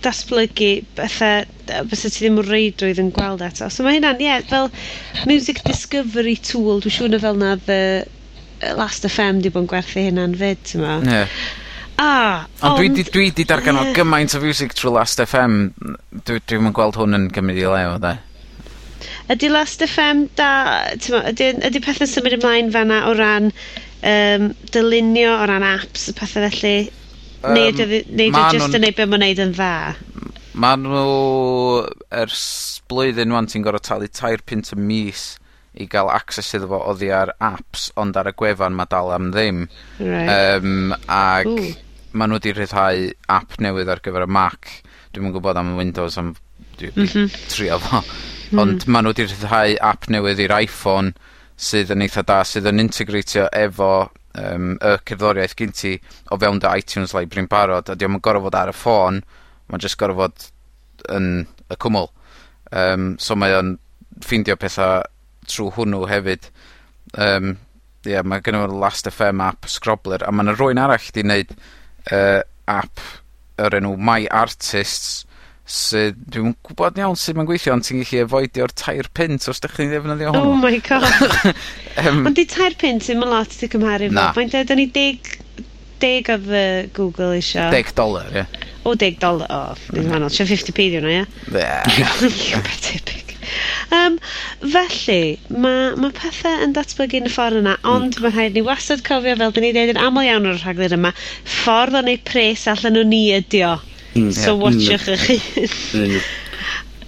datblygu 0.04 0.70
bethau 0.98 1.44
yy 1.44 1.96
ti 2.02 2.12
ddim 2.12 2.40
o 2.40 2.44
reidrwydd 2.46 3.00
yn 3.02 3.10
gweld 3.16 3.42
eto. 3.46 3.70
So 3.72 3.86
mae 3.86 3.98
hynna'n, 3.98 4.20
ie, 4.20 4.28
yeah, 4.28 4.44
fel 4.50 4.70
music 5.30 5.62
discovery 5.66 6.36
tool, 6.36 6.82
dwi'n 6.84 6.96
siŵr 6.98 7.14
na 7.14 7.22
fel 7.24 7.40
na 7.40 7.56
the 7.66 7.80
Last 8.78 9.04
FM 9.08 9.42
di 9.42 9.50
bod 9.52 9.64
yn 9.64 9.70
gwerthu 9.72 10.06
hynna'n 10.06 10.38
fyd, 10.40 10.62
ti'n 10.68 10.84
ma. 10.84 10.98
Ie. 11.02 11.24
Ah, 12.00 12.46
Ond 12.66 12.78
dwi 12.80 12.88
'di 12.90 13.04
dwi 13.06 13.30
'di 13.30 13.44
darganfod 13.46 13.92
gymaint 13.94 14.34
o 14.34 14.40
fiwsig 14.42 14.74
trwy 14.74 14.94
Last 14.96 15.20
FM. 15.22 15.58
Dwi 16.26 16.40
dwi'm 16.42 16.70
yn 16.70 16.74
gweld 16.76 16.98
hwn 16.98 17.18
yn 17.18 17.28
gymryd 17.34 17.60
'i 17.62 17.68
le 17.70 17.82
o 17.92 17.98
'de. 18.02 18.14
Ydi 19.32 19.48
Last 19.52 19.84
FM 19.84 20.26
da, 20.36 20.48
da, 20.90 20.96
t'mo' 21.00 21.22
ydy 21.30 21.50
ydi 21.68 21.80
pethe'n 21.84 22.10
symud 22.10 22.36
ymlaen 22.36 22.72
fanna 22.74 23.04
o 23.08 23.14
ran 23.16 23.50
um, 24.04 24.50
dylunio, 24.74 25.36
o 25.38 25.46
ran 25.48 25.64
apps 25.64 26.08
y 26.10 26.16
pethau 26.18 26.48
felly? 26.50 26.74
Yym, 27.44 27.54
neu 27.54 27.70
ydi 27.72 27.86
ydy 28.02 28.28
just 28.34 28.58
jyst 28.58 28.78
yn 28.78 28.84
neud 28.84 28.98
be' 28.98 29.08
mae'n 29.12 29.24
neud 29.26 29.44
yn 29.46 29.54
dda? 29.56 29.70
Mae 30.60 30.80
nhw 30.82 31.06
ers 32.24 32.44
blwyddyn 32.90 33.32
ŵan 33.34 33.48
ti'n 33.50 33.64
gorau 33.64 33.82
talu 33.82 34.10
tair 34.12 34.44
pint 34.46 34.74
y 34.74 34.78
mis 34.80 35.24
i 35.74 35.88
gael 35.90 36.10
access 36.12 36.54
iddo 36.54 36.68
fo 36.70 36.78
oddi 36.92 37.08
ar 37.10 37.32
apps 37.42 37.88
ond 37.98 38.16
ar 38.20 38.28
y 38.30 38.34
gwefan 38.38 38.76
mae 38.78 38.86
dal 38.92 39.10
am 39.14 39.32
ddim. 39.34 39.64
right. 39.98 40.60
um, 40.60 40.94
ac 41.08 41.48
W 41.48 41.72
maen 42.14 42.30
nhw 42.32 42.38
wedi 42.38 42.54
rhyddhau 42.54 43.06
app 43.34 43.58
newydd 43.62 43.90
ar 43.92 44.02
gyfer 44.04 44.24
y 44.26 44.30
Mac. 44.30 44.70
Dwi'n 45.14 45.28
yn 45.30 45.34
gwbod 45.36 45.58
am 45.60 45.74
Windows 45.78 46.18
am 46.20 46.34
dwi 46.78 46.90
mm 46.94 47.04
Mhm. 47.04 47.28
...trio 47.52 47.78
fo. 47.82 48.00
Mhm. 48.00 48.58
Ond 48.62 48.86
maen 48.86 49.04
nhw 49.06 49.14
wedi 49.14 49.26
rhyddhau 49.28 49.76
app 49.92 50.08
newydd 50.10 50.42
i'r 50.44 50.56
Iphone 50.62 51.14
sydd 51.56 51.92
yn 51.94 52.02
eitha 52.06 52.24
da 52.26 52.42
sydd 52.46 52.66
yn 52.70 52.82
integratio 52.82 53.46
efo 53.52 53.90
um, 54.34 54.74
y 54.82 54.96
cerddoriaeth 55.06 55.56
gin 55.58 55.72
ti 55.74 55.94
o 56.30 56.38
fewn 56.38 56.58
dy 56.62 56.72
iTunes 56.80 57.14
library'n 57.14 57.48
barod, 57.50 57.90
a 57.90 57.94
'di 57.94 58.06
o'm 58.08 58.18
yn 58.18 58.24
gor'o' 58.24 58.42
fod 58.42 58.58
ar 58.58 58.72
y 58.72 58.76
ffôn, 58.76 59.20
mae'n 59.70 59.84
jyst 59.84 59.98
gorfod 60.00 60.34
fod 60.38 61.14
yn 61.14 61.28
y 61.70 61.78
cwmwl. 61.78 62.10
Um, 62.74 63.14
so 63.22 63.36
mae 63.38 63.54
o'n 63.54 63.76
ffeindio 64.24 64.56
pethau 64.58 65.04
trwy 65.46 65.70
hwnnw 65.76 66.06
hefyd. 66.10 66.50
Um, 67.14 67.56
ie 68.04 68.20
mae 68.26 68.42
gen 68.44 68.58
fo'r 68.58 68.74
Last 68.82 69.08
FM 69.08 69.40
app, 69.44 69.64
ap 69.64 69.70
scrobler 69.70 70.24
a 70.26 70.32
mae 70.32 70.44
yna 70.44 70.56
rwy'n 70.58 70.80
arall 70.82 71.10
'di 71.14 71.24
wneud 71.24 71.54
uh, 72.12 72.40
app 72.70 73.00
yr 73.64 73.78
enw 73.78 73.94
My 74.00 74.26
Artists 74.34 75.22
sydd 75.64 76.18
dwi'n 76.28 76.52
gwybod 76.66 76.98
iawn 77.00 77.16
sud 77.16 77.38
mae'n 77.38 77.48
gweithio 77.48 77.72
ond 77.72 77.86
ti'n 77.86 78.02
gallu 78.02 78.24
efoidio'r 78.26 78.74
tair 78.76 79.08
pint 79.16 79.46
os 79.48 79.62
ydych 79.62 79.78
chi'n 79.78 79.92
ddefnyddio 79.94 80.34
hwnnw. 80.34 80.50
Oh 80.50 80.58
my 80.60 80.76
god. 80.84 81.06
um, 82.02 82.26
ond 82.28 82.36
di 82.36 82.44
tair 82.50 82.76
pint 82.80 83.06
ddim 83.06 83.24
yn 83.24 83.32
lot 83.32 83.56
i 83.64 83.70
cymharu 83.72 84.10
na. 84.12 84.28
Mae'n 84.36 84.52
dweud 84.52 84.74
ni 84.76 84.84
i 84.90 84.92
deg, 84.98 85.32
deg 86.04 86.28
oedd 86.34 86.52
Google 86.96 87.38
isio. 87.40 87.70
Deg 87.72 87.94
dolar, 87.96 88.28
ie. 88.34 88.42
Yeah. 88.42 88.70
O, 88.84 88.92
deg 89.00 89.16
dolar. 89.22 89.48
O, 89.48 89.62
oh, 89.72 89.84
mm. 89.96 90.28
50p 90.28 90.90
ddiwna, 90.92 91.14
ie? 91.14 91.24
Ie. 91.56 91.68
Ie, 92.28 93.23
Um, 93.94 94.18
felly, 94.60 95.38
mae 95.50 95.94
ma' 96.00 96.12
pethau 96.16 96.62
yn 96.66 96.76
datblygu 96.76 97.20
yn 97.20 97.28
y 97.30 97.32
ffordd 97.32 97.60
yna, 97.62 97.76
hmm. 97.80 97.90
ond 97.94 98.20
mae 98.24 98.34
rhaid 98.34 98.56
ni 98.56 98.64
wastad 98.66 99.04
cofio, 99.06 99.36
fel 99.40 99.54
'dyn 99.54 99.68
ni 99.68 99.74
deud 99.76 99.94
yn 99.94 100.00
aml 100.00 100.26
iawn 100.26 100.48
o'r 100.50 100.62
rhaglen 100.62 100.96
yma, 100.98 101.12
ffordd 101.56 102.00
o 102.00 102.04
neu' 102.06 102.22
pres 102.30 102.66
allan 102.72 103.00
o 103.00 103.04
ni 103.08 103.26
ydi 103.36 103.64
o. 103.68 103.76
Hmm. 104.14 104.30
so 104.30 104.54
So 104.54 104.56
watchwch 104.62 105.08
hmm. 105.10 105.36
eich 105.64 105.78
hun. 105.92 106.18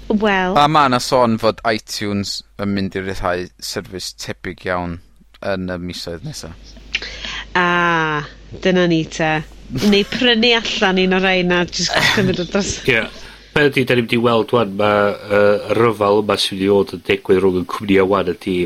Wel... 0.08 0.54
A 0.54 0.68
mae 0.70 0.86
yna 0.86 1.00
sôn 1.02 1.34
fod 1.42 1.58
iTunes 1.66 2.38
yn 2.62 2.72
mynd 2.76 2.94
i 2.94 3.02
ryddhau 3.02 3.48
service 3.58 4.14
tebyg 4.22 4.62
iawn 4.68 5.00
yn 5.46 5.70
y 5.72 5.78
misoedd 5.82 6.26
nesaf. 6.26 6.74
A, 7.58 8.22
dyna 8.62 8.86
ni 8.90 9.02
te. 9.10 9.32
Neu 9.90 10.06
prynu 10.06 10.52
allan 10.60 11.00
un 11.02 11.16
o'r 11.16 11.24
rhain 11.26 11.54
a 11.54 11.64
jyst 11.66 11.96
cymryd 12.14 12.44
o 12.44 12.46
dros... 12.52 12.76
Ie 12.86 13.02
peth 13.56 13.70
ydy, 13.72 13.86
da 13.88 13.94
ni 13.96 14.02
wedi 14.04 14.16
weld 14.20 14.50
'wan 14.52 14.72
mae 14.76 15.04
yy 15.32 15.44
y 15.72 15.74
ryfal 15.78 16.18
yma 16.20 16.34
sydd 16.36 16.58
wedi 16.58 16.66
bod 16.68 16.90
fod 16.90 16.98
yn 16.98 17.04
digwydd 17.06 17.38
rwng 17.40 17.54
y 17.62 17.68
cwmnïa 17.72 18.02
'wan 18.04 18.28
ydi 18.34 18.56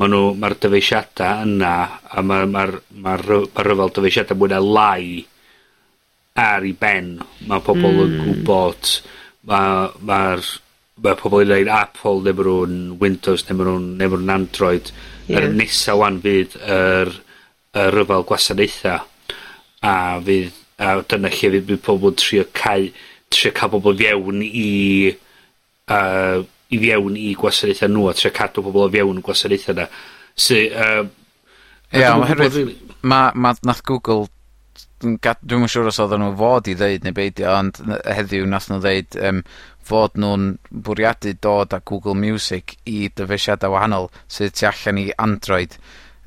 ma' 0.00 0.06
nw, 0.08 0.20
ma'r 0.40 0.54
dyfeisiada 0.62 1.32
yna, 1.44 1.72
a 2.08 2.22
mae'r 2.24 2.46
ma' 2.48 2.62
ma, 2.64 2.78
ma'r 3.04 3.24
ma' 3.28 3.66
ryfal 3.66 3.92
dyfeisiadau 3.92 4.38
mwy 4.40 4.48
na 4.52 4.60
lai 4.64 5.26
ar 6.40 6.64
'i 6.64 6.72
ben. 6.80 7.10
Mae 7.50 7.60
pobl 7.66 7.92
Hmm. 7.98 8.24
...yn 8.24 8.40
mae'r 8.48 8.80
ma' 9.44 10.40
ma' 11.04 11.14
pobl 11.20 11.44
yn 11.44 11.52
neud 11.52 11.72
Apple 11.74 12.24
neu 12.24 12.38
ma' 12.38 12.48
nhw'n 12.48 12.78
Windows 13.04 13.44
neu 13.50 13.58
ma' 13.58 13.68
nhw'n 13.68 13.86
ne' 14.00 14.08
ma' 14.08 14.22
nw'n 14.22 14.34
Android. 14.38 14.88
Ie. 15.26 15.36
Yr 15.36 15.50
nesa 15.58 15.98
'wan 15.98 16.22
fydd 16.24 16.56
yr 16.62 17.12
yr 17.76 17.98
ryfal 17.98 18.24
gwasanaetha 18.32 18.96
a 19.84 19.94
fydd 20.24 20.56
a 20.80 20.96
dyna 21.04 21.28
lle 21.36 21.52
fydd 21.58 21.68
bydd 21.68 21.84
pobl 21.84 22.14
yn 22.14 22.18
trio 22.24 22.48
cael, 22.56 22.88
trio 23.32 23.52
cael 23.56 23.72
bobol 23.74 23.98
fewn 23.98 24.42
i 24.44 24.68
uh, 25.90 26.40
i 26.68 26.80
fewn 26.82 27.16
i 27.16 27.32
gwasanaetha 27.38 27.88
nhw 27.90 28.08
a 28.10 28.16
trio 28.16 28.32
cadw 28.36 28.64
pobol 28.64 28.88
i 28.88 28.96
fewn 28.98 29.22
gwasanaetha 29.24 29.76
'na. 29.76 29.86
Sy 30.38 30.64
yym... 30.68 31.14
Ie 31.96 32.04
ond 32.04 32.26
oherwydd 32.26 32.74
ma' 33.08 33.32
ma' 33.34 33.54
nath 33.64 33.84
Google 33.88 34.28
dwi'n 35.00 35.16
ga- 35.22 35.38
dwi'm 35.40 35.64
yn 35.64 35.70
siŵr 35.72 35.88
os 35.92 36.00
oedden 36.02 36.24
nhw 36.24 36.34
fod 36.38 36.68
i 36.68 36.74
ddeud 36.78 37.06
neu 37.06 37.14
beidio 37.16 37.52
ond 37.54 37.78
ny- 37.86 38.00
heddiw 38.18 38.46
nath 38.50 38.68
nhw 38.70 38.80
ddeud 38.82 39.18
um, 39.28 39.40
fod 39.88 40.18
nhw'n 40.18 40.48
bwriadu 40.88 41.32
dod 41.40 41.74
â 41.76 41.80
Google 41.88 42.16
Music 42.18 42.76
i 42.90 43.08
dyfeisiadau 43.08 43.72
wahanol 43.74 44.10
sydd 44.26 44.56
tu 44.58 44.66
allan 44.68 45.00
i 45.00 45.06
Android 45.24 45.78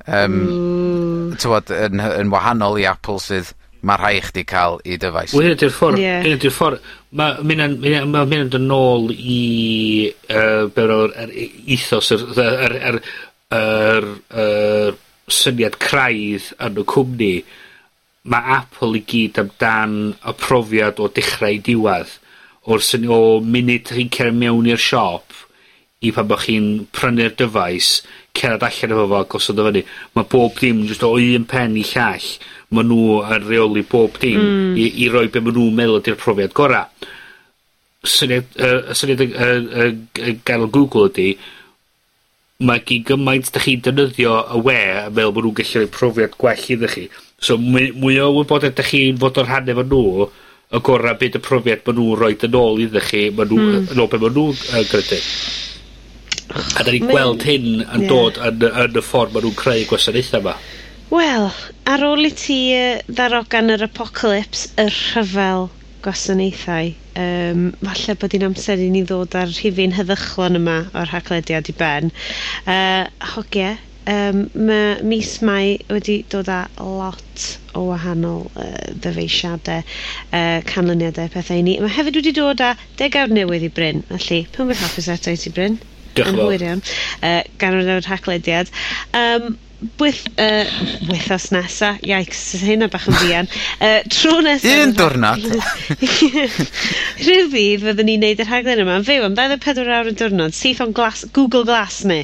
um, 0.06 0.38
mm. 0.38 1.36
tywod, 1.42 1.70
yn 1.70 2.02
yn 2.02 2.32
wahanol 2.32 2.80
i 2.80 2.88
Apple 2.88 3.20
sydd 3.22 3.52
mae 3.82 3.98
rhai 3.98 4.20
chdi 4.22 4.44
cael 4.46 4.78
i 4.86 4.98
dyfais. 5.00 5.32
Wel, 5.34 5.48
hyn 5.48 5.56
ydy'r 5.56 5.74
ffordd, 5.74 6.00
yeah. 6.00 6.20
hyn 6.22 6.36
ydy'r 6.36 6.54
ffordd, 6.54 6.84
mae 7.18 7.42
mynd 7.46 7.64
yn 7.66 8.12
ma, 8.12 8.22
ma 8.24 8.76
ôl 8.78 9.10
i, 9.14 10.12
uh, 10.30 10.68
bewn 10.74 10.94
o'r 10.94 11.16
er, 11.24 11.34
ethos, 11.76 12.12
yr, 12.14 12.24
yr, 12.44 12.76
yr, 12.92 13.00
yr, 13.58 14.08
yr 14.44 15.00
syniad 15.32 15.78
craidd 15.82 16.52
yn 16.62 16.80
y 16.82 16.86
cwmni, 16.94 17.34
mae 18.30 18.58
Apple 18.60 19.00
i 19.00 19.04
gyd 19.08 19.42
amdan 19.42 19.96
y 20.14 20.34
profiad 20.38 21.02
o 21.02 21.10
dechrau 21.10 21.58
i 21.58 21.62
diwad, 21.66 22.18
o'r 22.70 22.84
syniad 22.86 23.16
o 23.16 23.40
munud 23.42 23.90
chi'n 23.90 24.12
cer 24.14 24.30
mewn 24.36 24.70
i'r 24.70 24.82
siop, 24.82 25.34
i 26.02 26.10
pan 26.14 26.26
bod 26.30 26.42
chi'n 26.42 26.68
prynu'r 26.94 27.34
dyfais, 27.38 27.96
cerad 28.34 28.64
allan 28.66 28.94
efo 28.94 29.06
fo, 29.10 29.20
gosod 29.34 29.60
o 29.60 29.66
fyny. 29.68 29.82
Mae 30.16 30.26
bob 30.30 30.58
dim 30.58 30.82
jyst 30.88 31.04
o 31.06 31.12
un 31.18 31.46
pen 31.50 31.76
i 31.78 31.84
llall 31.86 32.26
ma' 32.72 32.84
nhw 32.86 33.22
yn 33.36 33.48
reoli 33.48 33.84
bob 33.88 34.18
dim 34.22 34.40
mm. 34.40 34.76
i, 34.80 34.86
i 35.04 35.08
roi 35.12 35.26
be' 35.32 35.42
ma' 35.44 35.52
nhw'n 35.54 35.74
meddwl 35.78 36.00
ydy'r 36.00 36.20
profiad 36.20 36.54
gora. 36.56 36.86
Syniad, 38.02 38.48
yy, 38.58 38.94
syniad 38.98 39.24
yn, 39.26 39.34
yn, 39.46 39.66
yn, 39.84 39.98
yn 40.22 40.38
ganol 40.48 40.72
Google 40.74 41.10
ydy, 41.10 41.34
mae 42.62 42.82
gyn 42.86 43.04
gymaint 43.06 43.50
da 43.52 43.62
chi'n 43.62 43.82
defnyddio 43.84 44.38
y 44.56 44.62
we 44.66 44.78
a 44.78 45.08
meddwl 45.10 45.34
ma' 45.36 45.44
nhw'n 45.44 45.58
gallu 45.60 45.82
rhoi 45.82 45.92
profiad 45.98 46.38
gwell 46.40 46.70
iddo 46.76 46.90
chi. 46.90 47.08
So 47.42 47.58
mwy, 47.60 47.90
mwy 47.98 48.20
o 48.22 48.30
wybodaeth 48.38 48.78
da 48.78 48.86
chi'n 48.86 49.20
fod 49.22 49.42
o'r 49.42 49.50
hannu 49.50 49.74
efo 49.74 49.86
nhw, 49.88 50.28
y 50.72 50.80
gorau 50.86 51.18
byd 51.20 51.36
y 51.36 51.42
profiad 51.44 51.82
maen 51.86 51.98
nhw'n 52.00 52.20
rhoi 52.20 52.36
yn 52.48 52.60
ôl 52.62 52.80
iddo 52.86 53.02
chi, 53.04 53.26
maen 53.36 53.50
nhw, 53.52 53.64
mm. 53.68 53.90
yn 53.92 54.02
ôl 54.04 54.12
be 54.12 54.20
maen 54.22 54.38
nhw'n 54.38 54.62
uh, 54.72 54.84
grydu. 54.88 55.20
A 56.52 56.84
da 56.84 56.92
ni'n 56.92 57.08
gweld 57.08 57.44
hyn 57.48 57.66
yn 57.82 58.06
yeah. 58.06 58.08
dod 58.08 58.38
yn, 58.48 58.64
yn 58.70 58.96
y 58.96 59.04
ffordd 59.04 59.34
maen 59.34 59.46
nhw'n 59.46 59.58
creu 59.58 59.84
gwasanaethau 59.90 60.40
yma. 60.40 60.56
Wel, 61.12 61.50
ar 61.92 62.02
ôl 62.08 62.24
i 62.24 62.30
ti 62.32 62.54
ddarogan 63.04 63.68
yr 63.74 63.82
apocalypse, 63.84 64.70
y 64.80 64.86
rhyfel 64.88 65.66
gwasanaethau, 66.06 66.94
um, 67.20 67.66
falle 67.82 68.14
bod 68.22 68.32
hi'n 68.32 68.46
amser 68.46 68.80
i 68.80 68.86
ni 68.94 69.02
ddod 69.04 69.36
ar 69.36 69.50
rhifin 69.50 69.92
heddychlon 69.92 70.56
yma 70.56 70.78
o'r 70.96 71.10
haglediad 71.12 71.68
i 71.68 71.74
ben. 71.76 72.08
Uh, 72.64 73.04
hogie, 73.34 73.74
um, 74.08 74.46
mae 74.56 74.94
mis 75.10 75.34
mai 75.44 75.74
wedi 75.92 76.14
dod 76.32 76.48
â 76.48 76.62
lot 76.80 77.44
o 77.76 77.82
wahanol 77.90 78.46
uh, 78.54 78.70
ddyfeisiadau, 79.04 79.84
uh, 79.84 80.62
canlyniadau, 80.70 81.28
pethau 81.34 81.60
i 81.60 81.66
ni. 81.66 81.74
Mae 81.82 81.92
hefyd 81.92 82.16
wedi 82.22 82.32
dod 82.40 82.62
â 82.64 82.70
degawd 83.02 83.36
newydd 83.36 83.68
i 83.68 83.70
Bryn, 83.80 84.00
felly, 84.14 84.46
pwm 84.56 84.72
beth 84.72 84.86
hapus 84.86 85.10
eto 85.12 85.36
i 85.36 85.42
ti 85.44 85.52
Bryn? 85.52 85.76
Diolch 86.16 86.32
yn 86.32 86.40
fawr. 86.40 86.48
Hwyr 86.48 86.66
iawn. 86.70 86.82
Uh, 87.20 87.42
gan 87.60 87.76
o'r 87.82 88.08
haglediad. 88.08 88.72
Um, 89.12 89.60
bwyth, 89.98 90.22
uh, 90.40 90.64
wythos 91.08 91.48
nesa, 91.54 91.92
iaics, 92.06 92.40
hyn 92.62 92.86
o 92.86 92.88
bach 92.92 93.06
yn 93.10 93.18
fian. 93.20 93.50
Uh, 93.78 94.00
tro 94.12 94.38
nesa... 94.44 94.72
Un 94.82 94.94
diwrnod. 94.98 95.46
Rhyfydd 97.26 97.84
fyddwn 97.86 98.10
ni'n 98.10 98.24
neud 98.26 98.42
y 98.42 98.48
rhaglen 98.48 98.82
yma 98.84 98.98
yn 99.00 99.06
fyw 99.08 99.28
am 99.28 99.38
24 99.38 99.92
awr 99.98 100.10
yn 100.12 100.18
diwrnod, 100.22 100.56
syth 100.56 100.82
o'n 100.84 100.96
glas, 100.96 101.24
Google 101.36 101.66
Glass 101.68 102.02
ni. 102.08 102.22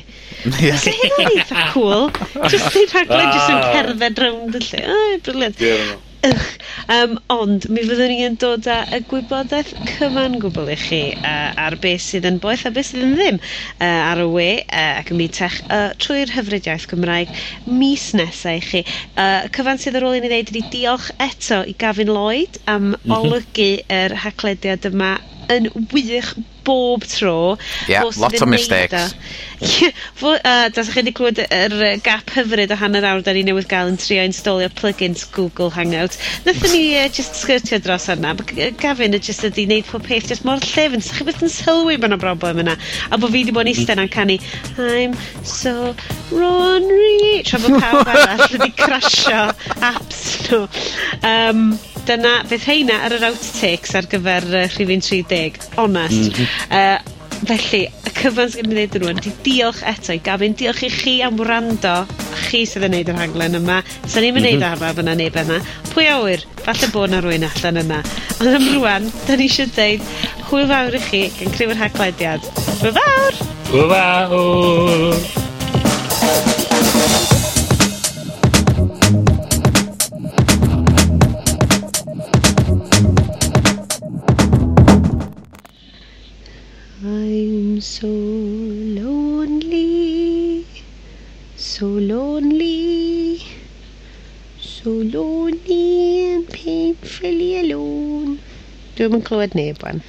Yeah. 0.62 0.78
Felly 0.80 1.12
hyn 1.18 1.32
eitha 1.36 1.70
cool. 1.74 2.10
Just 2.48 2.74
neud 2.74 2.94
rhaglen, 2.96 3.32
just 3.34 3.54
yn 3.54 3.64
cerdded 3.72 4.22
rownd 4.24 4.60
y 4.60 4.66
lle. 4.68 4.84
Oh, 4.88 5.16
briliant. 5.26 5.64
Yeah. 5.68 5.96
Ych, 6.26 6.46
um, 6.90 7.12
ond 7.30 7.66
mi 7.70 7.82
fyddwn 7.86 8.08
ni 8.10 8.16
yn 8.26 8.36
dod 8.42 8.66
â 8.74 8.78
y 8.96 8.98
gwybodaeth 9.12 9.68
cyfan 9.86 10.32
gwbl 10.42 10.72
i 10.72 10.76
chi 10.84 10.98
uh, 11.14 11.52
ar 11.64 11.76
beth 11.84 12.02
sydd 12.02 12.26
yn 12.30 12.40
boeth 12.42 12.64
a 12.66 12.72
beth 12.74 12.88
sydd 12.90 13.04
yn 13.06 13.12
ddim 13.20 13.38
uh, 13.38 13.84
ar 13.86 14.22
y 14.24 14.26
we 14.32 14.48
uh, 14.64 14.96
ac 14.98 15.12
yn 15.14 15.20
byd 15.22 15.36
tech 15.38 15.60
uh, 15.70 15.92
trwy'r 16.02 16.34
hyfryd 16.34 16.66
iaith 16.72 16.88
Gymraeg 16.90 17.30
mis 17.82 18.08
nesa 18.18 18.56
i 18.58 18.64
chi. 18.66 18.82
Uh, 19.14 19.46
cyfan 19.54 19.78
sydd 19.84 20.00
ar 20.00 20.08
ôl 20.10 20.18
i 20.18 20.24
ni 20.24 20.32
ddeud 20.32 20.50
ydy 20.56 20.64
diolch 20.74 21.12
eto 21.28 21.62
i 21.70 21.76
Gavin 21.84 22.10
Lloyd 22.16 22.58
am 22.74 22.90
mm 22.96 23.14
olygu 23.20 23.70
yr 24.00 24.18
haglediad 24.26 24.90
yma 24.90 25.14
yn 25.54 25.70
wych 25.94 26.34
bob 26.68 27.08
tro. 27.08 27.56
Ie, 27.88 27.96
yeah, 27.96 28.08
lot 28.20 28.36
o 28.42 28.46
mistakes. 28.46 29.14
fo, 30.14 30.34
uh, 30.36 30.68
Dasach 30.70 30.94
chi 30.94 31.02
wedi 31.02 31.14
clywed 31.16 31.40
yr 31.42 31.74
uh, 31.74 31.92
gap 32.04 32.30
hyfryd 32.36 32.70
o 32.70 32.78
hanner 32.78 33.06
awr 33.08 33.24
da 33.26 33.34
ni 33.34 33.42
newydd 33.46 33.66
gael 33.70 33.90
yn 33.90 33.98
trio 33.98 34.22
installio 34.28 34.68
plugins 34.78 35.24
Google 35.34 35.72
Hangout. 35.74 36.18
Nathon 36.46 36.74
ni 36.74 36.82
e, 36.92 37.06
uh, 37.06 37.08
just 37.10 37.38
sgyrtio 37.40 37.80
dros 37.82 38.08
arna. 38.12 38.34
Gafin 38.82 39.16
y 39.16 39.22
just 39.22 39.46
ydi 39.48 39.66
wneud 39.66 39.88
pob 39.88 40.06
peth 40.06 40.28
just 40.30 40.46
mor 40.46 40.62
llefn. 40.62 41.02
Sa'ch 41.02 41.22
chi 41.22 41.28
beth 41.30 41.42
yn 41.42 41.52
sylwi 41.52 41.98
bod 41.98 42.12
yna 42.12 42.20
broblem 42.22 42.62
yna. 42.64 42.76
A 43.10 43.18
bod 43.18 43.32
fi 43.32 43.42
wedi 43.42 43.56
bod 43.56 43.66
yn 43.66 43.72
eistedd 43.74 43.98
na'n 43.98 44.12
canu 44.12 44.38
I'm 44.78 45.16
so 45.42 45.94
Ronry. 46.30 47.42
Tra 47.48 47.62
bod 47.64 47.80
pawb 47.82 48.12
arall 48.14 48.46
wedi 48.54 48.70
crasio 48.78 49.48
apps 49.80 50.24
nhw. 50.46 50.64
Um, 51.26 51.72
dyna, 52.08 52.34
fydd 52.48 52.64
heina 52.68 52.96
ar 53.06 53.14
yr 53.18 53.28
outtakes 53.30 53.94
ar 53.98 54.08
gyfer 54.10 54.44
uh, 54.48 54.66
rhifin 54.74 55.04
30, 55.04 55.70
honest. 55.76 56.32
Mm 56.32 56.34
-hmm. 56.34 56.46
uh, 56.72 56.98
felly, 57.46 57.82
y 57.86 58.10
cyfan 58.18 58.50
sy'n 58.52 58.68
mynd 58.68 58.82
i 58.82 58.86
ddyn 58.90 59.04
nhw 59.04 59.12
ydy 59.14 59.32
diolch 59.46 59.82
eto 59.86 60.16
i 60.16 60.20
Gavin, 60.24 60.56
diolch 60.58 60.82
i 60.86 60.90
chi 60.90 61.14
am 61.22 61.36
wrando, 61.38 61.96
chi 62.48 62.64
sydd 62.66 62.86
yn 62.88 62.94
neud 62.96 63.08
yr 63.12 63.20
haglen 63.20 63.58
yma. 63.60 63.78
Sa'n 64.06 64.22
ni'n 64.24 64.34
mynd 64.34 64.48
mm 64.48 64.56
-hmm. 64.58 64.70
arfer 64.72 64.96
fyna 64.98 65.14
neb 65.18 65.36
yma. 65.44 65.58
Pwy 65.92 66.06
awyr, 66.14 66.40
falle 66.64 66.88
bod 66.92 67.10
na 67.10 67.18
rwy'n 67.22 67.48
allan 67.50 67.82
yna. 67.84 68.00
Ond 68.40 68.54
am 68.54 68.66
rwan, 68.76 69.04
da 69.26 69.32
ni 69.36 69.48
eisiau 69.48 69.68
deud 69.76 70.02
hwyl 70.50 70.68
fawr 70.70 70.94
i 70.98 71.02
chi 71.10 71.22
gan 71.38 71.52
criw'r 71.56 71.82
haglediad. 71.82 72.42
Hwyl 72.82 72.94
fawr! 73.00 73.34
Hwyl 73.72 73.88
fawr! 73.92 75.36
So 87.80 88.08
lonely, 88.98 89.76
so 91.56 91.86
lonely, 91.86 93.40
so 94.60 94.90
lonely 94.90 96.34
and 96.34 96.48
painfully 96.48 97.60
alone. 97.60 98.40
Du 98.96 99.08
må 99.08 99.20
clywed 99.22 99.54
neb 99.54 99.82
wan. 99.84 100.02